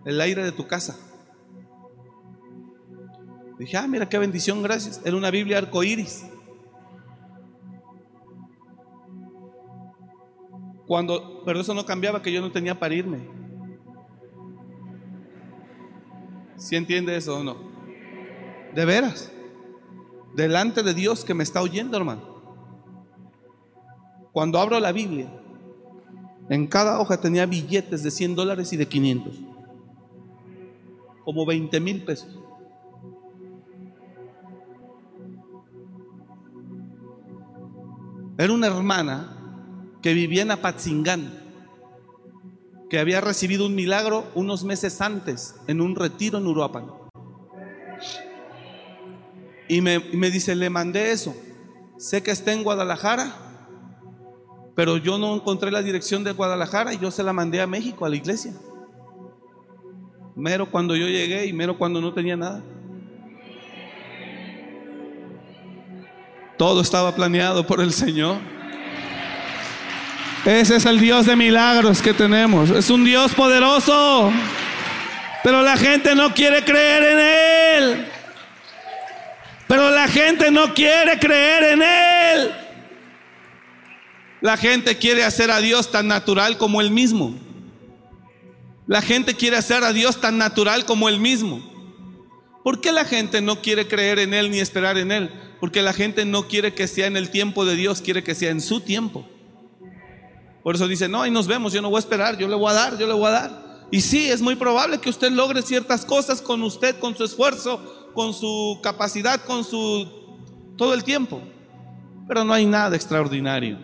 El 0.05 0.21
aire 0.21 0.45
de 0.45 0.53
tu 0.53 0.67
casa. 0.67 0.95
Dije, 3.59 3.79
ah, 3.79 3.89
mira 3.89 4.11
qué 4.11 4.19
bendición, 4.19 4.63
gracias. 4.63 5.01
Era 5.07 5.17
una 5.17 5.31
Biblia 5.31 5.57
arcoíris. 5.57 6.27
Cuando, 10.87 11.43
pero 11.45 11.61
eso 11.61 11.75
no 11.75 11.85
cambiaba 11.85 12.23
que 12.23 12.33
yo 12.33 12.41
no 12.41 12.53
tenía 12.53 12.79
para 12.79 12.95
irme. 12.95 13.29
¿Si 16.57 16.77
entiende 16.77 17.17
eso 17.17 17.39
o 17.39 17.45
no? 17.45 17.57
De 18.75 18.85
veras. 18.85 19.33
Delante 20.35 20.83
de 20.83 20.95
Dios 20.95 21.25
que 21.25 21.35
me 21.35 21.43
está 21.43 21.61
oyendo, 21.61 21.97
hermano. 21.97 22.37
Cuando 24.33 24.59
abro 24.59 24.79
la 24.79 24.93
Biblia, 24.93 25.29
en 26.49 26.67
cada 26.67 27.01
hoja 27.01 27.21
tenía 27.21 27.47
billetes 27.47 28.03
de 28.03 28.11
100 28.11 28.35
dólares 28.35 28.73
y 28.73 28.77
de 28.77 28.87
500. 28.87 29.35
Como 31.25 31.47
20 31.47 31.81
mil 31.81 32.05
pesos. 32.05 32.39
Era 38.39 38.53
una 38.53 38.67
hermana 38.67 39.36
que 40.07 40.15
vivía 40.15 40.43
en 40.43 40.53
Apatzingán, 40.53 41.33
que 42.89 43.01
había 43.01 43.21
recibido 43.21 43.67
un 43.67 43.75
milagro 43.75 44.31
unos 44.37 44.63
meses 44.63 45.01
antes 45.01 45.57
en 45.67 45.81
un 45.81 45.97
retiro 45.97 46.39
en 46.39 46.47
Uruapan. 46.47 46.93
Y 49.69 49.81
me, 49.81 49.99
me 49.99 50.31
dice, 50.31 50.55
le 50.55 50.71
mandé 50.71 51.11
eso. 51.11 51.35
Sé 51.99 52.23
que 52.23 52.31
está 52.31 52.53
en 52.53 52.63
Guadalajara, 52.63 53.35
pero 54.77 54.97
yo 54.97 55.19
no 55.19 55.35
encontré 55.35 55.73
la 55.73 55.83
dirección 55.83 56.23
de 56.23 56.31
Guadalajara 56.31 56.95
y 56.95 56.99
yo 56.99 57.11
se 57.11 57.25
la 57.25 57.33
mandé 57.33 57.61
a 57.61 57.67
México, 57.67 58.07
a 58.07 58.09
la 58.09 58.15
iglesia. 58.15 58.53
Mero 60.37 60.71
cuando 60.71 60.95
yo 60.95 61.09
llegué 61.09 61.47
y 61.47 61.53
mero 61.53 61.77
cuando 61.77 62.01
no 62.01 62.15
tenía 62.15 62.37
nada. 62.37 62.63
Todo 66.57 66.81
estaba 66.81 67.13
planeado 67.13 67.67
por 67.67 67.81
el 67.81 67.93
Señor. 67.93 68.37
Ese 70.47 70.77
es 70.77 70.87
el 70.87 71.01
Dios 71.01 71.27
de 71.27 71.35
milagros 71.35 72.01
que 72.01 72.15
tenemos. 72.15 72.71
Es 72.71 72.89
un 72.89 73.05
Dios 73.05 73.35
poderoso. 73.35 74.33
Pero 75.43 75.61
la 75.63 75.77
gente 75.77 76.15
no 76.15 76.33
quiere 76.35 76.65
creer 76.65 77.03
en 77.03 77.19
Él. 77.19 78.07
Pero 79.67 79.91
la 79.91 80.07
gente 80.07 80.53
no 80.53 80.73
quiere 80.73 81.19
creer 81.19 81.65
en 81.65 81.83
Él. 81.83 82.53
La 84.41 84.57
gente 84.57 84.97
quiere 84.97 85.25
hacer 85.25 85.51
a 85.51 85.59
Dios 85.59 85.91
tan 85.91 86.07
natural 86.07 86.57
como 86.57 86.81
Él 86.81 86.93
mismo. 86.93 87.35
La 88.87 89.03
gente 89.03 89.35
quiere 89.35 89.57
hacer 89.57 89.83
a 89.83 89.93
Dios 89.93 90.21
tan 90.21 90.39
natural 90.39 90.87
como 90.87 91.09
Él 91.09 91.19
mismo. 91.19 91.61
¿Por 92.63 92.81
qué 92.81 92.93
la 92.93 93.05
gente 93.05 93.41
no 93.41 93.63
quiere 93.63 93.89
creer 93.89 94.21
en 94.21 94.33
Él 94.33 94.53
ni 94.53 94.61
esperar 94.61 94.97
en 94.97 95.11
Él? 95.11 95.29
Porque 95.59 95.83
la 95.83 95.93
gente 95.93 96.25
no 96.25 96.47
quiere 96.47 96.73
que 96.73 96.87
sea 96.87 97.09
en 97.09 97.17
el 97.17 97.31
tiempo 97.31 97.65
de 97.65 97.75
Dios, 97.75 98.01
quiere 98.01 98.23
que 98.23 98.37
sea 98.37 98.53
en 98.53 98.61
su 98.61 98.81
tiempo. 98.81 99.29
Por 100.67 100.75
eso 100.75 100.89
dice, 100.89 101.09
no, 101.09 101.23
ahí 101.23 101.31
nos 101.31 101.47
vemos, 101.47 101.73
yo 101.73 101.81
no 101.81 101.91
voy 101.91 101.99
a 101.99 102.01
esperar, 102.01 102.37
yo 102.37 102.49
le 102.49 102.57
voy 102.57 102.69
a 102.73 102.75
dar, 102.75 102.99
yo 102.99 103.07
le 103.07 103.13
voy 103.13 103.27
a 103.27 103.31
dar. 103.31 103.87
Y 103.93 104.01
sí, 104.01 104.29
es 104.29 104.43
muy 104.43 104.57
probable 104.57 104.99
que 104.99 105.09
usted 105.09 105.31
logre 105.31 105.63
ciertas 105.63 106.05
cosas 106.05 106.43
con 106.43 106.61
usted, 106.65 106.99
con 106.99 107.15
su 107.15 107.23
esfuerzo, 107.23 108.11
con 108.15 108.35
su 108.35 108.81
capacidad, 108.83 109.41
con 109.45 109.63
su... 109.63 110.09
todo 110.77 110.93
el 110.93 111.05
tiempo. 111.05 111.41
Pero 112.27 112.43
no 112.43 112.53
hay 112.53 112.67
nada 112.67 112.97
extraordinario. 112.97 113.79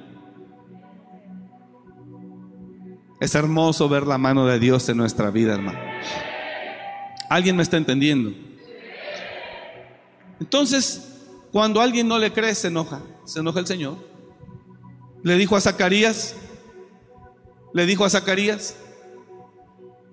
Es 3.20 3.36
hermoso 3.36 3.88
ver 3.88 4.04
la 4.04 4.18
mano 4.18 4.44
de 4.44 4.58
Dios 4.58 4.88
en 4.88 4.96
nuestra 4.96 5.30
vida, 5.30 5.54
hermano. 5.54 5.78
¿Alguien 7.28 7.54
me 7.54 7.62
está 7.62 7.76
entendiendo? 7.76 8.32
Entonces, 10.40 11.20
cuando 11.52 11.80
alguien 11.80 12.08
no 12.08 12.18
le 12.18 12.32
cree, 12.32 12.56
se 12.56 12.66
enoja. 12.66 13.02
Se 13.24 13.38
enoja 13.38 13.60
el 13.60 13.68
Señor. 13.68 13.98
Le 15.22 15.36
dijo 15.36 15.54
a 15.54 15.60
Zacarías, 15.60 16.34
le 17.72 17.86
dijo 17.86 18.04
a 18.04 18.10
Zacarías, 18.10 18.76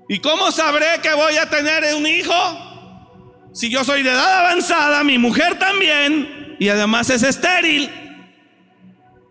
¿y 0.07 0.19
cómo 0.19 0.51
sabré 0.51 0.85
que 1.01 1.13
voy 1.13 1.37
a 1.37 1.49
tener 1.49 1.95
un 1.95 2.05
hijo? 2.07 2.33
Si 3.53 3.69
yo 3.69 3.83
soy 3.83 4.03
de 4.03 4.11
edad 4.11 4.45
avanzada, 4.45 5.03
mi 5.03 5.17
mujer 5.17 5.57
también, 5.59 6.55
y 6.59 6.69
además 6.69 7.09
es 7.09 7.23
estéril. 7.23 7.89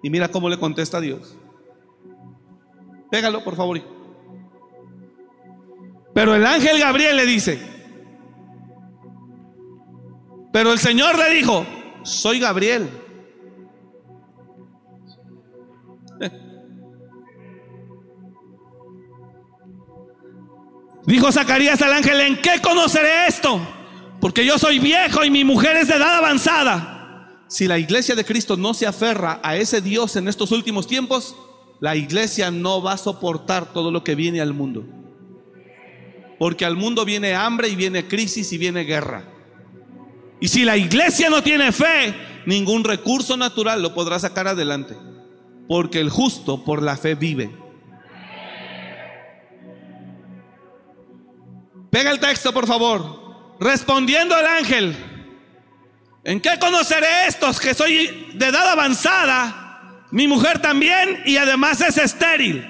Y 0.03 0.11
mira 0.11 0.29
cómo 0.29 0.49
le 0.49 0.59
contesta 0.59 1.01
Dios. 1.01 1.37
Pégalo, 3.11 3.43
por 3.43 3.57
favor. 3.57 3.81
Pero 6.15 6.35
el 6.35 6.45
ángel 6.45 6.79
Gabriel 6.79 7.17
le 7.17 7.27
dice, 7.27 7.59
pero 10.53 10.73
el 10.73 10.79
Señor 10.79 11.17
le 11.17 11.31
dijo, 11.31 11.65
soy 12.03 12.41
Gabriel. 12.41 12.89
Dijo 21.09 21.33
Zacarías 21.33 21.81
al 21.81 21.95
ángel, 21.95 22.21
¿en 22.21 22.37
qué 22.37 22.61
conoceré 22.63 23.29
esto? 23.29 23.59
Porque 24.21 24.45
yo 24.45 24.59
soy 24.59 24.79
viejo 24.79 25.25
y 25.25 25.31
mi 25.31 25.43
mujer 25.43 25.75
es 25.77 25.89
de 25.89 25.95
edad 25.95 26.19
avanzada. 26.19 27.47
Si 27.49 27.67
la 27.67 27.79
iglesia 27.79 28.15
de 28.15 28.27
Cristo 28.27 28.59
no 28.59 28.75
se 28.75 28.87
aferra 28.87 29.41
a 29.43 29.57
ese 29.57 29.81
Dios 29.81 30.17
en 30.17 30.29
estos 30.29 30.53
últimos 30.53 30.87
tiempos, 30.87 31.35
la 31.81 31.97
iglesia 31.97 32.51
no 32.51 32.83
va 32.83 32.93
a 32.93 32.99
soportar 32.99 33.73
todo 33.73 33.91
lo 33.91 34.05
que 34.05 34.15
viene 34.17 34.43
al 34.43 34.53
mundo. 34.53 34.85
Porque 36.39 36.67
al 36.67 36.77
mundo 36.77 37.07
viene 37.07 37.35
hambre 37.35 37.71
y 37.71 37.75
viene 37.75 38.07
crisis 38.07 38.53
y 38.53 38.59
viene 38.59 38.85
guerra. 38.85 39.25
Y 40.43 40.49
si 40.49 40.63
la 40.67 40.77
iglesia 40.77 41.31
no 41.31 41.43
tiene 41.43 41.73
fe, 41.73 42.15
ningún 42.45 42.85
recurso 42.85 43.35
natural 43.39 43.81
lo 43.81 43.95
podrá 43.95 44.19
sacar 44.19 44.47
adelante. 44.47 44.95
Porque 45.69 46.01
el 46.01 46.11
justo 46.11 46.67
por 46.67 46.83
la 46.83 46.99
fe 46.99 47.15
vive. 47.15 47.68
Pega 51.91 52.11
el 52.11 52.21
texto, 52.21 52.53
por 52.53 52.67
favor. 52.67 53.57
Respondiendo 53.61 54.39
el 54.39 54.47
ángel, 54.47 54.97
¿en 56.25 56.41
qué 56.41 56.59
conoceré 56.61 57.27
estos 57.27 57.59
que 57.59 57.75
soy 57.75 58.31
de 58.35 58.47
edad 58.47 58.71
avanzada? 58.71 60.07
Mi 60.11 60.27
mujer 60.27 60.61
también 60.61 61.23
y 61.27 61.37
además 61.37 61.81
es 61.81 61.99
estéril. 61.99 62.67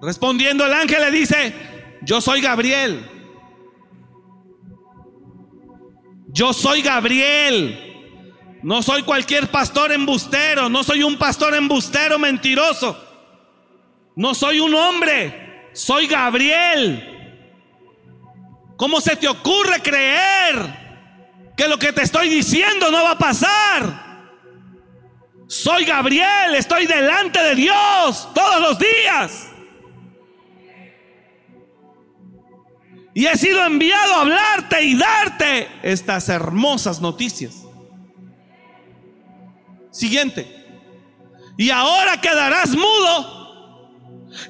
Respondiendo 0.00 0.66
el 0.66 0.72
ángel 0.72 1.00
le 1.00 1.10
dice, 1.10 1.54
yo 2.02 2.20
soy 2.20 2.40
Gabriel. 2.40 3.10
Yo 6.28 6.52
soy 6.52 6.82
Gabriel. 6.82 7.80
No 8.62 8.82
soy 8.82 9.02
cualquier 9.02 9.50
pastor 9.50 9.92
embustero, 9.92 10.68
no 10.68 10.82
soy 10.82 11.02
un 11.02 11.16
pastor 11.16 11.54
embustero 11.54 12.18
mentiroso. 12.18 12.98
No 14.16 14.34
soy 14.34 14.60
un 14.60 14.74
hombre, 14.74 15.70
soy 15.74 16.06
Gabriel. 16.06 17.13
¿Cómo 18.76 19.00
se 19.00 19.16
te 19.16 19.28
ocurre 19.28 19.80
creer 19.82 21.52
que 21.56 21.68
lo 21.68 21.78
que 21.78 21.92
te 21.92 22.02
estoy 22.02 22.28
diciendo 22.28 22.90
no 22.90 23.04
va 23.04 23.12
a 23.12 23.18
pasar? 23.18 24.04
Soy 25.46 25.84
Gabriel, 25.84 26.54
estoy 26.56 26.86
delante 26.86 27.40
de 27.42 27.54
Dios 27.54 28.28
todos 28.34 28.60
los 28.60 28.78
días. 28.78 29.48
Y 33.14 33.26
he 33.26 33.36
sido 33.36 33.64
enviado 33.64 34.14
a 34.14 34.20
hablarte 34.22 34.82
y 34.82 34.98
darte 34.98 35.68
estas 35.82 36.28
hermosas 36.28 37.00
noticias. 37.00 37.62
Siguiente. 39.92 40.64
Y 41.56 41.70
ahora 41.70 42.20
quedarás 42.20 42.70
mudo 42.70 43.44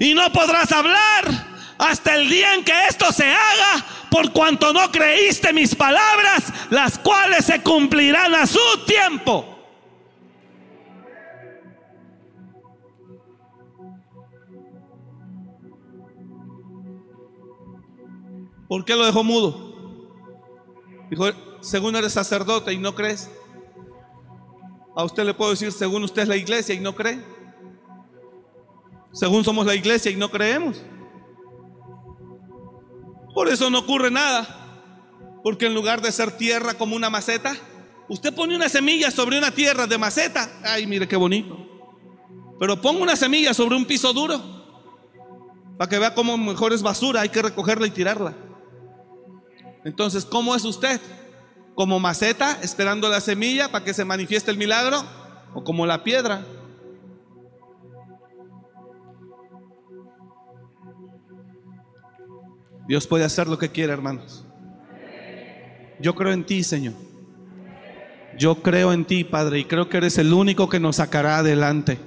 y 0.00 0.14
no 0.14 0.32
podrás 0.32 0.72
hablar 0.72 1.54
hasta 1.78 2.14
el 2.14 2.30
día 2.30 2.54
en 2.54 2.64
que 2.64 2.86
esto 2.88 3.12
se 3.12 3.26
haga, 3.26 3.84
por 4.14 4.32
cuanto 4.32 4.72
no 4.72 4.92
creíste 4.92 5.52
mis 5.52 5.74
palabras, 5.74 6.44
las 6.70 7.00
cuales 7.00 7.46
se 7.46 7.60
cumplirán 7.64 8.32
a 8.32 8.46
su 8.46 8.60
tiempo. 8.86 9.44
¿Por 18.68 18.84
qué 18.84 18.94
lo 18.94 19.04
dejó 19.04 19.24
mudo? 19.24 19.74
Dijo, 21.10 21.26
según 21.60 21.96
eres 21.96 22.12
sacerdote 22.12 22.72
y 22.72 22.78
no 22.78 22.94
crees. 22.94 23.28
A 24.94 25.02
usted 25.02 25.24
le 25.24 25.34
puedo 25.34 25.50
decir, 25.50 25.72
según 25.72 26.04
usted 26.04 26.22
es 26.22 26.28
la 26.28 26.36
iglesia 26.36 26.72
y 26.72 26.78
no 26.78 26.94
cree. 26.94 27.20
Según 29.10 29.42
somos 29.42 29.66
la 29.66 29.74
iglesia 29.74 30.12
y 30.12 30.14
no 30.14 30.30
creemos. 30.30 30.80
Por 33.34 33.48
eso 33.48 33.68
no 33.68 33.80
ocurre 33.80 34.10
nada. 34.10 34.46
Porque 35.42 35.66
en 35.66 35.74
lugar 35.74 36.00
de 36.00 36.12
ser 36.12 36.32
tierra 36.32 36.74
como 36.74 36.96
una 36.96 37.10
maceta, 37.10 37.54
usted 38.08 38.34
pone 38.34 38.56
una 38.56 38.68
semilla 38.68 39.10
sobre 39.10 39.36
una 39.36 39.50
tierra 39.50 39.86
de 39.86 39.98
maceta. 39.98 40.48
Ay, 40.62 40.86
mire 40.86 41.06
qué 41.06 41.16
bonito. 41.16 41.58
Pero 42.58 42.80
ponga 42.80 43.02
una 43.02 43.16
semilla 43.16 43.52
sobre 43.52 43.76
un 43.76 43.84
piso 43.84 44.12
duro. 44.12 44.40
Para 45.76 45.90
que 45.90 45.98
vea 45.98 46.14
cómo 46.14 46.38
mejor 46.38 46.72
es 46.72 46.82
basura, 46.82 47.20
hay 47.20 47.28
que 47.28 47.42
recogerla 47.42 47.86
y 47.86 47.90
tirarla. 47.90 48.34
Entonces, 49.84 50.24
¿cómo 50.24 50.54
es 50.54 50.64
usted? 50.64 51.00
como 51.74 51.98
maceta 51.98 52.58
esperando 52.62 53.08
la 53.08 53.20
semilla 53.20 53.70
para 53.70 53.84
que 53.84 53.94
se 53.94 54.04
manifieste 54.04 54.50
el 54.50 54.56
milagro 54.56 55.02
o 55.54 55.64
como 55.64 55.86
la 55.86 56.04
piedra. 56.04 56.44
Dios 62.86 63.06
puede 63.06 63.24
hacer 63.24 63.46
lo 63.48 63.58
que 63.58 63.70
quiera, 63.70 63.92
hermanos. 63.92 64.44
Yo 66.00 66.14
creo 66.14 66.32
en 66.32 66.44
ti, 66.44 66.62
Señor. 66.62 66.94
Yo 68.38 68.56
creo 68.56 68.92
en 68.92 69.04
ti, 69.04 69.24
Padre, 69.24 69.60
y 69.60 69.64
creo 69.64 69.88
que 69.88 69.96
eres 69.96 70.18
el 70.18 70.32
único 70.32 70.68
que 70.68 70.80
nos 70.80 70.96
sacará 70.96 71.38
adelante. 71.38 71.98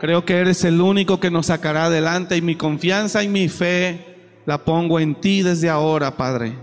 Creo 0.00 0.24
que 0.24 0.34
eres 0.36 0.64
el 0.64 0.80
único 0.80 1.20
que 1.20 1.30
nos 1.30 1.46
sacará 1.46 1.86
adelante 1.86 2.36
y 2.36 2.42
mi 2.42 2.56
confianza 2.56 3.22
y 3.22 3.28
mi 3.28 3.48
fe 3.48 4.40
la 4.44 4.58
pongo 4.58 5.00
en 5.00 5.14
ti 5.14 5.42
desde 5.42 5.70
ahora, 5.70 6.16
Padre. 6.16 6.58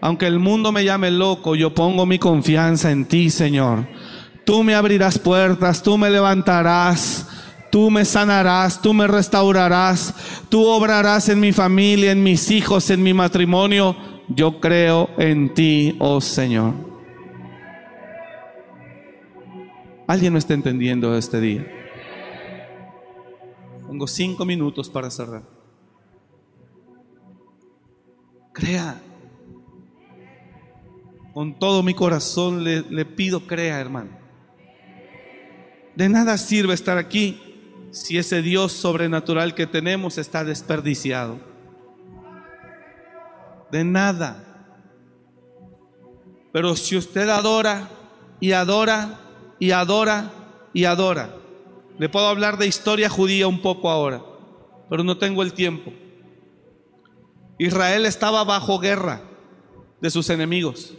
Aunque 0.00 0.26
el 0.26 0.38
mundo 0.38 0.72
me 0.72 0.84
llame 0.84 1.10
loco, 1.10 1.56
yo 1.56 1.74
pongo 1.74 2.06
mi 2.06 2.18
confianza 2.18 2.90
en 2.90 3.06
ti, 3.06 3.30
Señor. 3.30 3.86
Tú 4.44 4.62
me 4.62 4.74
abrirás 4.74 5.18
puertas, 5.18 5.82
tú 5.82 5.98
me 5.98 6.10
levantarás, 6.10 7.28
tú 7.70 7.90
me 7.90 8.04
sanarás, 8.04 8.80
tú 8.82 8.92
me 8.92 9.06
restaurarás, 9.06 10.14
tú 10.48 10.66
obrarás 10.66 11.28
en 11.28 11.40
mi 11.40 11.52
familia, 11.52 12.12
en 12.12 12.22
mis 12.22 12.50
hijos, 12.50 12.90
en 12.90 13.02
mi 13.02 13.14
matrimonio. 13.14 13.96
Yo 14.28 14.60
creo 14.60 15.10
en 15.18 15.54
ti, 15.54 15.96
oh 15.98 16.20
Señor. 16.20 16.74
¿Alguien 20.06 20.32
me 20.32 20.38
está 20.38 20.54
entendiendo 20.54 21.16
este 21.16 21.40
día? 21.40 21.66
Tengo 23.86 24.06
cinco 24.06 24.44
minutos 24.44 24.88
para 24.88 25.10
cerrar. 25.10 25.42
Crea 28.52 29.00
con 31.32 31.58
todo 31.58 31.82
mi 31.82 31.94
corazón 31.94 32.64
le, 32.64 32.82
le 32.82 33.04
pido, 33.04 33.46
crea, 33.46 33.80
hermano. 33.80 34.10
De 35.94 36.08
nada 36.08 36.36
sirve 36.38 36.74
estar 36.74 36.98
aquí 36.98 37.49
si 37.90 38.18
ese 38.18 38.42
Dios 38.42 38.72
sobrenatural 38.72 39.54
que 39.54 39.66
tenemos 39.66 40.18
está 40.18 40.44
desperdiciado. 40.44 41.38
De 43.70 43.84
nada. 43.84 44.44
Pero 46.52 46.76
si 46.76 46.96
usted 46.96 47.28
adora 47.28 47.88
y 48.40 48.52
adora 48.52 49.20
y 49.58 49.72
adora 49.72 50.30
y 50.72 50.84
adora, 50.84 51.36
le 51.98 52.08
puedo 52.08 52.26
hablar 52.26 52.56
de 52.58 52.66
historia 52.66 53.08
judía 53.08 53.46
un 53.46 53.60
poco 53.60 53.90
ahora, 53.90 54.22
pero 54.88 55.04
no 55.04 55.18
tengo 55.18 55.42
el 55.42 55.52
tiempo. 55.52 55.92
Israel 57.58 58.06
estaba 58.06 58.42
bajo 58.42 58.78
guerra 58.78 59.20
de 60.00 60.10
sus 60.10 60.30
enemigos. 60.30 60.94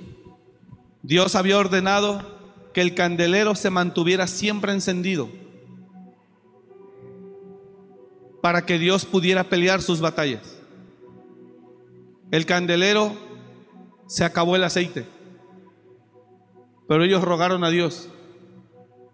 Dios 1.02 1.36
había 1.36 1.58
ordenado 1.58 2.40
que 2.74 2.82
el 2.82 2.94
candelero 2.94 3.56
se 3.56 3.70
mantuviera 3.70 4.28
siempre 4.28 4.72
encendido 4.72 5.41
para 8.42 8.66
que 8.66 8.80
Dios 8.80 9.06
pudiera 9.06 9.44
pelear 9.44 9.82
sus 9.82 10.02
batallas. 10.02 10.58
El 12.32 12.46
candelero 12.46 13.14
se 14.08 14.24
acabó 14.24 14.56
el 14.56 14.64
aceite, 14.64 15.06
pero 16.88 17.04
ellos 17.04 17.24
rogaron 17.24 17.64
a 17.64 17.70
Dios 17.70 18.10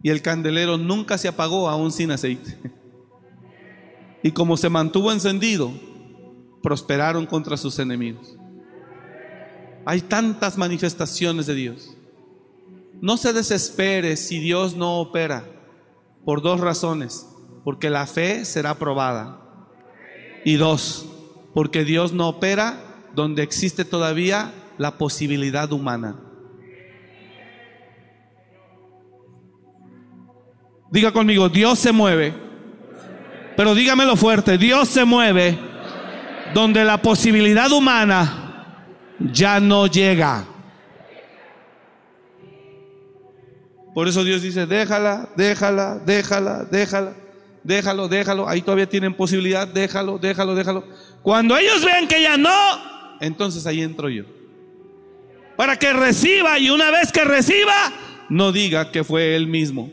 y 0.02 0.10
el 0.10 0.22
candelero 0.22 0.78
nunca 0.78 1.18
se 1.18 1.28
apagó 1.28 1.70
aún 1.70 1.92
sin 1.92 2.12
aceite. 2.12 2.58
Y 4.24 4.32
como 4.32 4.58
se 4.58 4.70
mantuvo 4.70 5.12
encendido, 5.12 5.72
prosperaron 6.64 7.26
contra 7.26 7.56
sus 7.56 7.80
enemigos. 7.80 8.36
Hay 9.86 10.02
tantas 10.02 10.58
manifestaciones 10.58 11.46
de 11.46 11.56
Dios. 11.56 11.96
No 13.00 13.16
se 13.16 13.32
desespere 13.32 14.18
si 14.18 14.40
Dios 14.40 14.76
no 14.76 15.00
opera 15.00 15.46
por 16.26 16.42
dos 16.42 16.60
razones. 16.60 17.28
Porque 17.68 17.90
la 17.90 18.08
fe 18.08 18.46
será 18.46 18.76
probada. 18.76 19.42
Y 20.46 20.56
dos, 20.56 21.06
porque 21.54 21.84
Dios 21.84 22.14
no 22.14 22.30
opera 22.30 22.80
donde 23.14 23.44
existe 23.44 23.84
todavía 23.84 24.54
la 24.78 24.98
posibilidad 24.98 25.70
humana. 25.74 26.16
Diga 30.92 31.12
conmigo, 31.12 31.50
Dios 31.50 31.78
se 31.78 31.92
mueve. 31.92 32.34
Pero 33.58 33.76
dígamelo 33.76 34.16
fuerte, 34.16 34.58
Dios 34.58 34.88
se 34.88 35.04
mueve 35.04 35.60
donde 36.54 36.86
la 36.86 37.02
posibilidad 37.02 37.70
humana 37.70 38.96
ya 39.20 39.60
no 39.60 39.88
llega. 39.88 40.46
Por 43.94 44.08
eso 44.08 44.24
Dios 44.24 44.42
dice, 44.42 44.66
déjala, 44.66 45.28
déjala, 45.36 46.00
déjala, 46.06 46.64
déjala, 46.64 47.27
déjalo, 47.68 48.08
déjalo. 48.08 48.48
Ahí 48.48 48.62
todavía 48.62 48.88
tienen 48.88 49.14
posibilidad, 49.14 49.68
déjalo, 49.68 50.18
déjalo, 50.18 50.56
déjalo. 50.56 50.86
Cuando 51.22 51.58
ellos 51.58 51.84
vean 51.84 52.08
que 52.08 52.22
ya 52.22 52.38
no, 52.38 52.50
entonces 53.20 53.68
ahí 53.68 53.82
entro 53.82 54.10
yo. 54.10 54.24
Para 55.58 55.78
que 55.78 55.92
reciba 55.92 56.58
y 56.58 56.70
una 56.70 56.90
vez 56.92 57.12
que 57.12 57.26
reciba, 57.26 57.92
no 58.30 58.52
diga 58.52 58.92
que 58.92 59.04
fue 59.04 59.36
él 59.36 59.48
mismo. 59.48 59.92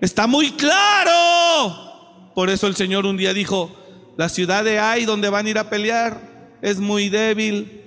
Está 0.00 0.26
muy 0.26 0.52
claro. 0.52 2.30
Por 2.34 2.50
eso 2.50 2.68
el 2.68 2.76
Señor 2.76 3.04
un 3.04 3.16
día 3.16 3.34
dijo, 3.34 3.74
la 4.16 4.28
ciudad 4.28 4.62
de 4.62 4.78
Ai 4.78 5.04
donde 5.04 5.28
van 5.28 5.46
a 5.46 5.50
ir 5.50 5.58
a 5.58 5.68
pelear 5.68 6.20
es 6.62 6.78
muy 6.78 7.08
débil, 7.08 7.82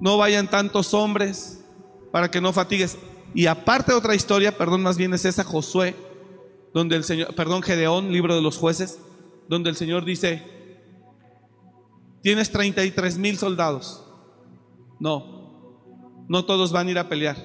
no 0.00 0.18
vayan 0.18 0.48
tantos 0.48 0.92
hombres 0.92 1.64
para 2.12 2.30
que 2.30 2.42
no 2.42 2.52
fatigues. 2.52 2.98
Y 3.34 3.46
aparte 3.46 3.94
otra 3.94 4.14
historia, 4.14 4.56
perdón, 4.56 4.82
más 4.82 4.98
bien 4.98 5.14
es 5.14 5.24
esa 5.24 5.44
Josué, 5.44 5.94
donde 6.74 6.96
el 6.96 7.04
Señor, 7.04 7.34
perdón, 7.34 7.62
Gedeón, 7.62 8.12
libro 8.12 8.34
de 8.34 8.42
los 8.42 8.58
jueces, 8.58 8.98
donde 9.48 9.70
el 9.70 9.76
Señor 9.76 10.04
dice, 10.04 10.42
tienes 12.20 12.50
33 12.50 13.16
mil 13.16 13.38
soldados. 13.38 14.04
No, 14.98 16.26
no 16.28 16.44
todos 16.44 16.72
van 16.72 16.88
a 16.88 16.90
ir 16.90 16.98
a 16.98 17.08
pelear. 17.08 17.36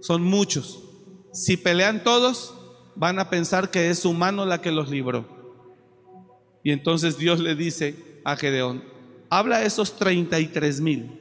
Son 0.00 0.22
muchos. 0.22 0.84
Si 1.32 1.56
pelean 1.56 2.04
todos, 2.04 2.54
van 2.94 3.18
a 3.18 3.30
pensar 3.30 3.70
que 3.70 3.88
es 3.88 4.00
su 4.00 4.12
mano 4.12 4.44
la 4.44 4.60
que 4.60 4.72
los 4.72 4.90
libró. 4.90 5.26
Y 6.62 6.72
entonces 6.72 7.16
Dios 7.16 7.40
le 7.40 7.54
dice 7.54 8.20
a 8.24 8.36
Gedeón, 8.36 8.84
habla 9.30 9.56
a 9.56 9.64
esos 9.64 9.96
33 9.96 10.80
mil 10.80 11.18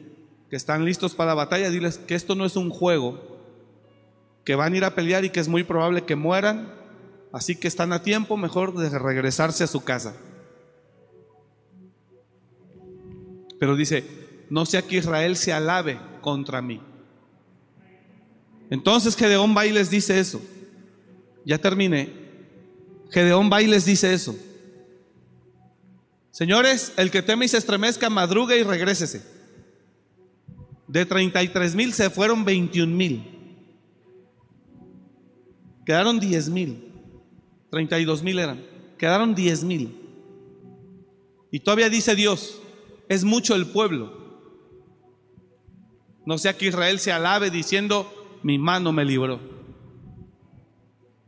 que 0.49 0.55
están 0.55 0.83
listos 0.83 1.15
para 1.15 1.29
la 1.29 1.35
batalla, 1.35 1.69
diles 1.69 1.97
que 1.97 2.15
esto 2.15 2.35
no 2.35 2.45
es 2.45 2.55
un 2.55 2.69
juego, 2.69 3.37
que 4.43 4.55
van 4.55 4.73
a 4.73 4.77
ir 4.77 4.83
a 4.85 4.95
pelear 4.95 5.23
y 5.25 5.29
que 5.29 5.39
es 5.39 5.47
muy 5.47 5.63
probable 5.63 6.03
que 6.03 6.15
mueran, 6.15 6.76
así 7.31 7.55
que 7.55 7.67
están 7.67 7.93
a 7.93 8.03
tiempo 8.03 8.37
mejor 8.37 8.73
de 8.75 8.89
regresarse 8.97 9.63
a 9.63 9.67
su 9.67 9.83
casa. 9.83 10.15
Pero 13.59 13.75
dice, 13.75 14.05
no 14.49 14.65
sea 14.65 14.81
que 14.81 14.97
Israel 14.97 15.35
se 15.35 15.53
alabe 15.53 15.99
contra 16.21 16.61
mí. 16.61 16.81
Entonces 18.69 19.15
Gedeón 19.15 19.55
va 19.55 19.65
les 19.65 19.89
dice 19.89 20.19
eso. 20.19 20.41
Ya 21.45 21.57
terminé. 21.57 22.13
Gedeón 23.11 23.49
va 23.51 23.61
y 23.61 23.67
les 23.67 23.85
dice 23.85 24.13
eso. 24.13 24.35
Señores, 26.31 26.93
el 26.97 27.09
que 27.09 27.23
teme 27.23 27.45
y 27.45 27.47
se 27.47 27.57
estremezca, 27.57 28.09
madrugue 28.09 28.59
y 28.59 28.63
regrésese. 28.63 29.23
De 30.87 31.05
33 31.05 31.75
mil 31.75 31.93
se 31.93 32.09
fueron 32.09 32.45
21 32.45 32.95
mil. 32.95 33.37
Quedaron 35.85 36.19
10 36.19 36.49
mil. 36.49 36.86
32 37.69 38.23
mil 38.23 38.39
eran. 38.39 38.63
Quedaron 38.97 39.35
10 39.35 39.63
mil. 39.63 39.95
Y 41.51 41.59
todavía 41.59 41.89
dice 41.89 42.15
Dios, 42.15 42.61
es 43.09 43.23
mucho 43.23 43.55
el 43.55 43.67
pueblo. 43.67 44.27
No 46.25 46.37
sea 46.37 46.57
que 46.57 46.67
Israel 46.67 46.99
se 46.99 47.11
alabe 47.11 47.49
diciendo, 47.49 48.39
mi 48.43 48.57
mano 48.57 48.91
me 48.91 49.05
libró. 49.05 49.39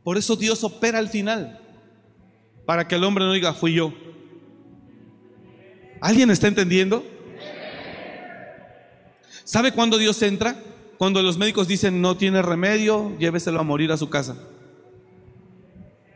Por 0.02 0.18
eso 0.18 0.36
Dios 0.36 0.62
opera 0.64 0.98
al 0.98 1.08
final, 1.08 1.60
para 2.66 2.86
que 2.86 2.96
el 2.96 3.04
hombre 3.04 3.24
no 3.24 3.32
diga, 3.32 3.54
fui 3.54 3.74
yo. 3.74 3.92
¿Alguien 6.00 6.30
está 6.30 6.48
entendiendo? 6.48 7.04
¿Sabe 9.44 9.72
cuándo 9.72 9.98
Dios 9.98 10.20
entra? 10.22 10.62
Cuando 10.96 11.22
los 11.22 11.38
médicos 11.38 11.66
dicen 11.66 12.00
no 12.00 12.16
tiene 12.16 12.42
remedio, 12.42 13.16
lléveselo 13.18 13.58
a 13.58 13.62
morir 13.64 13.90
a 13.92 13.96
su 13.96 14.08
casa. 14.10 14.36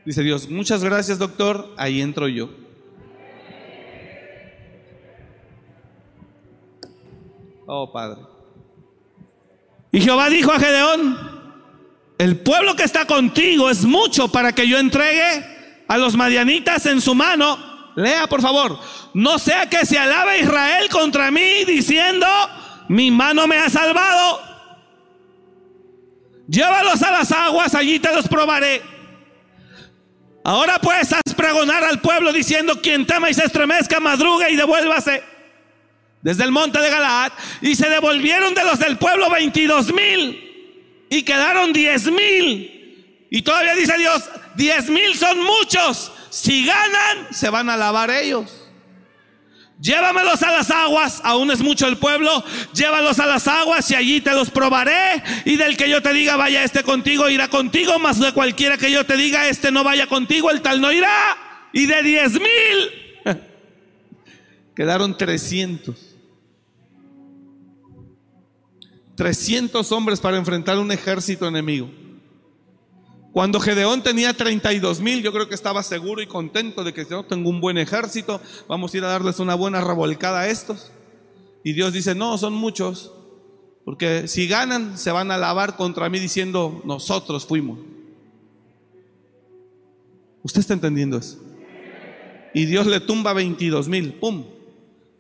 Dice 0.05 0.23
Dios, 0.23 0.51
muchas 0.51 0.85
gracias 0.85 1.19
doctor, 1.19 1.73
ahí 1.79 2.03
entro 2.03 2.29
yo. 2.29 2.51
Oh 7.67 7.91
Padre. 7.91 8.21
Y 9.93 10.01
Jehová 10.01 10.29
dijo 10.29 10.53
a 10.53 10.59
Gedeón, 10.59 11.17
el 12.19 12.39
pueblo 12.41 12.77
que 12.77 12.83
está 12.83 13.07
contigo 13.07 13.71
es 13.71 13.85
mucho 13.85 14.31
para 14.31 14.53
que 14.53 14.69
yo 14.69 14.79
entregue 14.79 15.45
a 15.89 15.97
los 15.97 16.17
madianitas 16.17 16.85
en 16.87 17.01
su 17.01 17.15
mano. 17.15 17.57
Lea 17.97 18.27
por 18.27 18.43
favor, 18.43 18.79
no 19.15 19.39
sea 19.39 19.71
que 19.71 19.87
se 19.87 19.99
alabe 19.99 20.41
Israel 20.41 20.89
contra 20.91 21.31
mí 21.31 21.65
diciendo, 21.65 22.27
mi 22.89 23.11
mano 23.11 23.47
me 23.47 23.57
ha 23.57 23.71
salvado. 23.71 24.41
Llévalos 26.47 27.03
a 27.03 27.11
las 27.11 27.33
aguas, 27.33 27.75
allí 27.75 27.99
te 27.99 28.15
los 28.15 28.29
probaré. 28.29 28.83
Ahora 30.45 30.79
pues 30.79 31.11
haz 31.11 31.35
pregonar 31.35 31.83
al 31.85 32.03
pueblo 32.03 32.31
diciendo, 32.31 32.81
quien 32.83 33.07
tema 33.07 33.31
y 33.31 33.35
se 33.35 33.45
estremezca, 33.45 33.99
madruga 33.99 34.51
y 34.51 34.57
devuélvase 34.57 35.23
desde 36.21 36.45
el 36.45 36.53
monte 36.53 36.79
de 36.81 36.91
Galaad, 36.91 37.33
y 37.61 37.75
se 37.75 37.89
devolvieron 37.89 38.55
de 38.55 38.65
los 38.65 38.79
del 38.79 38.97
pueblo 38.99 39.31
22 39.31 39.93
mil, 39.93 41.07
y 41.11 41.23
quedaron 41.23 41.73
10 41.73 42.07
mil. 42.13 43.27
Y 43.31 43.43
todavía 43.43 43.75
dice 43.75 43.97
Dios, 43.99 44.25
10 44.55 44.91
mil 44.91 45.15
son 45.15 45.43
muchos, 45.43 46.13
si 46.31 46.65
ganan, 46.65 47.29
se 47.31 47.49
van 47.51 47.69
a 47.69 47.77
lavar 47.77 48.11
ellos. 48.11 48.64
Llévamelos 49.85 50.43
a 50.43 50.51
las 50.51 50.71
aguas, 50.71 51.21
aún 51.25 51.51
es 51.51 51.61
mucho 51.61 51.87
el 51.87 51.99
pueblo, 51.99 52.43
llévalos 52.73 53.19
a 53.19 53.27
las 53.27 53.47
aguas 53.47 53.91
y 53.91 53.95
allí 53.95 54.23
te 54.23 54.33
los 54.33 54.49
probaré. 54.49 55.23
Y 55.45 55.57
del 55.57 55.77
que 55.77 55.91
yo 55.91 56.01
te 56.01 56.15
diga, 56.15 56.37
vaya 56.37 56.65
este 56.65 56.83
contigo, 56.83 57.29
irá 57.29 57.49
contigo, 57.49 57.99
más 57.99 58.19
de 58.19 58.33
cualquiera 58.33 58.79
que 58.79 58.91
yo 58.91 59.05
te 59.05 59.15
diga, 59.19 59.47
este 59.47 59.71
no 59.71 59.85
vaya 59.85 60.07
contigo, 60.07 60.51
el 60.51 60.63
tal 60.63 60.81
no 60.81 60.91
irá. 60.91 61.69
Y 61.75 61.85
de 61.85 62.03
10 62.03 62.33
mil, 62.33 62.91
quedaron 64.75 65.19
300. 65.19 65.95
300 69.17 69.93
hombres 69.93 70.19
para 70.19 70.39
enfrentar 70.39 70.79
un 70.79 70.93
ejército 70.93 71.47
enemigo. 71.47 71.91
Cuando 73.35 73.59
Gedeón 73.59 74.05
tenía 74.05 74.33
32 74.33 75.01
mil, 75.01 75.21
yo 75.21 75.33
creo 75.33 75.49
que 75.49 75.57
estaba 75.57 75.83
seguro 75.83 76.23
y 76.23 76.27
contento 76.29 76.85
de 76.85 76.95
que 76.95 77.05
yo 77.05 77.25
tengo 77.25 77.51
un 77.51 77.61
buen 77.61 77.79
ejército, 77.79 78.41
vamos 78.69 78.95
a 78.95 78.97
ir 78.97 79.05
a 79.05 79.09
darles 79.09 79.41
una 79.41 79.57
buena 79.57 79.81
revolcada 79.81 80.43
a 80.43 80.49
estos. 80.49 80.93
Y 81.65 81.73
Dios 81.73 81.93
dice, 81.93 82.15
no, 82.15 82.39
son 82.39 82.53
muchos, 82.55 83.11
porque 83.85 84.29
si 84.29 84.47
ganan 84.47 84.97
se 84.97 85.11
van 85.11 85.33
a 85.33 85.35
alabar 85.35 85.75
contra 85.75 86.09
mí 86.09 86.21
diciendo, 86.21 86.81
nosotros 86.85 87.45
fuimos. 87.45 87.81
¿Usted 90.45 90.61
está 90.61 90.75
entendiendo 90.75 91.17
eso? 91.17 91.43
Y 92.55 92.67
Dios 92.67 92.87
le 92.87 93.01
tumba 93.01 93.33
22 93.33 93.89
mil, 93.89 94.13
¡pum! 94.13 94.45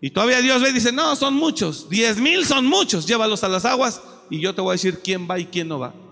Y 0.01 0.11
todavía 0.11 0.41
Dios 0.41 0.63
ve 0.63 0.69
y 0.69 0.75
dice, 0.75 0.93
no, 0.93 1.17
son 1.17 1.35
muchos, 1.35 1.89
10 1.89 2.21
mil 2.21 2.47
son 2.47 2.65
muchos, 2.65 3.09
llévalos 3.09 3.43
a 3.43 3.49
las 3.49 3.65
aguas 3.65 4.01
y 4.31 4.39
yo 4.39 4.55
te 4.55 4.61
voy 4.61 4.71
a 4.71 4.75
decir 4.75 5.01
quién 5.03 5.29
va 5.29 5.41
y 5.41 5.47
quién 5.47 5.67
no 5.67 5.81
va. 5.81 6.04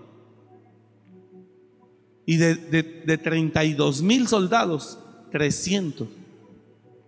Y 2.33 2.39
de, 2.39 2.55
de, 2.55 3.19
32 3.19 4.01
mil 4.01 4.27
soldados, 4.27 4.99
300. 5.33 6.09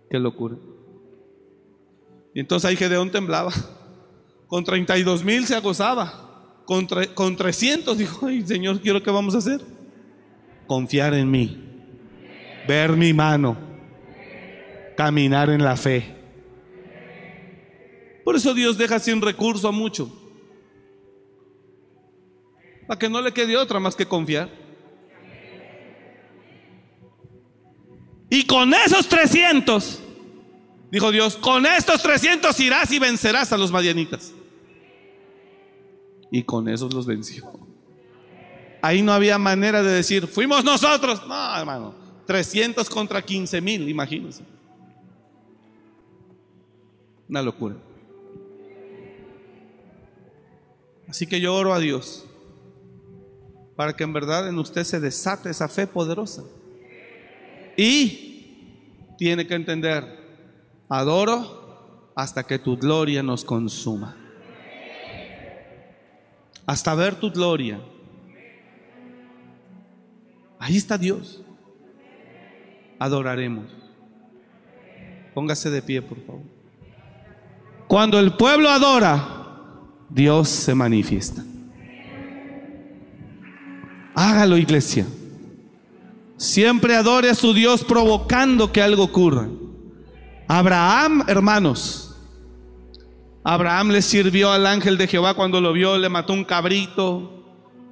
Qué 0.07 0.19
locura. 0.19 0.55
Y 2.35 2.41
entonces 2.41 2.69
ahí 2.69 2.75
Gedeón 2.75 3.09
temblaba. 3.09 3.51
Con 4.45 4.63
32 4.63 5.23
mil 5.23 5.47
se 5.47 5.55
acosaba. 5.55 6.61
Con, 6.65 6.87
con 7.15 7.35
300 7.35 7.97
dijo, 7.97 8.27
ay 8.27 8.45
Señor, 8.45 8.79
quiero 8.81 9.01
que 9.01 9.09
vamos 9.09 9.33
a 9.33 9.39
hacer. 9.39 9.61
Confiar 10.67 11.15
en 11.15 11.31
mí. 11.31 11.57
Ver 12.67 12.91
mi 12.91 13.11
mano. 13.11 13.57
Caminar 14.95 15.49
en 15.49 15.63
la 15.63 15.75
fe. 15.75 16.05
Por 18.23 18.35
eso 18.35 18.53
Dios 18.53 18.77
deja 18.77 18.99
sin 18.99 19.23
recurso 19.23 19.67
a 19.67 19.71
mucho. 19.71 20.07
Para 22.85 22.99
que 22.99 23.09
no 23.09 23.23
le 23.23 23.31
quede 23.31 23.57
otra 23.57 23.79
más 23.79 23.95
que 23.95 24.05
confiar. 24.05 24.64
Y 28.29 28.45
con 28.45 28.73
esos 28.73 29.07
300, 29.07 29.99
dijo 30.91 31.11
Dios, 31.11 31.37
con 31.37 31.65
estos 31.65 32.01
300 32.01 32.59
irás 32.59 32.91
y 32.91 32.99
vencerás 32.99 33.51
a 33.53 33.57
los 33.57 33.71
madianitas. 33.71 34.33
Y 36.31 36.43
con 36.43 36.67
esos 36.67 36.93
los 36.93 37.05
venció. 37.05 37.51
Ahí 38.81 39.01
no 39.01 39.13
había 39.13 39.37
manera 39.37 39.81
de 39.81 39.91
decir, 39.91 40.27
fuimos 40.27 40.63
nosotros. 40.63 41.25
No, 41.27 41.57
hermano, 41.57 41.95
300 42.25 42.89
contra 42.89 43.21
15 43.21 43.61
mil, 43.61 43.89
imagínense. 43.89 44.43
Una 47.29 47.41
locura. 47.41 47.75
Así 51.07 51.27
que 51.27 51.39
yo 51.39 51.53
oro 51.53 51.73
a 51.73 51.79
Dios 51.79 52.25
para 53.75 53.95
que 53.95 54.03
en 54.03 54.13
verdad 54.13 54.47
en 54.47 54.57
usted 54.57 54.83
se 54.83 54.99
desate 54.99 55.49
esa 55.49 55.67
fe 55.67 55.85
poderosa. 55.85 56.43
Y 57.77 59.15
tiene 59.17 59.45
que 59.47 59.55
entender, 59.55 60.03
adoro 60.89 62.11
hasta 62.15 62.43
que 62.43 62.59
tu 62.59 62.77
gloria 62.77 63.21
nos 63.21 63.43
consuma. 63.43 64.15
Hasta 66.65 66.95
ver 66.95 67.15
tu 67.15 67.31
gloria. 67.31 67.79
Ahí 70.59 70.77
está 70.77 70.97
Dios. 70.97 71.43
Adoraremos. 72.97 73.65
Póngase 75.33 75.69
de 75.69 75.81
pie, 75.81 76.01
por 76.01 76.17
favor. 76.25 76.43
Cuando 77.87 78.19
el 78.19 78.33
pueblo 78.33 78.69
adora, 78.69 79.43
Dios 80.09 80.49
se 80.49 80.73
manifiesta. 80.73 81.43
Hágalo, 84.15 84.57
iglesia. 84.57 85.05
Siempre 86.37 86.95
adore 86.95 87.29
a 87.29 87.35
su 87.35 87.53
Dios 87.53 87.83
provocando 87.83 88.71
que 88.71 88.81
algo 88.81 89.03
ocurra. 89.03 89.47
Abraham, 90.47 91.23
hermanos, 91.27 92.15
Abraham 93.43 93.89
le 93.89 94.01
sirvió 94.01 94.51
al 94.51 94.65
ángel 94.65 94.97
de 94.97 95.07
Jehová 95.07 95.33
cuando 95.33 95.61
lo 95.61 95.71
vio, 95.71 95.97
le 95.97 96.09
mató 96.09 96.33
un 96.33 96.43
cabrito, 96.43 97.43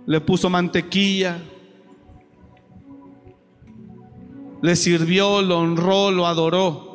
le 0.06 0.20
puso 0.20 0.50
mantequilla, 0.50 1.42
le 4.62 4.76
sirvió, 4.76 5.42
lo 5.42 5.60
honró, 5.60 6.12
lo 6.12 6.26
adoró. 6.26 6.94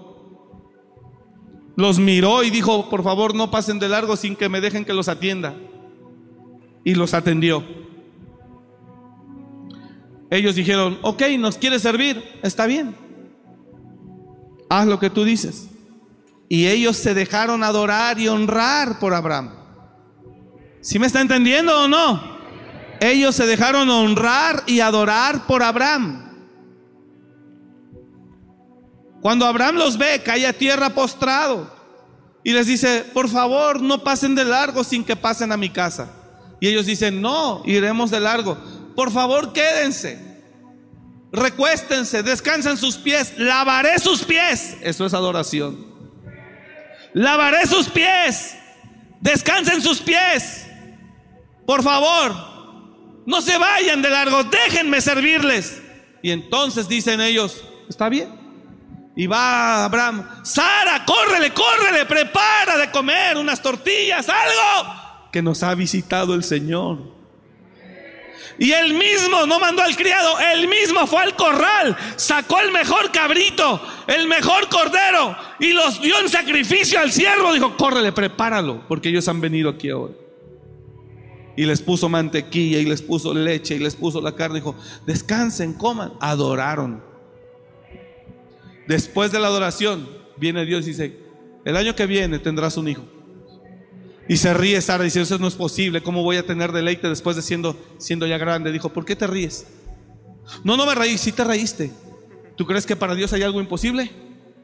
Los 1.77 1.99
miró 1.99 2.43
y 2.43 2.51
dijo, 2.51 2.91
por 2.91 3.05
favor 3.05 3.35
no 3.35 3.51
pasen 3.51 3.79
de 3.79 3.89
largo 3.89 4.17
sin 4.17 4.35
que 4.35 4.49
me 4.49 4.61
dejen 4.61 4.85
que 4.85 4.93
los 4.93 5.09
atienda. 5.09 5.55
Y 6.83 6.95
los 6.95 7.15
atendió. 7.15 7.63
Ellos 10.31 10.55
dijeron, 10.55 10.99
ok, 11.03 11.23
nos 11.39 11.57
quiere 11.57 11.79
servir, 11.79 12.23
está 12.43 12.67
bien. 12.67 12.95
haz 14.69 14.87
lo 14.87 14.99
que 14.99 15.11
tú 15.11 15.25
dices. 15.25 15.69
Y 16.49 16.67
ellos 16.67 16.97
se 16.97 17.15
dejaron 17.15 17.63
adorar 17.63 18.19
y 18.19 18.29
honrar 18.29 18.99
por 18.99 19.15
Abraham. 19.15 19.55
¿Sí 20.81 20.99
me 20.99 21.07
está 21.07 21.21
entendiendo 21.21 21.85
o 21.85 21.89
no? 21.89 22.39
Ellos 23.01 23.35
se 23.35 23.47
dejaron 23.47 23.89
honrar 23.91 24.63
y 24.67 24.81
adorar 24.81 25.47
por 25.47 25.63
Abraham. 25.63 26.29
Cuando 29.21 29.47
Abraham 29.47 29.77
los 29.77 29.99
ve, 29.99 30.23
cae 30.25 30.47
a 30.47 30.53
tierra 30.53 30.91
postrado 30.91 31.71
y 32.45 32.53
les 32.53 32.67
dice, 32.67 33.05
por 33.13 33.29
favor, 33.29 33.81
no 33.81 34.03
pasen 34.03 34.35
de 34.35 34.45
largo 34.45 34.85
sin 34.85 35.05
que 35.05 35.17
pasen 35.17 35.53
a 35.53 35.57
mi 35.57 35.71
casa. 35.71 36.11
Y 36.61 36.69
ellos 36.69 36.87
dicen, 36.87 37.21
no, 37.21 37.63
iremos 37.65 38.11
de 38.11 38.21
largo. 38.21 38.57
Por 38.99 39.13
favor, 39.13 39.53
quédense. 39.53 40.19
Recuéstense, 41.31 42.25
descansen 42.25 42.77
sus 42.77 42.97
pies, 42.97 43.33
lavaré 43.39 43.97
sus 44.01 44.25
pies. 44.25 44.77
Eso 44.83 45.07
es 45.07 45.15
adoración. 45.15 45.87
Lavaré 47.13 47.65
sus 47.69 47.89
pies, 47.89 48.57
descansen 49.21 49.81
sus 49.83 50.01
pies. 50.01 50.67
Por 51.65 51.85
favor, 51.85 52.35
no 53.25 53.41
se 53.41 53.57
vayan 53.57 54.03
de 54.03 54.11
largo, 54.11 54.43
déjenme 54.43 55.01
servirles. 55.01 55.81
Y 56.21 56.33
entonces 56.33 56.89
dicen 56.89 57.21
ellos, 57.21 57.63
está 57.89 58.09
bien. 58.09 58.29
Y 59.15 59.29
va 59.29 59.85
Abraham, 59.85 60.29
Sara, 60.43 61.05
córrele, 61.05 61.55
córrele, 61.55 62.05
prepara 62.05 62.77
de 62.77 62.91
comer 62.91 63.37
unas 63.37 63.63
tortillas, 63.63 64.29
algo, 64.29 64.93
que 65.31 65.41
nos 65.41 65.63
ha 65.63 65.73
visitado 65.77 66.35
el 66.35 66.43
Señor. 66.43 67.18
Y 68.59 68.73
él 68.73 68.95
mismo 68.95 69.47
no 69.47 69.61
mandó 69.61 69.83
al 69.83 69.97
criado, 69.97 70.37
él 70.53 70.67
mismo 70.67 71.07
fue 71.07 71.23
al 71.23 71.37
corral, 71.37 71.97
sacó 72.17 72.59
el 72.61 72.73
mejor 72.73 73.13
cabrito, 73.13 73.81
el 74.09 74.27
mejor 74.27 74.69
cordero 74.69 75.37
y 75.61 75.73
los 75.73 76.03
dio 76.03 76.19
en 76.21 76.29
sacrificio 76.29 76.99
al 76.99 77.13
siervo. 77.13 77.53
Dijo, 77.53 77.77
córrele, 77.77 78.11
prepáralo, 78.11 78.85
porque 78.89 79.11
ellos 79.11 79.29
han 79.29 79.41
venido 79.41 79.71
aquí 79.71 79.91
ahora. 79.91 80.15
Y 81.57 81.67
les 81.67 81.81
puso 81.81 82.09
mantequilla 82.09 82.79
y 82.79 82.85
les 82.85 83.03
puso 83.03 83.35
leche 83.35 83.77
y 83.77 83.79
les 83.79 83.95
puso 83.95 84.21
la 84.21 84.35
carne. 84.35 84.57
Dijo, 84.57 84.77
descansen, 85.07 85.75
coman. 85.75 86.13
Adoraron. 86.21 87.03
Después 88.87 89.33
de 89.33 89.41
la 89.41 89.49
adoración, 89.49 90.09
viene 90.37 90.65
Dios 90.65 90.85
y 90.87 90.91
dice, 90.91 91.19
el 91.65 91.77
año 91.77 91.95
que 91.95 92.07
viene 92.07 92.39
tendrás 92.39 92.77
un 92.77 92.89
hijo. 92.89 93.03
Y 94.29 94.37
se 94.37 94.53
ríe 94.53 94.81
Sara, 94.83 95.05
dice, 95.05 95.23
eso 95.23 95.39
no 95.39 95.49
es 95.49 95.55
posible, 95.55 96.03
¿cómo 96.03 96.23
voy 96.23 96.37
a 96.37 96.45
tener 96.45 96.71
deleite 96.71 97.09
después 97.09 97.35
de 97.35 97.43
siendo, 97.43 97.77
siendo 97.97 98.27
ya 98.27 98.37
grande? 98.37 98.71
Dijo, 98.71 98.91
¿por 98.91 99.07
qué 99.07 99.17
te 99.17 99.27
ríes? 99.27 99.67
No, 100.65 100.77
no 100.77 100.85
me 100.85 100.95
reí, 100.95 101.17
sí 101.17 101.33
te 101.33 101.45
reíste. 101.45 101.93
¿Tú 102.55 102.67
crees 102.67 102.85
que 102.85 102.97
para 102.97 103.15
Dios 103.15 103.33
hay 103.33 103.43
algo 103.43 103.61
imposible? 103.61 104.11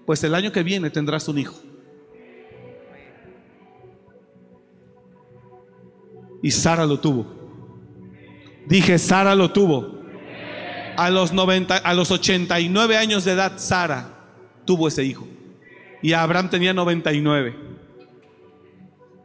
Pues 0.04 0.22
el 0.22 0.34
año 0.34 0.52
que 0.52 0.62
viene 0.62 0.90
tendrás 0.90 1.28
un 1.28 1.38
hijo. 1.38 1.54
Y 6.42 6.50
Sara 6.50 6.84
lo 6.84 7.00
tuvo. 7.00 7.26
Dije, 8.66 8.98
Sara 8.98 9.34
lo 9.34 9.50
tuvo. 9.50 10.02
A 10.96 11.08
los, 11.10 11.32
90, 11.32 11.78
a 11.78 11.94
los 11.94 12.10
89 12.10 12.98
años 12.98 13.24
de 13.24 13.32
edad, 13.32 13.54
Sara 13.56 14.10
tuvo 14.66 14.88
ese 14.88 15.04
hijo. 15.04 15.26
Y 16.02 16.12
Abraham 16.12 16.50
tenía 16.50 16.74
99. 16.74 17.63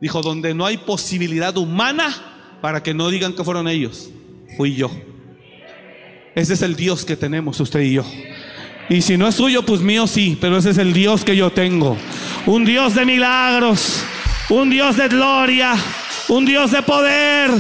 Dijo, 0.01 0.21
donde 0.21 0.53
no 0.53 0.65
hay 0.65 0.77
posibilidad 0.77 1.55
humana 1.57 2.15
para 2.61 2.81
que 2.81 2.93
no 2.93 3.09
digan 3.09 3.33
que 3.33 3.43
fueron 3.43 3.67
ellos, 3.67 4.09
fui 4.57 4.75
yo. 4.75 4.89
Ese 6.35 6.53
es 6.53 6.61
el 6.61 6.75
Dios 6.75 7.03
que 7.03 7.17
tenemos 7.17 7.59
usted 7.59 7.81
y 7.81 7.93
yo. 7.93 8.05
Y 8.89 9.01
si 9.01 9.17
no 9.17 9.27
es 9.27 9.35
suyo, 9.35 9.65
pues 9.65 9.81
mío 9.81 10.07
sí, 10.07 10.37
pero 10.39 10.57
ese 10.57 10.71
es 10.71 10.77
el 10.77 10.93
Dios 10.93 11.23
que 11.23 11.35
yo 11.35 11.51
tengo. 11.51 11.97
Un 12.45 12.65
Dios 12.65 12.95
de 12.95 13.05
milagros, 13.05 14.03
un 14.49 14.69
Dios 14.69 14.97
de 14.97 15.07
gloria, 15.09 15.75
un 16.29 16.45
Dios 16.45 16.71
de 16.71 16.81
poder, 16.81 17.51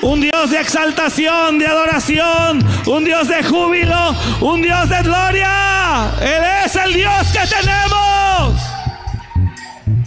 un 0.00 0.20
Dios 0.20 0.50
de 0.50 0.60
exaltación, 0.60 1.58
de 1.58 1.66
adoración, 1.66 2.64
un 2.86 3.04
Dios 3.04 3.28
de 3.28 3.42
júbilo, 3.42 4.14
un 4.40 4.62
Dios 4.62 4.88
de 4.88 5.02
gloria. 5.02 6.12
Él 6.22 6.64
es 6.64 6.76
el 6.76 6.94
Dios 6.94 7.26
que 7.32 7.46
tenemos. 7.54 8.62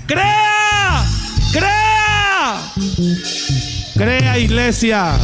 Crea. 0.08 0.51
Crea 3.96 4.40
iglesia. 4.40 5.18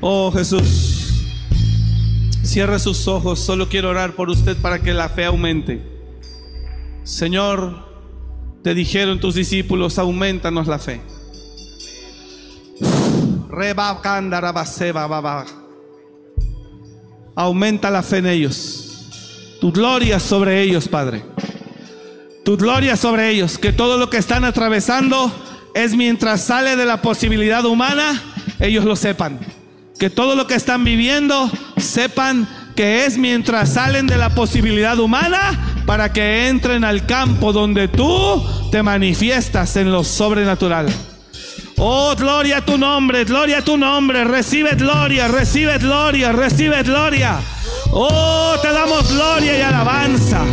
Oh 0.00 0.30
Jesús, 0.32 1.24
cierre 2.42 2.78
sus 2.78 3.06
ojos. 3.08 3.38
Solo 3.40 3.68
quiero 3.68 3.90
orar 3.90 4.14
por 4.14 4.30
usted 4.30 4.56
para 4.56 4.80
que 4.80 4.92
la 4.92 5.08
fe 5.08 5.24
aumente. 5.24 5.82
Señor, 7.04 7.90
te 8.62 8.74
dijeron 8.74 9.20
tus 9.20 9.34
discípulos, 9.34 9.98
aumentanos 9.98 10.66
la 10.66 10.78
fe. 10.78 11.00
Aumenta 17.34 17.90
la 17.90 18.02
fe 18.02 18.18
en 18.18 18.26
ellos. 18.26 18.86
Tu 19.60 19.72
gloria 19.72 20.20
sobre 20.20 20.62
ellos, 20.62 20.88
Padre. 20.88 21.24
Tu 22.44 22.56
gloria 22.56 22.96
sobre 22.96 23.30
ellos. 23.30 23.58
Que 23.58 23.72
todo 23.72 23.98
lo 23.98 24.10
que 24.10 24.16
están 24.16 24.44
atravesando 24.44 25.32
es 25.74 25.94
mientras 25.96 26.42
sale 26.42 26.76
de 26.76 26.86
la 26.86 27.02
posibilidad 27.02 27.64
humana, 27.64 28.22
ellos 28.58 28.84
lo 28.84 28.96
sepan. 28.96 29.38
Que 29.98 30.10
todo 30.10 30.34
lo 30.34 30.46
que 30.46 30.54
están 30.54 30.84
viviendo, 30.84 31.50
sepan 31.76 32.48
que 32.74 33.04
es 33.04 33.18
mientras 33.18 33.74
salen 33.74 34.06
de 34.06 34.16
la 34.16 34.30
posibilidad 34.30 34.98
humana 34.98 35.82
para 35.86 36.12
que 36.12 36.48
entren 36.48 36.84
al 36.84 37.04
campo 37.04 37.52
donde 37.52 37.88
tú 37.88 38.42
te 38.70 38.82
manifiestas 38.82 39.76
en 39.76 39.92
lo 39.92 40.04
sobrenatural. 40.04 40.86
Oh, 41.76 42.14
gloria 42.16 42.58
a 42.58 42.64
tu 42.64 42.76
nombre, 42.76 43.24
gloria 43.24 43.58
a 43.58 43.64
tu 43.64 43.76
nombre. 43.76 44.24
Recibe 44.24 44.74
gloria, 44.76 45.28
recibe 45.28 45.78
gloria, 45.78 46.32
recibe 46.32 46.82
gloria. 46.82 47.38
Oh, 47.92 48.54
te 48.60 48.70
damos 48.70 49.10
gloria 49.12 49.58
y 49.58 49.62
alabanza. 49.62 50.44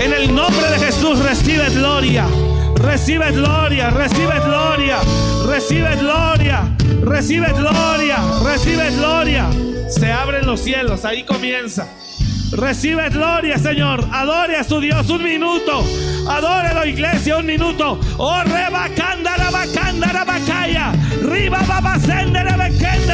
En 0.00 0.12
el 0.14 0.34
nombre 0.34 0.70
de 0.70 0.78
Jesús 0.78 1.18
recibe 1.18 1.68
gloria. 1.70 2.26
Recibe 2.76 3.32
gloria, 3.32 3.90
recibe 3.90 4.40
gloria, 4.44 4.98
recibe 5.46 5.96
gloria, 5.96 6.76
recibe 7.02 7.52
gloria, 7.52 8.18
recibe 8.42 8.90
gloria. 8.92 9.50
Se 9.90 10.10
abren 10.10 10.46
los 10.46 10.60
cielos, 10.60 11.04
ahí 11.04 11.24
comienza. 11.24 11.88
Recibe 12.52 13.10
gloria, 13.10 13.58
Señor. 13.58 14.04
Adore 14.10 14.56
a 14.56 14.64
su 14.64 14.80
Dios 14.80 15.10
un 15.10 15.22
minuto. 15.22 15.84
Adórelo, 16.28 16.86
iglesia, 16.86 17.36
un 17.36 17.46
minuto. 17.46 18.00
Oh, 18.16 18.42
rebacanda, 18.44 19.36
rabacanda, 19.36 20.06
rabacaya. 20.06 20.92
Riba, 21.38 21.62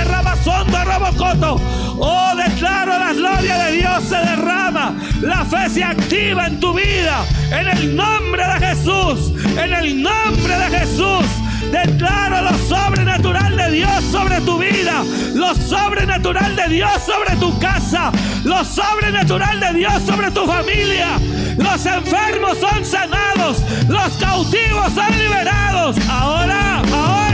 rabasondo, 0.07 0.79
robocoto. 0.83 1.61
Oh, 1.99 2.33
declaro 2.35 2.99
la 2.99 3.13
gloria 3.13 3.59
de 3.65 3.73
Dios 3.73 4.03
se 4.05 4.17
derrama. 4.17 4.95
La 5.21 5.45
fe 5.45 5.69
se 5.69 5.85
activa 5.85 6.47
en 6.47 6.59
tu 6.59 6.73
vida. 6.73 7.23
En 7.51 7.69
el 7.69 7.95
nombre 7.95 8.43
de 8.43 8.67
Jesús. 8.67 9.31
En 9.59 9.75
el 9.75 10.03
nombre 10.03 10.57
de 10.57 10.79
Jesús. 10.79 11.27
Declaro 11.71 12.41
lo 12.41 12.57
sobrenatural 12.67 13.57
de 13.57 13.71
Dios 13.73 14.05
sobre 14.11 14.41
tu 14.43 14.59
vida, 14.59 15.03
lo 15.35 15.55
sobrenatural 15.55 16.55
de 16.55 16.69
Dios 16.69 17.03
sobre 17.05 17.35
tu 17.37 17.59
casa, 17.59 18.13
lo 18.45 18.65
sobrenatural 18.65 19.59
de 19.59 19.73
Dios 19.73 20.03
sobre 20.07 20.31
tu 20.31 20.47
familia. 20.47 21.19
Los 21.57 21.85
enfermos 21.87 22.59
son 22.59 22.85
sanados, 22.85 23.63
los 23.89 24.13
cautivos 24.19 24.93
son 24.95 25.19
liberados. 25.19 25.97
Ahora, 26.09 26.83
ahora. 26.93 27.34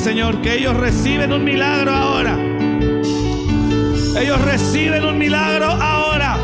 Señor, 0.00 0.40
que 0.40 0.54
ellos 0.54 0.74
reciben 0.78 1.30
un 1.30 1.44
milagro 1.44 1.92
ahora. 1.92 2.38
Ellos 4.18 4.40
reciben 4.40 5.04
un 5.04 5.18
milagro 5.18 5.66
ahora. 5.66 6.38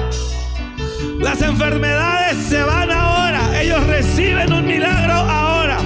Las 1.19 1.41
enfermedades 1.41 2.37
se 2.37 2.63
van 2.63 2.91
ahora. 2.91 3.59
Ellos 3.59 3.83
reciben 3.87 4.53
un 4.53 4.67
milagro 4.67 5.15
ahora. 5.15 5.79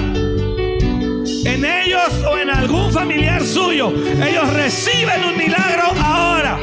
En 1.45 1.63
ellos 1.63 2.11
o 2.29 2.37
en 2.37 2.49
algún 2.49 2.91
familiar 2.91 3.41
suyo. 3.41 3.93
Ellos 4.21 4.53
reciben 4.53 5.23
un 5.23 5.37
milagro 5.37 5.93
ahora. 6.03 6.59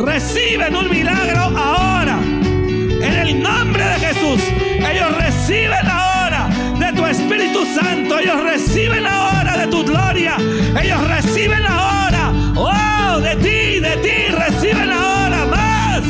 Reciben 0.00 0.76
un 0.76 0.90
milagro 0.90 1.40
ahora. 1.56 2.18
En 2.20 3.14
el 3.14 3.42
nombre 3.42 3.82
de 3.82 3.94
Jesús. 3.94 4.42
Ellos 4.86 5.16
reciben 5.16 5.86
ahora 5.90 6.50
de 6.78 6.92
tu 6.92 7.06
Espíritu 7.06 7.64
Santo. 7.64 8.18
Ellos 8.18 8.42
reciben 8.42 9.06
ahora 9.06 9.33
tu 9.74 9.84
gloria. 9.84 10.36
Ellos 10.80 11.00
reciben 11.08 11.64
ahora. 11.66 12.32
Oh, 12.54 13.20
de 13.20 13.34
ti, 13.36 13.80
de 13.80 13.96
ti. 14.04 14.16
Reciben 14.44 14.90
ahora 14.90 15.40
más. 15.56 16.02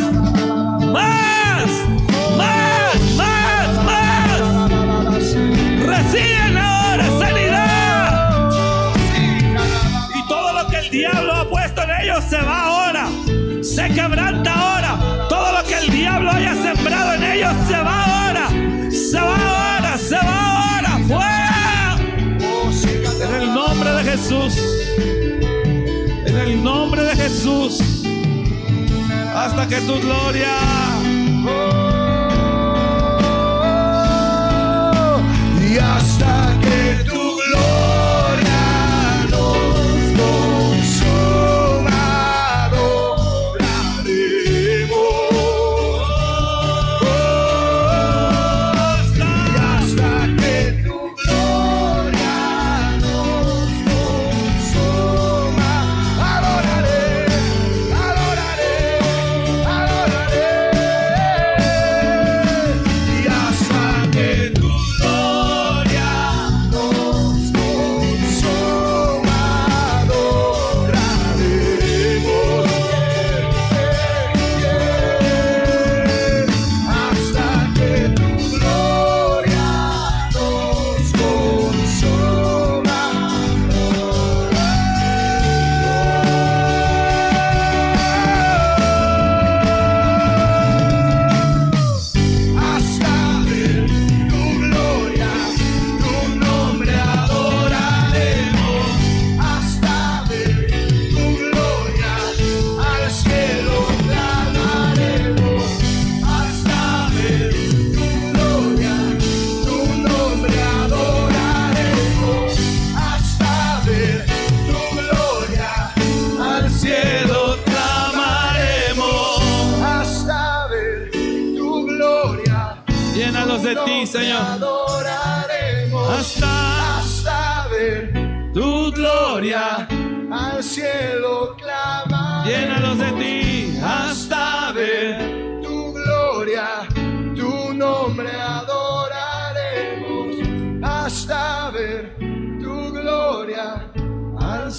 Más. 0.98 1.68
Más. 2.40 2.96
Más. 3.20 3.68
Más. 3.88 4.38
Reciben 5.92 6.58
ahora 6.58 7.04
sanidad. 7.22 8.08
Y 10.14 10.28
todo 10.28 10.52
lo 10.52 10.66
que 10.68 10.76
el 10.76 10.90
diablo 10.90 11.32
ha 11.32 11.48
puesto 11.48 11.82
en 11.84 11.90
ellos 12.02 12.24
se 12.28 12.40
va 12.42 12.58
ahora. 12.68 13.08
Se 13.62 13.88
quebranta 13.94 14.52
ahora. 14.52 14.98
Todo 15.28 15.52
lo 15.52 15.64
que 15.64 15.78
el 15.78 15.88
diablo 15.90 16.30
haya 16.30 16.54
sembrado 16.54 17.13
Hasta 29.44 29.68
que 29.68 29.76
tu 29.82 30.00
gloria. 30.00 30.56
Y 35.60 35.76
hasta 35.76 36.58
que 36.62 37.04
tu 37.04 37.13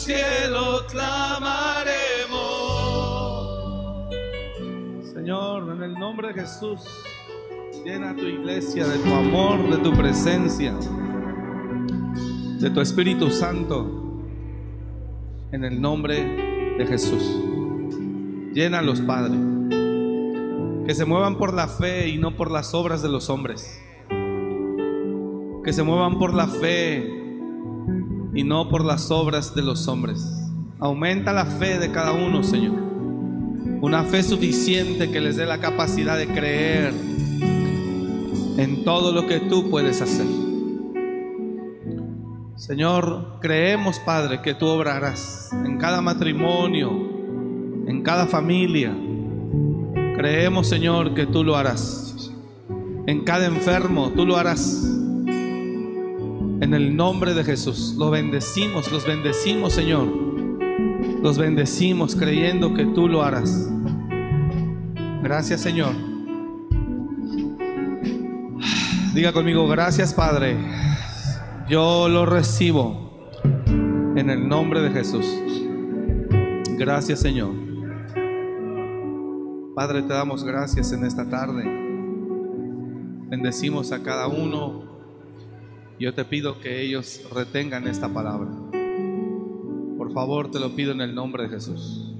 cielo 0.05 0.85
clamaremos. 0.87 2.35
Señor, 5.11 5.71
en 5.75 5.81
el 5.81 5.93
nombre 5.95 6.27
de 6.27 6.41
Jesús, 6.41 6.81
llena 7.83 8.15
tu 8.15 8.21
iglesia 8.21 8.87
de 8.87 8.99
tu 8.99 9.11
amor, 9.11 9.67
de 9.67 9.77
tu 9.77 9.91
presencia, 9.93 10.75
de 12.59 12.69
tu 12.69 12.81
Espíritu 12.81 13.31
Santo. 13.31 14.03
En 15.51 15.63
el 15.63 15.81
nombre 15.81 16.75
de 16.77 16.85
Jesús. 16.85 17.23
Llénalos, 18.53 19.01
Padre. 19.01 19.33
Que 20.85 20.93
se 20.93 21.05
muevan 21.05 21.39
por 21.39 21.53
la 21.53 21.67
fe 21.67 22.09
y 22.09 22.19
no 22.19 22.35
por 22.35 22.51
las 22.51 22.75
obras 22.75 23.01
de 23.01 23.09
los 23.09 23.31
hombres. 23.31 23.81
Que 25.63 25.73
se 25.73 25.81
muevan 25.81 26.19
por 26.19 26.35
la 26.35 26.45
fe 26.47 27.24
y 28.35 28.43
no 28.43 28.69
por 28.69 28.83
las 28.83 29.09
obras 29.09 29.55
de 29.55 29.63
los 29.63 29.87
hombres. 29.87 30.23
Aumenta 30.79 31.31
la 31.31 31.45
fe 31.45 31.79
de 31.79 31.91
cada 31.91 32.11
uno, 32.11 32.43
Señor. 32.43 32.75
Una 33.81 34.03
fe 34.03 34.21
suficiente 34.21 35.09
que 35.09 35.21
les 35.21 35.37
dé 35.37 35.45
la 35.45 35.59
capacidad 35.59 36.17
de 36.17 36.27
creer 36.27 36.93
en 38.57 38.83
todo 38.83 39.13
lo 39.13 39.25
que 39.25 39.39
tú 39.39 39.69
puedes 39.69 40.01
hacer. 40.01 40.27
Señor, 42.55 43.39
creemos, 43.41 43.99
Padre, 43.99 44.41
que 44.41 44.53
tú 44.53 44.67
obrarás 44.67 45.51
en 45.65 45.77
cada 45.77 46.01
matrimonio, 46.01 46.89
en 47.87 48.01
cada 48.01 48.25
familia. 48.25 48.95
Creemos, 50.17 50.67
Señor, 50.67 51.13
que 51.13 51.25
tú 51.25 51.43
lo 51.43 51.55
harás. 51.55 52.31
En 53.07 53.23
cada 53.23 53.45
enfermo, 53.45 54.11
tú 54.15 54.25
lo 54.25 54.35
harás. 54.35 55.04
En 56.65 56.73
el 56.73 56.95
nombre 56.95 57.35
de 57.35 57.43
Jesús, 57.43 57.93
lo 57.95 58.09
bendecimos, 58.09 58.91
los 58.91 59.05
bendecimos, 59.05 59.71
Señor. 59.71 60.07
Los 61.21 61.37
bendecimos 61.37 62.15
creyendo 62.15 62.73
que 62.73 62.85
tú 62.85 63.07
lo 63.07 63.21
harás. 63.21 63.69
Gracias, 65.21 65.61
Señor. 65.61 65.93
Diga 69.13 69.31
conmigo, 69.31 69.67
gracias, 69.67 70.15
Padre. 70.15 70.57
Yo 71.69 72.09
lo 72.09 72.25
recibo 72.25 73.29
en 74.15 74.31
el 74.31 74.49
nombre 74.49 74.81
de 74.81 74.89
Jesús. 74.89 75.27
Gracias, 76.79 77.19
Señor. 77.19 77.51
Padre, 79.75 80.01
te 80.01 80.13
damos 80.15 80.43
gracias 80.43 80.91
en 80.93 81.05
esta 81.05 81.29
tarde. 81.29 81.63
Bendecimos 83.29 83.91
a 83.91 84.01
cada 84.01 84.25
uno. 84.27 84.94
Yo 85.97 86.13
te 86.13 86.25
pido 86.25 86.59
que 86.59 86.81
ellos 86.81 87.21
retengan 87.33 87.87
esta 87.87 88.09
palabra. 88.09 88.49
Por 89.97 90.11
favor, 90.11 90.51
te 90.51 90.59
lo 90.59 90.75
pido 90.75 90.91
en 90.91 90.99
el 90.99 91.15
nombre 91.15 91.43
de 91.43 91.49
Jesús. 91.49 92.13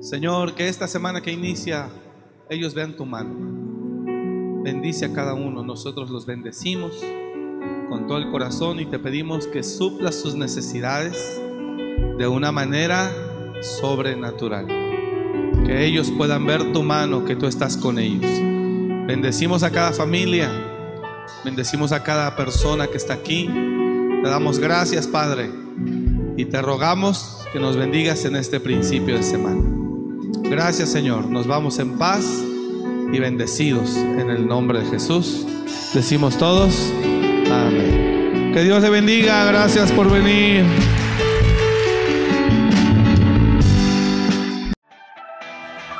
Señor, 0.00 0.54
que 0.54 0.66
esta 0.66 0.88
semana 0.88 1.20
que 1.20 1.30
inicia, 1.30 1.88
ellos 2.50 2.74
vean 2.74 2.96
tu 2.96 3.06
mano. 3.06 3.32
Bendice 4.64 5.04
a 5.04 5.12
cada 5.12 5.34
uno. 5.34 5.62
Nosotros 5.62 6.10
los 6.10 6.26
bendecimos 6.26 7.00
con 7.88 8.08
todo 8.08 8.18
el 8.18 8.28
corazón 8.32 8.80
y 8.80 8.86
te 8.86 8.98
pedimos 8.98 9.46
que 9.46 9.62
suplas 9.62 10.16
sus 10.16 10.34
necesidades 10.34 11.40
de 12.18 12.26
una 12.26 12.50
manera 12.50 13.08
sobrenatural. 13.62 14.66
Que 15.64 15.86
ellos 15.86 16.10
puedan 16.10 16.44
ver 16.44 16.72
tu 16.72 16.82
mano, 16.82 17.24
que 17.24 17.36
tú 17.36 17.46
estás 17.46 17.76
con 17.76 18.00
ellos. 18.00 18.28
Bendecimos 19.06 19.62
a 19.62 19.70
cada 19.70 19.92
familia. 19.92 20.65
Bendecimos 21.44 21.92
a 21.92 22.02
cada 22.02 22.36
persona 22.36 22.86
que 22.86 22.96
está 22.96 23.14
aquí. 23.14 23.46
Te 23.46 24.28
damos 24.28 24.58
gracias, 24.58 25.06
Padre. 25.06 25.50
Y 26.36 26.44
te 26.46 26.60
rogamos 26.60 27.38
que 27.52 27.60
nos 27.60 27.76
bendigas 27.76 28.24
en 28.24 28.36
este 28.36 28.60
principio 28.60 29.16
de 29.16 29.22
semana. 29.22 29.76
Gracias 30.50 30.90
Señor, 30.90 31.26
nos 31.26 31.46
vamos 31.46 31.78
en 31.80 31.98
paz 31.98 32.24
y 33.12 33.18
bendecidos 33.18 33.96
en 33.96 34.30
el 34.30 34.46
nombre 34.46 34.80
de 34.80 34.86
Jesús. 34.86 35.44
Decimos 35.92 36.36
todos, 36.38 36.92
amén. 37.50 38.52
Que 38.54 38.62
Dios 38.62 38.82
le 38.82 38.90
bendiga, 38.90 39.44
gracias 39.46 39.90
por 39.92 40.10
venir. 40.10 40.64